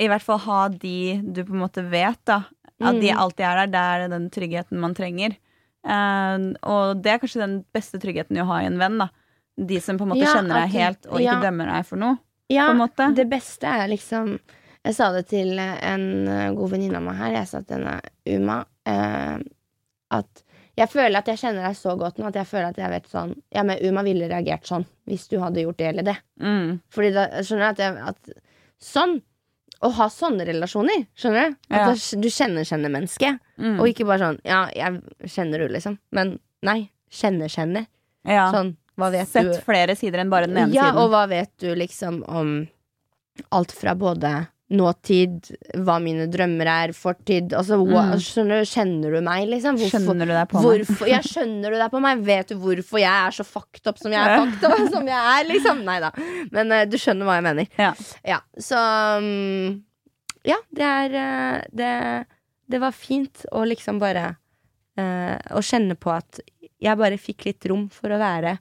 i 0.00 0.08
hvert 0.08 0.24
fall 0.24 0.38
ha 0.46 0.60
de 0.72 1.20
du 1.20 1.42
på 1.44 1.52
en 1.52 1.62
måte 1.66 1.82
vet, 1.90 2.20
da. 2.24 2.42
At 2.80 2.96
de 2.96 3.10
Mm. 3.12 3.18
alltid 3.20 3.44
er 3.44 3.56
der. 3.56 3.66
Det 3.66 3.80
er 3.80 4.08
den 4.08 4.30
tryggheten 4.32 4.78
man 4.80 4.94
trenger. 4.94 5.36
Uh, 5.84 6.52
og 6.62 7.02
det 7.02 7.12
er 7.12 7.18
kanskje 7.20 7.40
den 7.40 7.64
beste 7.72 7.98
tryggheten 8.00 8.36
å 8.40 8.46
ha 8.46 8.60
i 8.62 8.66
en 8.68 8.78
venn. 8.78 8.98
da 8.98 9.08
De 9.56 9.80
som 9.80 9.98
på 9.98 10.02
en 10.04 10.08
måte 10.12 10.24
Ja, 10.24 10.34
kjenner 10.36 10.62
deg 10.62 10.70
helt 10.72 11.06
og 11.06 11.18
ikke 11.20 11.24
ja. 11.24 11.40
dømmer 11.40 11.66
deg 11.66 11.86
for 11.86 11.96
noe. 12.00 12.18
Ja, 12.48 12.72
det 13.14 13.28
beste 13.30 13.64
er 13.68 13.88
liksom 13.88 14.38
Jeg 14.84 14.94
sa 14.96 15.12
det 15.12 15.26
til 15.28 15.58
en 15.58 16.56
god 16.56 16.70
venninne 16.70 16.96
av 16.96 17.02
meg 17.04 17.16
her, 17.16 17.32
jeg 17.32 17.48
sa 17.48 17.60
til 17.60 17.76
henne, 17.84 18.00
Uma, 18.26 18.64
uh, 18.88 19.38
at 20.10 20.42
jeg 20.80 20.88
føler 20.92 21.20
at 21.20 21.28
jeg 21.28 21.38
kjenner 21.42 21.66
deg 21.68 21.76
så 21.76 21.92
godt 22.00 22.18
nå 22.20 22.26
at 22.30 22.36
jeg 22.40 22.48
føler 22.48 22.70
at 22.72 22.78
jeg 22.80 22.90
vet 22.92 23.08
sånn 23.12 23.34
Ja, 23.54 23.62
men 23.68 23.80
Uma 23.84 24.02
ville 24.06 24.28
reagert 24.30 24.64
sånn 24.68 24.86
hvis 25.10 25.26
du 25.28 25.36
hadde 25.42 25.60
gjort 25.64 25.76
det 25.80 25.88
eller 25.90 26.06
det. 26.06 26.16
Mm. 26.40 26.78
Fordi 26.94 27.10
da 27.16 27.24
skjønner 27.44 27.66
jeg 27.66 27.74
at, 27.74 27.82
jeg, 27.84 27.96
at 28.14 28.46
Sånn. 28.80 29.18
Å 29.80 29.88
ha 29.96 30.06
sånne 30.12 30.44
relasjoner, 30.44 31.06
skjønner 31.16 31.46
du? 31.50 31.56
At 31.70 31.78
Ja. 31.78 31.84
da- 31.88 32.20
du 32.20 32.28
kjenner 32.28 32.64
kjenner 32.68 32.90
mennesket. 32.92 33.38
Mm. 33.58 33.78
Og 33.80 33.86
ikke 33.88 34.04
bare 34.06 34.18
sånn 34.26 34.40
Ja, 34.44 34.68
jeg 34.76 35.00
kjenner 35.24 35.58
du, 35.62 35.68
liksom. 35.72 35.98
Men 36.12 36.38
nei. 36.62 36.90
Kjenner, 37.10 37.48
kjenner. 37.48 37.86
Ja. 38.28 38.50
Sånn. 38.52 38.76
Hva 38.98 39.10
vet 39.10 39.28
Sett 39.28 39.48
du 39.48 39.58
flere 39.64 39.96
sider 39.96 40.20
enn 40.20 40.28
bare 40.30 40.46
den 40.46 40.56
ene 40.58 40.72
ja, 40.74 40.90
siden. 40.90 40.98
og 41.00 41.10
hva 41.10 41.26
vet 41.28 41.50
du 41.58 41.74
liksom 41.74 42.22
om 42.28 42.68
alt 43.50 43.72
fra 43.72 43.94
både 43.94 44.48
nåtid, 44.70 45.48
hva 45.82 45.96
mine 46.02 46.28
drømmer 46.30 46.68
er, 46.70 46.92
fortid 46.94 47.50
altså, 47.58 47.74
hva, 47.82 48.04
Mm. 48.12 48.20
skjønner, 48.22 48.60
du- 48.62 48.70
Kjenner 48.70 49.14
du 49.16 49.20
meg, 49.26 49.48
liksom? 49.50 49.76
Skjønner 49.82 50.26
du 50.28 50.32
deg 50.32 50.48
på 50.48 50.62
meg? 50.62 50.86
hvorfor, 50.86 51.08
ja, 51.10 51.18
skjønner 51.26 51.70
du 51.74 51.76
deg 51.80 51.90
på 51.90 52.00
meg? 52.00 52.22
Vet 52.24 52.48
du 52.48 52.54
hvorfor 52.54 53.00
jeg 53.02 53.10
er 53.26 53.30
så 53.34 53.44
fucked 53.44 53.86
up 53.90 53.98
som 53.98 54.12
jeg 54.14 54.20
er 54.22 54.38
fucked 54.38 54.64
up 54.70 54.92
som 54.94 55.06
jeg 55.10 55.18
er, 55.34 55.48
liksom? 55.50 55.82
Nei 55.84 55.98
da. 56.00 56.10
Men 56.52 56.70
uh, 56.72 56.84
du 56.86 56.96
skjønner 56.96 57.26
hva 57.26 57.40
jeg 57.40 57.46
mener. 57.48 57.66
Ja. 57.76 58.38
så 58.58 58.78
um, 59.18 59.82
Ja, 60.46 60.56
det 60.72 60.86
er 60.86 61.18
uh, 61.18 61.62
det, 61.74 62.26
det 62.70 62.80
var 62.80 62.92
fint 62.92 63.42
å 63.52 63.66
liksom 63.66 63.98
bare 64.00 64.36
uh, 64.98 65.36
Å 65.50 65.60
kjenne 65.66 65.98
på 65.98 66.14
at 66.14 66.38
jeg 66.80 66.96
bare 66.96 67.18
fikk 67.20 67.44
litt 67.44 67.66
rom 67.68 67.88
for 67.92 68.08
å 68.14 68.18
være 68.22 68.54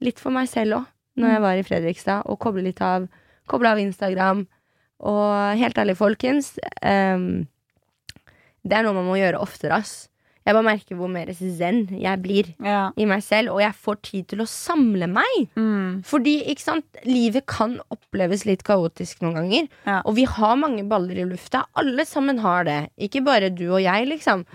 litt 0.00 0.18
for 0.22 0.30
meg 0.30 0.46
selv 0.48 0.78
òg, 0.78 0.86
når 1.16 1.30
jeg 1.34 1.40
var 1.42 1.56
i 1.58 1.64
Fredrikstad, 1.64 2.22
og 2.28 2.38
koble 2.38 2.62
litt 2.62 2.80
av. 2.84 3.08
Koble 3.48 3.68
av 3.72 3.78
Instagram. 3.80 4.46
Og 5.00 5.58
helt 5.60 5.76
ærlig, 5.78 5.96
folkens, 5.98 6.54
um, 6.82 7.46
det 8.66 8.78
er 8.78 8.86
noe 8.86 8.96
man 8.96 9.06
må 9.06 9.18
gjøre 9.20 9.40
oftere, 9.42 9.76
ass. 9.82 10.08
Jeg 10.46 10.54
bare 10.54 10.62
merker 10.68 10.94
hvor 10.94 11.10
mer 11.10 11.26
zen 11.34 11.88
jeg 11.98 12.20
blir 12.22 12.52
Ja. 12.62 12.92
i 12.96 13.04
meg 13.04 13.22
selv, 13.26 13.50
og 13.52 13.60
jeg 13.60 13.74
får 13.74 13.96
tid 14.02 14.28
til 14.28 14.38
å 14.44 14.46
samle 14.46 15.08
meg. 15.10 15.48
Mm. 15.58 16.04
Fordi, 16.06 16.36
ikke 16.46 16.62
sant, 16.62 16.84
livet 17.04 17.46
kan 17.50 17.80
oppleves 17.90 18.44
litt 18.46 18.62
kaotisk 18.62 19.22
noen 19.22 19.34
ganger. 19.40 19.68
Ja. 19.84 20.02
Og 20.06 20.14
vi 20.14 20.24
har 20.24 20.54
mange 20.56 20.86
baller 20.88 21.18
i 21.18 21.26
lufta. 21.26 21.64
Alle 21.74 22.06
sammen 22.06 22.38
har 22.38 22.62
det. 22.64 22.78
Ikke 22.96 23.24
bare 23.26 23.50
du 23.50 23.66
og 23.72 23.82
jeg, 23.82 24.06
liksom. 24.06 24.46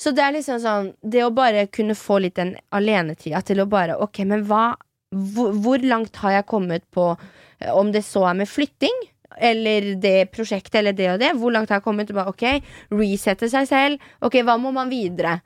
Så 0.00 0.14
det 0.16 0.22
er 0.24 0.32
liksom 0.32 0.56
sånn 0.62 0.86
Det 1.04 1.20
å 1.20 1.28
bare 1.34 1.66
kunne 1.68 1.92
få 1.92 2.22
litt 2.24 2.38
den 2.38 2.54
alenetida 2.72 3.42
til 3.44 3.60
å 3.60 3.66
bare 3.68 3.98
Ok, 4.00 4.22
men 4.24 4.46
hva 4.48 4.74
Hvor, 5.12 5.52
hvor 5.52 5.82
langt 5.84 6.16
har 6.22 6.38
jeg 6.38 6.46
kommet 6.48 6.86
på 6.90 7.18
eh, 7.60 7.68
Om 7.68 7.90
det 7.92 8.00
så 8.06 8.22
er 8.30 8.38
med 8.38 8.48
flytting 8.48 8.96
eller 9.38 9.94
det 10.00 10.30
prosjektet 10.32 10.74
eller 10.80 10.92
det 10.96 11.08
og 11.12 11.18
det. 11.22 11.32
Hvor 11.38 11.52
langt 11.52 11.68
har 11.70 11.78
jeg 11.80 11.84
kommet? 11.84 12.12
Bare, 12.14 12.28
ok, 12.32 12.62
Resette 12.90 13.48
seg 13.50 13.68
selv. 13.68 13.98
Ok, 14.22 14.40
hva 14.42 14.56
må 14.60 14.72
man 14.72 14.90
videre? 14.90 15.40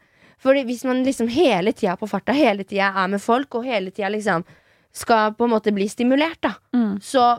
Fordi 0.45 0.65
hvis 0.65 0.85
man 0.85 1.03
liksom 1.05 1.29
hele 1.33 1.73
tida 1.73 1.93
er 1.95 1.97
på 2.01 2.09
farta, 2.09 2.33
hele 2.37 2.65
tida 2.65 2.91
er 2.95 3.09
med 3.09 3.21
folk, 3.23 3.55
og 3.55 3.65
hele 3.65 3.91
tida 3.91 4.11
liksom 4.13 4.45
skal 4.95 5.33
på 5.35 5.45
en 5.47 5.51
måte 5.57 5.73
bli 5.75 5.89
stimulert, 5.89 6.41
da, 6.43 6.55
Mm. 6.75 6.99
så 7.03 7.39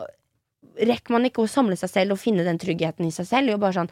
rekker 0.76 1.10
man 1.14 1.24
ikke 1.24 1.40
å 1.44 1.48
samle 1.48 1.76
seg 1.76 1.88
selv 1.88 2.12
og 2.12 2.18
finne 2.18 2.44
den 2.44 2.58
tryggheten 2.58 3.06
i 3.06 3.10
seg 3.14 3.26
selv. 3.26 3.48
Jo, 3.50 3.56
bare 3.58 3.72
sånn 3.72 3.88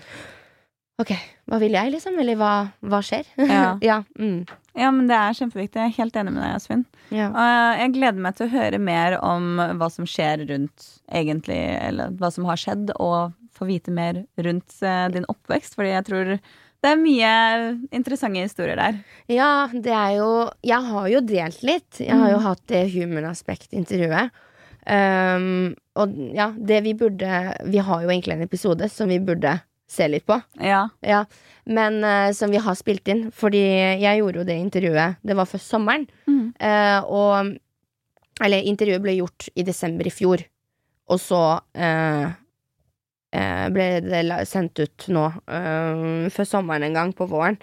Ok, 1.02 1.10
hva 1.50 1.58
vil 1.58 1.74
jeg, 1.74 1.90
liksom? 1.90 2.18
Eller 2.22 2.38
hva, 2.38 2.52
hva 2.86 3.00
skjer? 3.02 3.26
Ja. 3.40 3.74
ja, 3.88 3.96
mm, 4.14 4.44
ja, 4.78 4.90
men 4.94 5.08
det 5.10 5.16
er 5.18 5.38
kjempeviktig. 5.40 5.80
Jeg 5.80 5.90
er 5.90 5.96
helt 5.98 6.18
enig 6.20 6.34
med 6.34 6.44
deg, 6.44 6.58
Asfinn. 6.58 6.84
ja. 7.14 7.30
Og 7.30 7.80
jeg 7.80 7.94
gleder 7.96 8.26
meg 8.26 8.36
til 8.38 8.46
å 8.46 8.54
høre 8.54 8.78
mer 8.82 9.16
om 9.18 9.62
hva 9.80 9.88
som 9.90 10.06
skjer 10.06 10.46
rundt 10.50 10.90
egentlig, 11.10 11.58
eller 11.78 12.14
hva 12.20 12.30
som 12.34 12.46
har 12.46 12.60
skjedd, 12.60 12.94
og 13.02 13.34
få 13.54 13.68
vite 13.70 13.94
mer 13.94 14.22
rundt 14.42 14.78
eh, 14.82 15.08
din 15.14 15.26
oppvekst, 15.30 15.76
fordi 15.78 15.92
jeg 15.92 16.06
tror 16.08 16.32
det 16.84 16.90
er 16.90 17.00
mye 17.00 17.34
interessante 17.96 18.42
historier 18.44 18.78
der. 18.78 18.98
Ja, 19.32 19.66
det 19.72 19.94
er 19.94 20.16
jo 20.18 20.30
Jeg 20.66 20.84
har 20.90 21.06
jo 21.08 21.22
delt 21.24 21.62
litt. 21.64 22.00
Jeg 22.02 22.12
har 22.12 22.34
jo 22.34 22.42
hatt 22.44 22.60
det 22.68 22.82
human 22.92 23.24
aspect-intervjuet. 23.30 24.34
Um, 24.84 25.72
og 25.96 26.12
ja, 26.36 26.50
det 26.52 26.82
vi 26.84 26.92
burde 26.92 27.54
Vi 27.72 27.80
har 27.80 28.02
jo 28.02 28.10
egentlig 28.10 28.34
en 28.34 28.44
episode 28.44 28.84
som 28.92 29.08
vi 29.08 29.16
burde 29.16 29.54
se 29.90 30.06
litt 30.08 30.26
på. 30.26 30.38
Ja. 30.60 30.88
Ja, 31.00 31.24
Men 31.64 32.04
uh, 32.04 32.32
som 32.32 32.50
vi 32.50 32.60
har 32.62 32.76
spilt 32.78 33.08
inn. 33.08 33.28
Fordi 33.32 33.62
jeg 34.00 34.20
gjorde 34.20 34.42
jo 34.42 34.46
det 34.48 34.56
intervjuet 34.60 35.20
Det 35.22 35.36
var 35.36 35.48
før 35.48 35.62
sommeren. 35.62 36.06
Mm. 36.26 36.54
Uh, 36.60 37.00
og 37.04 38.44
Eller 38.44 38.66
intervjuet 38.66 39.02
ble 39.02 39.18
gjort 39.20 39.48
i 39.54 39.62
desember 39.62 40.08
i 40.08 40.14
fjor. 40.14 40.42
Og 41.08 41.20
så 41.20 41.42
uh, 41.60 42.26
ble 43.74 43.86
det 44.02 44.22
sendt 44.46 44.78
ut 44.78 45.06
nå 45.10 45.24
før 46.30 46.46
sommeren 46.46 46.84
en 46.86 46.94
gang, 46.94 47.12
på 47.12 47.26
våren. 47.26 47.56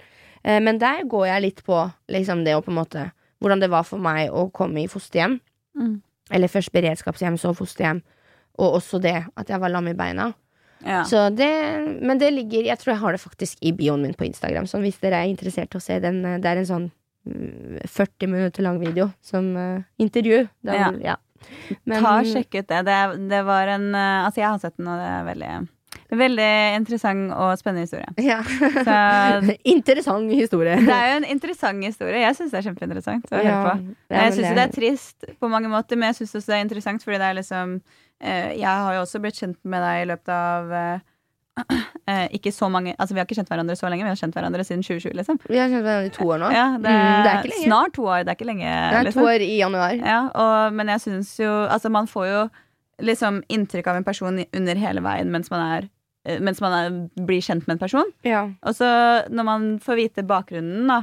Men 0.44 0.76
der 0.76 1.06
går 1.08 1.26
jeg 1.30 1.42
litt 1.46 1.62
på 1.64 1.78
liksom 2.12 2.42
det 2.44 2.58
å 2.58 2.60
på 2.60 2.68
en 2.68 2.76
måte 2.76 3.06
Hvordan 3.40 3.62
det 3.62 3.70
var 3.72 3.86
for 3.88 3.98
meg 3.98 4.28
å 4.30 4.50
komme 4.54 4.82
i 4.82 4.90
fosterhjem. 4.90 5.38
Mm. 5.80 5.94
Eller 6.30 6.52
først 6.52 6.70
beredskapshjem, 6.76 7.38
så 7.40 7.54
fosterhjem. 7.56 8.02
Og 8.60 8.76
også 8.76 9.00
det 9.02 9.16
at 9.24 9.48
jeg 9.48 9.58
var 9.58 9.72
lam 9.72 9.88
i 9.90 9.96
beina. 9.96 10.28
Ja. 10.86 11.02
Så 11.08 11.28
det, 11.30 11.48
men 12.02 12.18
det 12.18 12.32
ligger 12.34 12.66
Jeg 12.66 12.78
tror 12.80 12.92
jeg 12.94 13.00
har 13.02 13.12
det 13.16 13.20
faktisk 13.22 13.58
i 13.62 13.72
bioen 13.76 14.02
min 14.02 14.14
på 14.18 14.26
Instagram. 14.26 14.66
Så 14.66 14.80
hvis 14.82 14.98
dere 15.02 15.22
er 15.22 15.30
interessert 15.30 15.74
i 15.74 15.78
å 15.78 15.82
se 15.84 15.98
den 16.02 16.24
eh, 16.26 16.38
Det 16.42 16.50
er 16.50 16.62
en 16.62 16.70
sånn 16.70 16.88
mm, 17.28 17.82
40 17.86 18.32
minutter 18.32 18.66
lang 18.66 18.80
video 18.82 19.10
som 19.22 19.52
eh, 19.56 19.84
intervju. 20.02 20.46
Da, 20.66 20.78
ja. 20.78 20.90
ja. 21.12 21.16
Men- 21.84 22.02
Ta 22.02 22.18
og 22.20 22.26
Sjekk 22.30 22.60
ut 22.60 22.68
det. 22.70 22.82
det. 22.88 22.98
Det 23.30 23.44
var 23.46 23.70
en 23.76 23.94
eh, 23.94 24.24
Altså, 24.24 24.42
jeg 24.42 24.50
har 24.50 24.58
sett 24.62 24.76
den, 24.78 24.90
og 24.90 24.98
det 25.00 25.12
er 25.12 25.30
veldig 25.30 25.54
Veldig 26.12 26.76
interessant 26.76 27.32
og 27.32 27.54
spennende 27.56 27.86
historie. 27.86 28.08
Ja. 28.20 28.42
Så 28.44 29.56
Interessant 29.74 30.28
historie. 30.32 30.76
det 30.84 30.92
er 30.92 31.06
jo 31.14 31.18
en 31.22 31.28
interessant 31.32 31.84
historie. 31.84 32.20
Jeg 32.20 32.36
syns 32.36 32.52
det 32.52 32.58
er 32.60 32.66
kjempeinteressant 32.68 33.32
å 33.32 33.40
høre 33.40 33.60
på. 33.64 33.94
Jeg 34.12 34.34
syns 34.36 34.56
det 34.58 34.64
er 34.66 34.74
trist 34.74 35.26
på 35.40 35.48
mange 35.52 35.70
måter, 35.72 35.96
men 35.96 36.10
jeg 36.10 36.20
syns 36.20 36.34
også 36.36 36.52
det 36.52 36.58
er 36.58 36.64
interessant 36.66 37.04
fordi 37.06 37.20
det 37.22 37.30
er 37.30 37.38
liksom 37.40 37.78
Jeg 38.22 38.84
har 38.84 38.94
jo 38.94 39.00
også 39.04 39.20
blitt 39.22 39.40
kjent 39.40 39.58
med 39.64 39.82
deg 39.82 40.02
i 40.02 40.08
løpet 40.12 40.32
av 40.34 40.72
eh, 40.78 41.00
eh, 42.08 42.26
ikke 42.38 42.52
så 42.54 42.68
mange 42.72 42.94
Altså, 42.96 43.14
vi 43.14 43.20
har 43.20 43.26
ikke 43.26 43.36
kjent 43.36 43.50
hverandre 43.52 43.76
så 43.76 43.90
lenge, 43.92 44.06
vi 44.06 44.12
har 44.12 44.20
kjent 44.20 44.36
hverandre 44.36 44.64
siden 44.64 44.84
2020, 44.86 45.16
liksom. 45.20 45.40
Vi 45.48 45.60
har 45.60 45.68
kjent 45.72 45.84
hverandre 45.84 46.08
i 46.08 46.14
to 46.16 46.26
år 46.28 46.42
nå. 46.42 46.50
Ja, 46.54 46.66
det, 46.78 46.92
Mm, 46.92 47.22
det 47.22 47.30
er 47.30 47.40
ikke 47.40 47.52
lenge. 47.52 47.68
Snart 47.68 47.96
to 47.98 48.06
år, 48.08 48.22
det 48.24 48.32
er 48.32 48.38
ikke 48.38 48.48
lenge. 48.48 48.68
Det 48.68 48.98
er 48.98 49.00
to 49.00 49.08
liksom. 49.10 49.30
år 49.32 49.46
i 49.46 49.56
januar. 49.58 49.96
Ja, 50.00 50.20
og, 50.44 50.76
men 50.78 50.92
jeg 50.94 51.04
syns 51.06 51.34
jo 51.40 51.50
Altså, 51.66 51.92
man 51.92 52.08
får 52.10 52.26
jo 52.30 52.42
liksom 53.02 53.42
inntrykk 53.48 53.86
av 53.90 53.98
en 53.98 54.06
person 54.06 54.38
under 54.44 54.78
hele 54.78 55.02
veien 55.02 55.30
mens 55.32 55.50
man 55.50 55.62
er 55.64 55.88
eh, 55.88 55.90
mens 56.22 56.60
man 56.62 56.74
er, 56.76 56.98
blir 57.26 57.42
kjent 57.42 57.66
med 57.66 57.74
en 57.76 57.80
person. 57.82 58.10
Ja. 58.22 58.44
Og 58.62 58.76
så 58.78 58.88
når 59.32 59.46
man 59.48 59.64
får 59.82 59.98
vite 59.98 60.22
bakgrunnen 60.26 60.86
da, 60.90 61.00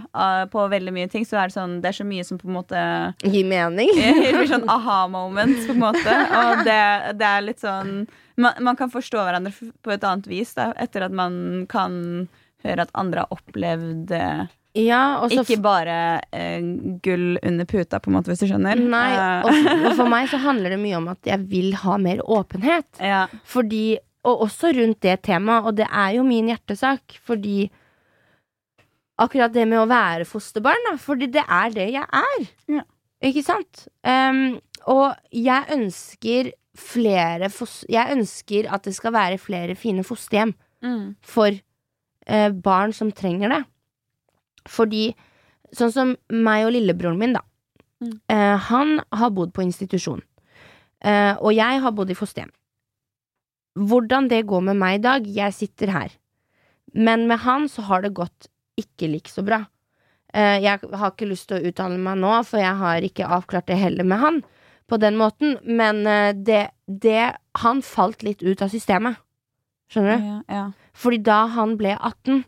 på 0.51 0.63
veldig 0.71 0.93
mye 0.95 1.09
ting, 1.11 1.25
så 1.27 1.41
er 1.41 1.49
det 1.51 1.57
sånn 1.57 1.77
Det 1.83 1.89
er 1.91 1.97
så 1.97 2.05
mye 2.07 2.23
som 2.27 2.39
på 2.39 2.47
en 2.47 2.55
måte 2.55 2.83
Gi 3.27 3.43
mening. 3.43 3.91
det 3.99 4.33
blir 4.37 4.47
sånn 4.51 4.67
aha 4.71 5.01
moment, 5.11 5.59
på 5.67 5.75
en 5.75 5.81
måte. 5.83 6.15
Og 6.39 6.63
det, 6.67 6.79
det 7.19 7.27
er 7.33 7.43
litt 7.49 7.59
sånn 7.63 8.05
man, 8.39 8.55
man 8.63 8.77
kan 8.79 8.87
forstå 8.93 9.19
hverandre 9.27 9.51
på 9.83 9.91
et 9.91 10.05
annet 10.07 10.27
vis 10.31 10.53
da, 10.55 10.69
etter 10.79 11.03
at 11.09 11.11
man 11.15 11.65
kan 11.67 12.29
høre 12.63 12.85
at 12.87 12.95
andre 12.95 13.25
har 13.25 13.35
opplevd 13.35 14.11
eh, 14.15 14.45
Ja, 14.79 15.01
Ikke 15.27 15.57
bare 15.63 16.21
eh, 16.31 16.63
gull 17.03 17.33
under 17.43 17.67
puta, 17.67 17.99
på 17.99 18.11
en 18.11 18.15
måte, 18.19 18.31
hvis 18.31 18.43
du 18.43 18.47
skjønner. 18.51 18.79
Nei, 18.79 19.07
Eh, 19.17 19.43
og, 19.43 19.71
og 19.89 19.95
for 19.99 20.11
meg 20.11 20.29
så 20.31 20.39
handler 20.43 20.75
det 20.75 20.79
mye 20.79 20.99
om 21.01 21.09
at 21.11 21.27
jeg 21.27 21.43
vil 21.51 21.73
ha 21.83 21.97
mer 21.99 22.23
åpenhet. 22.23 22.87
ja. 23.03 23.25
Fordi, 23.43 23.97
og 24.27 24.41
også 24.45 24.73
rundt 24.75 25.01
det 25.05 25.21
temaet, 25.23 25.65
og 25.65 25.77
det 25.77 25.87
er 25.87 26.15
jo 26.17 26.23
min 26.27 26.49
hjertesak, 26.51 27.19
fordi 27.23 27.69
Akkurat 29.19 29.51
det 29.51 29.65
med 29.67 29.81
å 29.81 29.89
være 29.89 30.23
fosterbarn, 30.23 30.85
da, 30.87 30.93
fordi 30.95 31.27
det 31.33 31.41
er 31.43 31.73
det 31.75 31.87
jeg 31.91 32.05
er. 32.07 32.45
Ja. 32.71 32.83
Ikke 33.27 33.41
sant? 33.43 33.81
Um, 34.07 34.61
og 34.87 35.17
jeg 35.35 35.67
ønsker 35.75 36.53
flere 36.79 37.49
Jeg 37.91 38.15
ønsker 38.15 38.69
at 38.71 38.85
det 38.87 38.93
skal 38.95 39.11
være 39.11 39.37
flere 39.37 39.75
fine 39.75 40.05
fosterhjem 40.07 40.55
Mm. 40.79 41.15
for 41.19 41.51
uh, 41.51 42.49
barn 42.55 42.93
som 42.93 43.11
trenger 43.11 43.49
det. 43.51 43.63
Fordi 44.71 45.09
sånn 45.75 45.91
som 45.91 46.13
meg 46.31 46.63
og 46.69 46.71
lillebroren 46.71 47.19
min, 47.19 47.33
da. 47.35 47.41
Mm. 47.99 48.13
Uh, 48.31 48.55
han 48.69 49.01
har 49.11 49.33
bodd 49.35 49.51
på 49.51 49.65
institusjon. 49.65 50.23
Uh, 51.03 51.35
og 51.43 51.51
jeg 51.51 51.81
har 51.83 51.91
bodd 51.91 52.09
i 52.11 52.15
fosterhjem. 52.15 52.53
Hvordan 53.77 54.29
det 54.31 54.45
går 54.49 54.63
med 54.71 54.79
meg 54.79 54.99
i 54.99 55.03
dag, 55.03 55.27
jeg 55.27 55.55
sitter 55.55 55.91
her. 55.93 56.15
Men 56.93 57.27
med 57.29 57.43
han 57.45 57.67
så 57.69 57.85
har 57.85 58.01
det 58.01 58.15
gått 58.17 58.49
ikke 58.79 59.09
like 59.11 59.29
så 59.31 59.43
bra. 59.45 59.63
Eh, 60.33 60.59
jeg 60.63 60.79
har 60.81 61.11
ikke 61.11 61.29
lyst 61.29 61.49
til 61.49 61.59
å 61.59 61.69
uttale 61.69 61.97
meg 62.01 62.19
nå, 62.21 62.31
for 62.47 62.61
jeg 62.61 62.75
har 62.81 63.05
ikke 63.05 63.29
avklart 63.29 63.69
det 63.69 63.79
heller 63.81 64.07
med 64.07 64.21
han 64.21 64.41
på 64.89 64.97
den 65.01 65.17
måten, 65.17 65.57
men 65.63 66.05
eh, 66.07 66.33
det, 66.33 66.69
det 66.85 67.33
Han 67.61 67.81
falt 67.85 68.23
litt 68.23 68.41
ut 68.41 68.61
av 68.61 68.71
systemet. 68.71 69.19
Skjønner 69.89 70.15
du? 70.15 70.29
Ja, 70.29 70.37
ja. 70.47 70.63
Fordi 70.93 71.19
da 71.25 71.43
han 71.53 71.75
ble 71.77 71.95
18, 71.97 72.43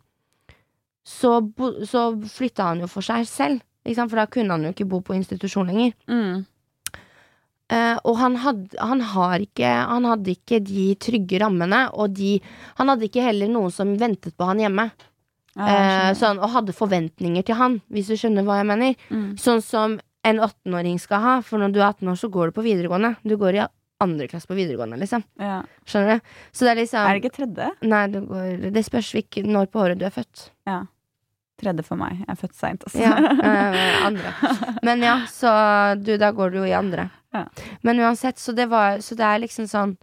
så, 1.08 1.42
bo, 1.42 1.74
så 1.86 2.12
flytta 2.30 2.70
han 2.70 2.84
jo 2.84 2.90
for 2.90 3.06
seg 3.06 3.26
selv. 3.30 3.66
For 3.82 4.20
da 4.20 4.28
kunne 4.30 4.54
han 4.54 4.68
jo 4.68 4.72
ikke 4.76 4.90
bo 4.90 5.00
på 5.02 5.16
institusjon 5.18 5.72
lenger. 5.72 5.96
Mm. 6.06 6.44
Eh, 7.72 7.98
og 8.04 8.18
han, 8.20 8.36
hadde, 8.44 8.76
han, 8.80 9.02
har 9.14 9.44
ikke, 9.46 9.70
han 9.88 10.08
hadde 10.10 10.34
ikke 10.36 10.60
de 10.68 10.90
trygge 11.00 11.40
rammene, 11.44 11.86
og 11.96 12.18
de, 12.18 12.36
han 12.80 12.92
hadde 12.92 13.08
ikke 13.08 13.24
heller 13.24 13.52
noen 13.52 13.72
som 13.72 13.94
ventet 14.00 14.36
på 14.36 14.50
han 14.50 14.64
hjemme. 14.64 14.90
Ja, 15.56 15.68
jeg 15.68 15.90
Eh, 15.92 16.14
sånn, 16.16 16.40
og 16.40 16.54
hadde 16.54 16.76
forventninger 16.76 17.44
til 17.48 17.58
han, 17.60 17.82
hvis 17.92 18.08
du 18.12 18.16
skjønner 18.20 18.46
hva 18.48 18.62
jeg 18.62 18.68
mener. 18.70 18.96
Mm. 19.12 19.28
Sånn 19.40 19.64
som 19.64 19.98
en 20.28 20.40
18-åring 20.40 21.00
skal 21.02 21.24
ha, 21.24 21.34
for 21.44 21.60
når 21.60 21.74
du 21.76 21.80
er 21.82 21.90
18 21.90 22.12
år, 22.12 22.20
så 22.20 22.30
går 22.32 22.52
du 22.52 22.60
på 22.60 22.66
videregående. 22.66 23.16
Du 23.28 23.36
går 23.40 23.58
i 23.58 23.66
andre 24.02 24.28
klasse 24.32 24.50
på 24.50 24.58
videregående, 24.58 25.00
liksom. 25.02 25.24
Ja. 25.42 25.62
Skjønner 25.88 26.20
du? 26.20 26.32
Så 26.56 26.66
det 26.66 26.72
er 26.72 26.80
liksom 26.82 27.06
Er 27.06 27.14
det 27.14 27.22
ikke 27.24 27.36
tredje? 27.36 27.70
Nei, 27.86 28.02
det, 28.14 28.24
går, 28.30 28.72
det 28.74 28.84
spørs 28.88 29.12
hvilke 29.16 29.44
når 29.48 29.70
på 29.72 29.84
året 29.84 30.00
du 30.00 30.08
er 30.08 30.16
født. 30.16 30.50
Ja. 30.70 30.82
Tredje 31.62 31.86
for 31.86 32.00
meg. 32.00 32.24
Jeg 32.24 32.32
er 32.34 32.40
født 32.40 32.58
seint, 32.58 32.86
altså. 32.88 33.02
Ja, 33.04 33.16
eh, 33.52 34.06
andre. 34.08 34.36
Men 34.88 35.04
ja, 35.06 35.18
så 35.30 35.52
du, 36.02 36.16
da 36.22 36.32
går 36.36 36.56
du 36.56 36.62
jo 36.64 36.70
i 36.70 36.78
andre. 36.78 37.10
Ja. 37.34 37.46
Men 37.82 38.00
uansett, 38.00 38.38
så 38.40 38.52
det 38.52 38.66
var 38.68 39.00
Så 39.00 39.16
det 39.16 39.24
er 39.24 39.40
liksom 39.40 39.68
sånn 39.72 39.94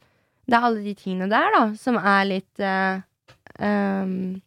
Det 0.48 0.56
er 0.56 0.62
alle 0.64 0.80
de 0.80 0.94
tingene 0.96 1.28
der, 1.28 1.50
da, 1.52 1.74
som 1.76 1.98
er 2.00 2.24
litt 2.24 2.62
uh, 2.64 3.02
um, 3.60 4.40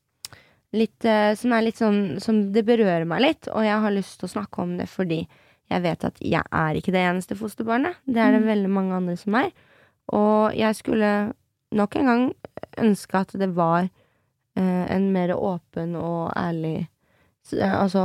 Litt 0.73 1.05
uh, 1.05 1.35
Som 1.37 1.53
er 1.53 1.61
litt 1.67 1.77
sånn 1.77 2.19
Som 2.23 2.51
det 2.55 2.63
berører 2.65 3.05
meg 3.05 3.21
litt, 3.21 3.47
og 3.53 3.61
jeg 3.67 3.77
har 3.83 3.93
lyst 3.93 4.17
til 4.19 4.29
å 4.29 4.33
snakke 4.33 4.61
om 4.65 4.77
det 4.79 4.89
fordi 4.89 5.27
jeg 5.71 5.81
vet 5.85 6.03
at 6.03 6.17
jeg 6.19 6.43
er 6.51 6.75
ikke 6.75 6.91
det 6.91 6.99
eneste 6.99 7.35
fosterbarnet. 7.39 7.95
Det 8.03 8.19
er 8.19 8.33
det 8.33 8.41
Mm. 8.41 8.47
veldig 8.49 8.69
mange 8.75 8.93
andre 8.97 9.13
som 9.15 9.35
er. 9.39 9.51
Og 10.11 10.51
jeg 10.57 10.75
skulle 10.75 11.33
nok 11.71 11.95
en 11.95 12.05
gang 12.09 12.25
ønske 12.77 13.15
at 13.15 13.31
det 13.39 13.47
var 13.55 13.85
uh, 13.87 14.85
en 14.91 15.05
mer 15.13 15.31
åpen 15.31 15.95
og 15.95 16.33
ærlig 16.35 16.89
Altså 17.51 18.03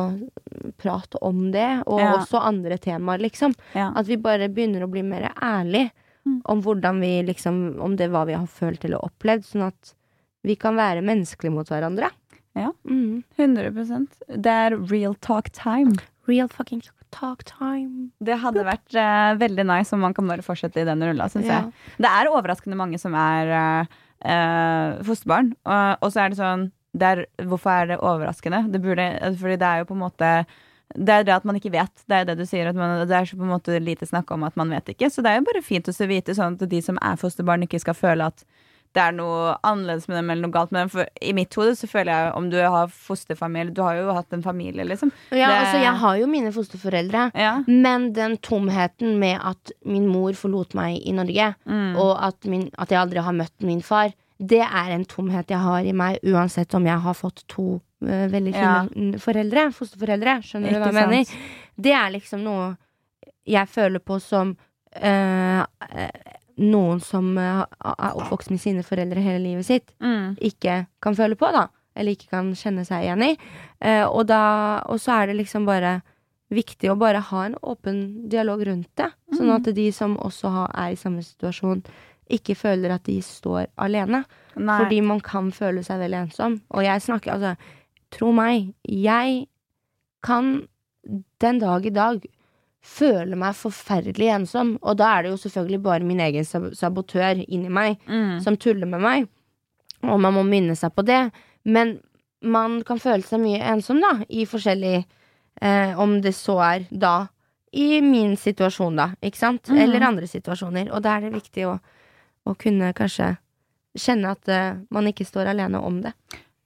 prat 0.81 1.15
om 1.21 1.51
det, 1.53 1.83
og 1.87 2.01
Ja. 2.01 2.15
også 2.17 2.41
andre 2.41 2.79
temaer, 2.79 3.19
liksom. 3.21 3.55
Ja. 3.75 3.93
At 3.95 4.07
vi 4.07 4.17
bare 4.17 4.49
begynner 4.49 4.83
å 4.83 4.91
bli 4.91 5.03
mer 5.03 5.33
ærlig 5.43 5.91
Mm. 6.27 6.41
om 6.45 6.63
hvordan 6.63 7.01
vi 7.01 7.23
liksom 7.23 7.81
Om 7.81 7.97
det 7.97 8.11
hva 8.11 8.27
vi 8.27 8.33
har 8.35 8.47
følt 8.47 8.85
eller 8.85 8.99
opplevd, 8.99 9.45
sånn 9.45 9.67
at 9.69 9.95
vi 10.43 10.57
kan 10.57 10.75
være 10.75 11.03
menneskelige 11.03 11.53
mot 11.53 11.69
hverandre. 11.69 12.11
Ja. 12.57 12.73
Mm. 12.89 13.23
100 13.39 14.09
Det 14.43 14.47
er 14.47 14.77
real 14.91 15.15
talk 15.15 15.51
time. 15.53 15.95
Real 16.27 16.49
fucking 16.49 16.83
talk 17.13 17.45
time. 17.45 18.11
Det 18.23 18.39
hadde 18.41 18.65
vært 18.65 18.95
uh, 18.97 19.37
veldig 19.39 19.67
nice 19.67 19.93
om 19.93 20.01
man 20.01 20.15
kan 20.15 20.27
bare 20.27 20.43
fortsette 20.43 20.81
i 20.83 20.85
den 20.85 21.01
rulla, 21.01 21.29
syns 21.29 21.47
Ja. 21.47 21.61
jeg. 21.61 21.73
Det 21.99 22.11
er 22.11 22.31
overraskende 22.33 22.77
mange 22.77 22.99
som 22.99 23.15
er 23.15 23.53
uh, 23.53 23.87
eh, 24.25 25.03
fosterbarn, 25.07 25.53
og, 25.65 25.99
og 26.03 26.11
så 26.13 26.25
er 26.25 26.31
det 26.31 26.39
sånn 26.41 26.71
det 26.97 27.09
er, 27.13 27.25
Hvorfor 27.45 27.71
er 27.83 27.87
det 27.93 27.99
overraskende? 28.01 28.65
Det 28.73 28.81
burde, 28.83 29.09
fordi 29.41 29.57
det 29.61 29.69
er 29.69 29.83
jo 29.85 29.91
på 29.93 29.97
en 29.99 30.05
måte 30.07 30.31
det 30.95 31.11
er 31.11 31.25
det 31.27 31.33
at 31.35 31.45
man 31.45 31.57
ikke 31.59 31.73
vet. 31.75 31.91
Det 32.07 32.15
er 32.15 32.25
det 32.29 32.37
du 32.39 32.45
sier. 32.47 32.69
Man, 32.73 33.01
det 33.11 33.17
er 33.17 33.25
så 33.27 33.35
på 33.37 33.43
en 33.43 33.51
måte 33.51 33.75
lite 33.83 34.07
snakk 34.07 34.31
om 34.31 34.45
at 34.47 34.55
man 34.57 34.71
vet 34.71 34.93
ikke. 34.95 35.09
Så 35.11 35.21
det 35.21 35.33
er 35.33 35.41
jo 35.41 35.47
bare 35.49 35.63
fint 35.67 35.89
å 35.91 35.93
så 35.93 36.07
vite, 36.07 36.31
sånn 36.39 36.55
at 36.55 36.69
de 36.71 36.79
som 36.81 36.97
er 37.03 37.17
fosterbarn, 37.19 37.65
ikke 37.67 37.81
skal 37.83 37.97
føle 37.99 38.29
at 38.31 38.45
det 38.95 39.03
er 39.03 39.13
noe 39.19 39.57
annerledes 39.67 40.07
med 40.09 40.17
dem 40.17 40.31
eller 40.31 40.47
noe 40.47 40.55
galt 40.55 40.71
med 40.73 40.85
dem. 40.87 40.93
For 40.95 41.09
i 41.21 41.33
mitt 41.37 41.53
hode 41.59 41.75
så 41.77 41.89
føler 41.91 42.13
jeg 42.15 42.31
om 42.39 42.47
du 42.55 42.57
har 42.63 42.87
fosterfamilie 42.95 43.75
Du 43.75 43.83
har 43.83 43.99
jo 43.99 44.15
hatt 44.15 44.33
en 44.33 44.45
familie, 44.47 44.87
liksom. 44.87 45.11
Ja, 45.35 45.49
Det- 45.51 45.59
altså, 45.67 45.83
jeg 45.83 45.95
har 46.05 46.17
jo 46.23 46.27
mine 46.31 46.53
fosterforeldre. 46.55 47.25
Ja. 47.35 47.63
Men 47.67 48.13
den 48.13 48.37
tomheten 48.39 49.19
med 49.19 49.41
at 49.43 49.73
min 49.85 50.07
mor 50.07 50.33
forlot 50.39 50.73
meg 50.79 51.03
i 51.05 51.13
Norge, 51.13 51.57
Mm. 51.67 51.97
og 51.99 52.17
at, 52.23 52.45
min, 52.47 52.71
at 52.79 52.89
jeg 52.89 52.99
aldri 53.03 53.21
har 53.23 53.33
møtt 53.33 53.61
min 53.61 53.83
far, 53.83 54.15
det 54.39 54.61
er 54.63 54.91
en 54.95 55.05
tomhet 55.09 55.49
jeg 55.51 55.59
har 55.59 55.85
i 55.85 55.93
meg, 55.97 56.19
uansett 56.25 56.75
om 56.77 56.87
jeg 56.87 56.99
har 57.07 57.15
fått 57.17 57.45
to 57.49 57.81
uh, 57.81 58.27
veldig 58.33 58.53
fine 58.53 59.13
ja. 59.15 59.21
foreldre. 59.23 59.69
Fosterforeldre. 59.73 60.39
Skjønner 60.45 60.73
du 60.75 60.79
hva 60.79 60.91
Ikke 60.91 61.01
jeg 61.01 61.11
mener? 61.11 61.37
Det 61.77 61.95
er 61.97 62.11
liksom 62.15 62.43
noe 62.45 62.75
jeg 63.47 63.69
føler 63.71 64.03
på 64.03 64.19
som 64.21 64.57
eh, 64.97 65.61
eh, 65.63 66.35
noen 66.59 67.01
som 67.05 67.29
uh, 67.39 67.63
er 67.85 68.17
oppvokst 68.17 68.51
med 68.51 68.61
sine 68.63 68.83
foreldre 68.87 69.23
hele 69.23 69.43
livet 69.45 69.67
sitt, 69.69 69.93
Mm. 70.01 70.37
ikke 70.41 70.87
kan 71.05 71.15
føle 71.15 71.37
på, 71.37 71.51
da. 71.53 71.69
Eller 71.97 72.17
ikke 72.17 72.29
kan 72.33 72.51
kjenne 72.57 72.85
seg 72.85 73.05
igjen 73.05 73.23
i. 73.25 73.37
Eh, 73.81 74.05
og, 74.05 74.27
da, 74.29 74.83
og 74.89 74.99
så 75.01 75.21
er 75.23 75.31
det 75.31 75.37
liksom 75.39 75.65
bare 75.69 76.01
viktig 76.53 76.91
å 76.93 76.99
bare 76.99 77.21
ha 77.31 77.45
en 77.47 77.57
åpen 77.63 78.29
dialog 78.29 78.67
rundt 78.67 78.91
det. 78.97 79.11
Sånn 79.35 79.49
Mm. 79.49 79.57
at 79.57 79.75
de 79.75 79.87
som 79.93 80.17
også 80.17 80.51
har, 80.51 80.71
er 80.75 80.93
i 80.93 80.97
samme 81.01 81.23
situasjon, 81.23 81.85
ikke 82.33 82.57
føler 82.59 82.95
at 82.97 83.05
de 83.07 83.19
står 83.23 83.69
alene. 83.83 84.25
Nei. 84.57 84.79
Fordi 84.83 85.03
man 85.05 85.21
kan 85.25 85.51
føle 85.55 85.85
seg 85.87 86.01
veldig 86.03 86.23
ensom. 86.25 86.61
Og 86.75 86.85
jeg 86.87 87.05
snakker, 87.05 87.37
altså, 87.37 87.77
tro 88.15 88.33
meg, 88.35 88.73
jeg 88.89 89.45
kan 90.27 90.67
den 91.43 91.61
dag 91.63 91.87
i 91.87 91.95
dag 91.95 92.25
føle 92.87 93.39
meg 93.39 93.57
forferdelig 93.59 94.31
ensom. 94.41 94.77
Og 94.83 94.99
da 95.01 95.13
er 95.15 95.27
det 95.27 95.35
jo 95.35 95.41
selvfølgelig 95.45 95.83
bare 95.83 96.07
min 96.07 96.23
egen 96.23 96.47
sab- 96.47 96.73
sabotør 96.79 97.43
inni 97.47 97.71
meg 97.71 97.99
mm. 98.07 98.41
som 98.45 98.59
tuller 98.59 98.91
med 98.91 99.03
meg. 99.03 99.31
Og 100.07 100.21
man 100.23 100.37
må 100.37 100.45
minne 100.47 100.77
seg 100.79 100.95
på 100.95 101.05
det. 101.07 101.29
Men 101.67 101.97
man 102.47 102.81
kan 102.87 103.01
føle 103.03 103.27
seg 103.27 103.43
mye 103.43 103.63
ensom, 103.73 104.01
da, 104.03 104.21
i 104.29 104.45
forskjellig 104.47 104.97
eh, 105.01 105.99
Om 105.99 106.21
det 106.23 106.35
så 106.37 106.59
er 106.63 106.87
da 106.91 107.17
i 107.77 108.01
min 108.01 108.37
situasjon, 108.41 108.97
da, 108.97 109.11
ikke 109.25 109.41
sant? 109.41 109.69
Mm. 109.69 109.81
Eller 109.83 110.07
andre 110.07 110.29
situasjoner. 110.31 110.91
Og 110.95 111.03
da 111.05 111.17
er 111.17 111.27
det 111.27 111.35
viktig 111.35 111.67
å, 111.69 111.75
å 112.47 112.55
kunne 112.59 112.93
kanskje 112.97 113.35
kjenne 113.97 114.35
at 114.37 114.49
uh, 114.53 114.83
man 114.93 115.09
ikke 115.09 115.25
står 115.27 115.53
alene 115.55 115.81
om 115.81 116.03
det. 116.05 116.13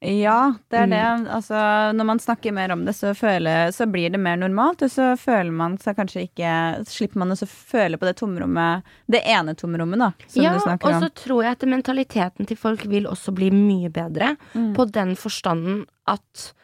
Ja, 0.00 0.54
det 0.72 0.78
er 0.78 0.86
Mm. 0.86 0.90
det. 0.96 1.30
Altså, 1.30 1.58
når 1.92 2.06
man 2.08 2.18
snakker 2.18 2.54
mer 2.56 2.72
om 2.72 2.86
det, 2.86 2.94
så, 2.96 3.10
føler, 3.14 3.68
så 3.70 3.84
blir 3.86 4.08
det 4.10 4.16
mer 4.18 4.38
normalt. 4.40 4.80
Og 4.82 4.88
så 4.90 5.10
føler 5.20 5.52
man 5.52 5.74
seg 5.78 5.98
kanskje 5.98 6.22
ikke 6.24 6.52
Slipper 6.88 7.20
man 7.20 7.34
å 7.34 7.36
føle 7.46 7.98
på 8.00 8.08
det 8.08 8.14
tomrommet 8.16 8.82
Det 9.06 9.20
ene 9.28 9.52
tomrommet, 9.54 10.00
da, 10.00 10.08
som 10.26 10.42
ja, 10.42 10.54
du 10.54 10.56
og 10.56 10.64
snakker 10.64 10.94
om. 10.96 11.02
så 11.04 11.10
tror 11.20 11.42
jeg 11.44 11.52
at 11.52 11.68
mentaliteten 11.68 12.48
til 12.48 12.56
folk 12.56 12.86
vil 12.88 13.04
også 13.12 13.34
bli 13.36 13.50
mye 13.52 13.90
bedre. 13.92 14.36
Mm. 14.54 14.72
På 14.74 14.88
den 14.88 15.12
forstanden 15.20 15.84
at 16.08 16.54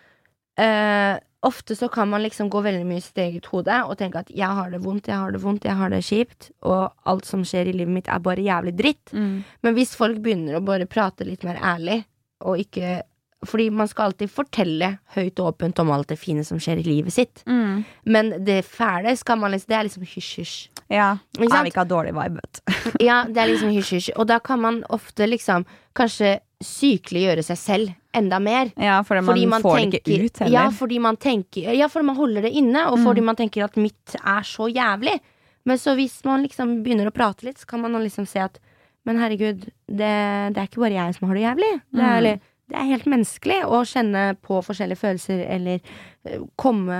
eh, 0.57 1.21
ofte 1.45 1.77
så 1.77 1.89
kan 1.93 2.09
man 2.09 2.23
liksom 2.25 2.49
gå 2.51 2.61
veldig 2.65 2.87
mye 2.89 3.01
i 3.01 3.05
sitt 3.05 3.19
eget 3.21 3.49
hode 3.53 3.75
og 3.87 3.97
tenke 4.01 4.23
at 4.25 4.31
jeg 4.35 4.49
har 4.59 4.71
det 4.73 4.81
vondt, 4.85 5.11
jeg 5.11 5.21
har 5.21 5.35
det 5.35 5.43
vondt, 5.43 5.67
jeg 5.69 5.79
har 5.79 5.93
det 5.93 6.03
kjipt, 6.07 6.51
og 6.67 6.93
alt 7.05 7.29
som 7.29 7.45
skjer 7.47 7.71
i 7.71 7.75
livet 7.77 7.95
mitt 7.99 8.09
er 8.11 8.23
bare 8.25 8.45
jævlig 8.45 8.77
dritt. 8.79 9.13
Mm. 9.13 9.45
Men 9.63 9.77
hvis 9.77 9.95
folk 9.99 10.19
begynner 10.25 10.59
å 10.59 10.65
bare 10.65 10.89
prate 10.91 11.27
litt 11.29 11.45
mer 11.47 11.61
ærlig, 11.63 12.05
og 12.45 12.59
ikke 12.61 13.03
Fordi 13.47 13.67
man 13.71 13.87
skal 13.87 14.09
alltid 14.09 14.31
fortelle 14.33 14.89
høyt 15.15 15.39
og 15.39 15.51
åpent 15.53 15.79
om 15.79 15.91
alt 15.93 16.09
det 16.09 16.17
fine 16.19 16.43
som 16.43 16.59
skjer 16.59 16.81
i 16.81 16.87
livet 16.87 17.13
sitt. 17.13 17.43
Mm. 17.47 17.85
Men 18.09 18.31
det 18.43 18.65
fæle 18.65 19.13
skal 19.17 19.39
man 19.39 19.53
liksom 19.53 19.69
Det 19.69 19.77
er 19.77 19.85
liksom 19.87 20.07
hysj-hysj. 20.09 20.55
Ja. 20.89 21.19
Jeg 21.37 21.45
vil 21.53 21.69
ikke 21.69 21.85
ha 21.85 21.91
dårlig 21.91 22.15
vibe, 22.17 22.41
vet 22.41 22.59
du. 22.59 22.97
Ja, 23.07 23.21
det 23.29 23.43
er 23.43 23.53
liksom 23.53 23.71
hysj-hysj. 23.77 24.15
Og 24.17 24.27
da 24.33 24.41
kan 24.41 24.61
man 24.65 24.81
ofte 24.89 25.29
liksom 25.29 25.67
kanskje 25.95 26.39
sykeliggjøre 26.65 27.45
seg 27.45 27.61
selv 27.61 27.95
enda 28.17 28.39
mer. 28.43 28.73
Ja, 28.81 29.03
fordi 29.07 29.21
man, 29.23 29.31
Fordi 29.35 29.47
man 29.53 29.63
får 29.63 29.77
tenker, 29.79 30.01
det 30.03 30.15
ikke 30.17 30.25
ut 30.31 30.39
heller. 30.43 30.53
Ja, 30.57 30.67
fordi 30.71 30.99
man 31.01 31.17
tenker 31.17 31.75
Ja, 31.77 31.87
fordi 31.93 32.05
man 32.09 32.17
holder 32.17 32.43
det 32.49 32.53
inne, 32.57 32.87
og 32.91 32.99
fordi 33.05 33.21
Mm. 33.21 33.25
man 33.31 33.37
tenker 33.37 33.65
at 33.65 33.77
mitt 33.77 34.17
er 34.17 34.43
så 34.43 34.69
jævlig. 34.73 35.21
Men 35.67 35.77
så 35.79 35.95
hvis 35.99 36.25
man 36.25 36.43
liksom 36.47 36.83
begynner 36.85 37.09
å 37.11 37.15
prate 37.15 37.43
litt, 37.45 37.59
så 37.59 37.67
kan 37.67 37.81
man 37.83 37.93
liksom 37.93 38.27
se 38.27 38.39
at 38.41 38.59
Men 39.07 39.19
herregud, 39.19 39.61
det, 39.87 40.51
det 40.51 40.59
er 40.59 40.67
ikke 40.67 40.81
bare 40.83 40.97
jeg 40.99 41.15
som 41.15 41.29
har 41.29 41.35
det 41.37 41.43
jævlig. 41.45 41.73
Det 41.95 42.01
er, 42.03 42.11
Mm. 42.11 42.17
eller, 42.19 42.41
det 42.69 42.77
er 42.77 42.89
helt 42.91 43.05
menneskelig 43.07 43.59
å 43.65 43.79
kjenne 43.87 44.37
på 44.43 44.59
forskjellige 44.67 44.99
følelser, 44.99 45.47
eller 45.49 45.81
eh, 46.27 46.41
komme 46.59 46.97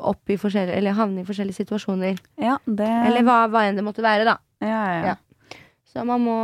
opp 0.00 0.30
i 0.32 0.36
forskjellige 0.40 0.76
Eller 0.78 0.92
havne 0.96 1.20
i 1.20 1.24
forskjellige 1.28 1.60
situasjoner. 1.60 2.16
ja, 2.40 2.56
det 2.66 2.88
Eller 2.88 3.22
hva, 3.22 3.46
hva 3.52 3.66
enn 3.68 3.76
det 3.76 3.84
måtte 3.84 4.00
være, 4.00 4.24
da. 4.24 4.38
ja, 4.62 4.68
ja, 4.68 4.94
ja. 5.00 5.04
Ja. 5.06 5.16
Så 5.92 6.06
man 6.06 6.20
må 6.24 6.38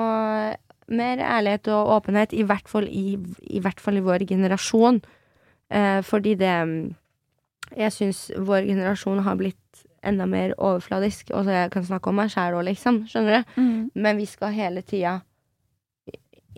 mer 0.88 1.18
ærlighet 1.18 1.68
og 1.68 1.88
åpenhet, 1.96 2.32
i 2.32 2.42
hvert 2.42 2.68
fall 2.68 2.86
i, 2.88 3.16
i, 3.50 3.60
hvert 3.60 3.80
fall 3.80 3.96
i 3.96 4.00
vår 4.04 4.26
generasjon. 4.28 5.02
Eh, 5.70 6.00
fordi 6.02 6.34
det 6.36 6.94
Jeg 7.76 7.92
syns 7.92 8.30
vår 8.36 8.66
generasjon 8.68 9.22
har 9.24 9.36
blitt 9.36 9.56
enda 10.04 10.26
mer 10.26 10.52
overfladisk. 10.58 11.30
Og 11.30 11.44
så 11.46 11.50
jeg 11.50 11.70
kan 11.70 11.84
snakke 11.84 12.08
om 12.10 12.16
meg 12.16 12.28
sjæl 12.28 12.52
òg, 12.58 12.64
liksom. 12.68 13.06
Skjønner 13.08 13.38
du? 13.38 13.60
Mm. 13.62 13.90
Men 13.94 14.16
vi 14.18 14.26
skal 14.26 14.52
hele 14.52 14.82
tida, 14.82 15.22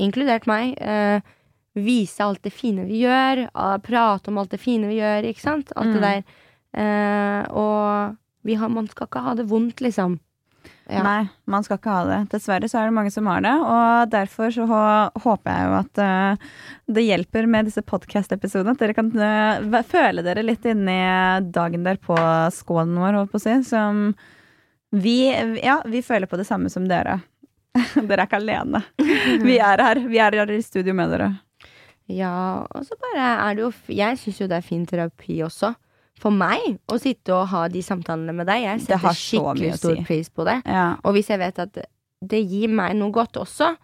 inkludert 0.00 0.46
meg, 0.50 0.74
eh, 0.80 1.20
vise 1.74 2.20
alt 2.24 2.42
det 2.42 2.52
fine 2.52 2.84
vi 2.88 3.02
gjør. 3.04 3.44
Prate 3.82 4.28
om 4.28 4.38
alt 4.38 4.50
det 4.50 4.60
fine 4.60 4.88
vi 4.90 4.98
gjør, 4.98 5.28
ikke 5.30 5.40
sant? 5.44 5.72
Alt 5.76 5.92
det 5.92 6.00
Mm. 6.02 6.08
der. 6.08 6.24
Eh, 6.74 7.46
og 7.52 8.16
vi 8.44 8.54
har, 8.54 8.68
man 8.68 8.88
skal 8.88 9.06
ikke 9.06 9.22
ha 9.22 9.34
det 9.34 9.46
vondt, 9.48 9.76
liksom. 9.80 10.18
Ja. 10.90 11.00
Nei, 11.00 11.28
man 11.48 11.64
skal 11.64 11.78
ikke 11.78 11.92
ha 11.94 12.04
det. 12.04 12.18
Dessverre 12.34 12.68
så 12.68 12.80
er 12.80 12.90
det 12.90 12.96
mange 12.96 13.12
som 13.12 13.28
har 13.30 13.40
det, 13.44 13.52
og 13.56 14.10
derfor 14.12 14.50
så 14.52 14.66
håper 15.24 15.48
jeg 15.48 15.68
jo 15.68 15.76
at 15.78 16.00
uh, 16.04 16.48
det 16.92 17.06
hjelper 17.06 17.48
med 17.48 17.70
disse 17.70 17.80
podkast-episodene. 17.88 18.74
At 18.76 18.82
dere 18.84 18.96
kan 18.96 19.08
uh, 19.16 19.78
føle 19.88 20.24
dere 20.26 20.44
litt 20.44 20.66
inni 20.68 20.98
dagen 21.56 21.86
der 21.88 22.00
på 22.02 22.18
skålen 22.52 22.98
vår, 23.00 23.16
holdt 23.16 23.32
på 23.32 23.40
å 23.40 23.44
si, 23.46 23.56
som 23.70 24.10
vi, 24.94 25.16
ja, 25.64 25.80
vi 25.88 26.04
føler 26.04 26.28
på 26.30 26.38
det 26.38 26.46
samme 26.50 26.68
som 26.70 26.84
dere. 26.90 27.16
dere 28.08 28.20
er 28.20 28.28
ikke 28.28 28.42
alene. 28.42 28.84
Vi 29.48 29.56
er 29.58 29.80
her. 29.82 29.98
Vi 30.06 30.20
er 30.22 30.36
her 30.38 30.52
i 30.54 30.60
studio 30.62 30.94
med 30.94 31.10
dere. 31.10 31.32
Ja, 32.12 32.62
og 32.68 32.84
så 32.86 32.94
bare 33.00 33.24
er 33.48 33.56
det 33.56 33.62
jo 33.64 33.70
Jeg 33.96 34.18
syns 34.20 34.42
jo 34.42 34.48
det 34.50 34.58
er 34.58 34.66
fin 34.66 34.84
terapi 34.86 35.40
også. 35.46 35.72
For 36.24 36.32
meg 36.32 36.78
å 36.88 36.96
sitte 37.00 37.34
og 37.36 37.50
ha 37.52 37.66
de 37.68 37.82
samtalene 37.84 38.32
med 38.32 38.48
deg. 38.48 38.64
Jeg 38.64 38.84
setter 38.86 39.16
skikkelig 39.18 39.74
stor 39.76 39.98
si. 39.98 40.04
pris 40.08 40.30
på 40.32 40.46
det. 40.48 40.62
Ja. 40.64 40.94
Og 41.04 41.18
hvis 41.18 41.28
jeg 41.28 41.42
vet 41.42 41.58
at 41.60 41.82
det 42.24 42.40
gir 42.48 42.72
meg 42.72 42.94
noe 42.96 43.12
godt 43.12 43.36
også, 43.42 43.74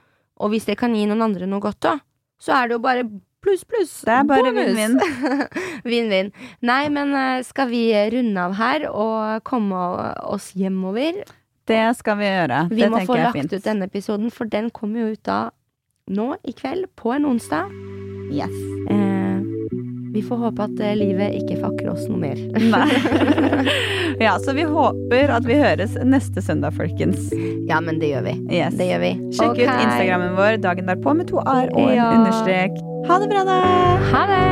og 0.41 0.55
hvis 0.55 0.71
det 0.71 0.79
kan 0.81 0.95
gi 0.97 1.05
noen 1.09 1.27
andre 1.27 1.49
noe 1.51 1.61
godt 1.61 1.91
òg, 1.91 2.01
så 2.41 2.57
er 2.57 2.71
det 2.71 2.79
jo 2.79 2.85
bare 2.87 3.05
pluss, 3.45 3.67
pluss. 3.69 3.93
Det 4.09 4.15
er 4.15 4.25
bare 4.29 4.55
vinn-vinn. 4.57 4.97
Vinn-vinn. 5.93 6.33
Nei, 6.65 6.83
men 6.93 7.13
eh, 7.17 7.45
skal 7.45 7.69
vi 7.73 7.85
runde 8.15 8.49
av 8.49 8.57
her 8.57 8.89
og 8.89 9.45
komme 9.49 9.85
oss 10.25 10.51
hjemover? 10.57 11.23
Det 11.69 11.85
skal 12.01 12.19
vi 12.21 12.29
gjøre. 12.33 12.65
Vi 12.73 12.83
det 12.83 12.91
må 12.93 13.05
få 13.05 13.21
lagt 13.21 13.37
fint. 13.37 13.53
ut 13.53 13.69
denne 13.69 13.89
episoden, 13.91 14.33
for 14.33 14.49
den 14.49 14.73
kommer 14.75 15.05
jo 15.05 15.15
ut 15.15 15.25
da 15.29 15.41
nå 16.11 16.33
i 16.43 16.57
kveld, 16.57 16.89
på 16.97 17.13
en 17.15 17.29
onsdag. 17.29 17.71
Yes. 18.33 18.57
Eh, 18.91 19.20
vi 20.13 20.23
får 20.23 20.37
håpe 20.37 20.63
at 20.63 20.81
eh, 20.83 20.97
livet 20.99 21.37
ikke 21.39 21.61
fakker 21.61 21.91
oss 21.93 22.07
noe 22.11 22.19
mer. 22.19 22.39
Nei. 22.73 22.89
ja, 24.27 24.35
så 24.43 24.55
vi 24.57 24.65
håper 24.67 25.31
at 25.37 25.47
vi 25.47 25.59
høres 25.61 25.95
neste 26.03 26.43
søndag, 26.43 26.75
folkens. 26.75 27.31
ja, 27.69 27.81
men 27.81 28.01
det 28.03 28.11
gjør 28.15 28.27
vi. 28.27 28.35
Yes. 28.51 28.75
Det 28.79 28.91
gjør 28.91 29.05
vi. 29.05 29.13
Sjekk 29.39 29.55
okay. 29.55 29.69
ut 29.69 29.85
Instagrammen 29.87 30.35
vår 30.39 30.59
dagen 30.65 30.91
derpå 30.91 31.15
med 31.15 31.31
to 31.31 31.39
a-er 31.45 31.71
og 31.77 31.87
en 31.87 31.95
Ja. 31.95 32.11
understrek. 32.19 32.75
Ha 33.07 33.19
det 33.23 33.31
bra, 33.31 33.45
da! 33.47 33.61
Ha 34.11 34.27
det! 34.31 34.45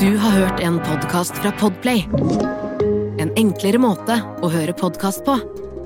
Du 0.00 0.16
har 0.16 0.30
hørt 0.30 0.60
en 0.60 0.78
podkast 0.80 1.36
fra 1.36 1.52
Podplay. 1.60 2.06
En 3.20 3.30
enklere 3.36 3.78
måte 3.78 4.16
å 4.40 4.48
høre 4.48 4.72
podkast 4.72 5.24
på. 5.26 5.36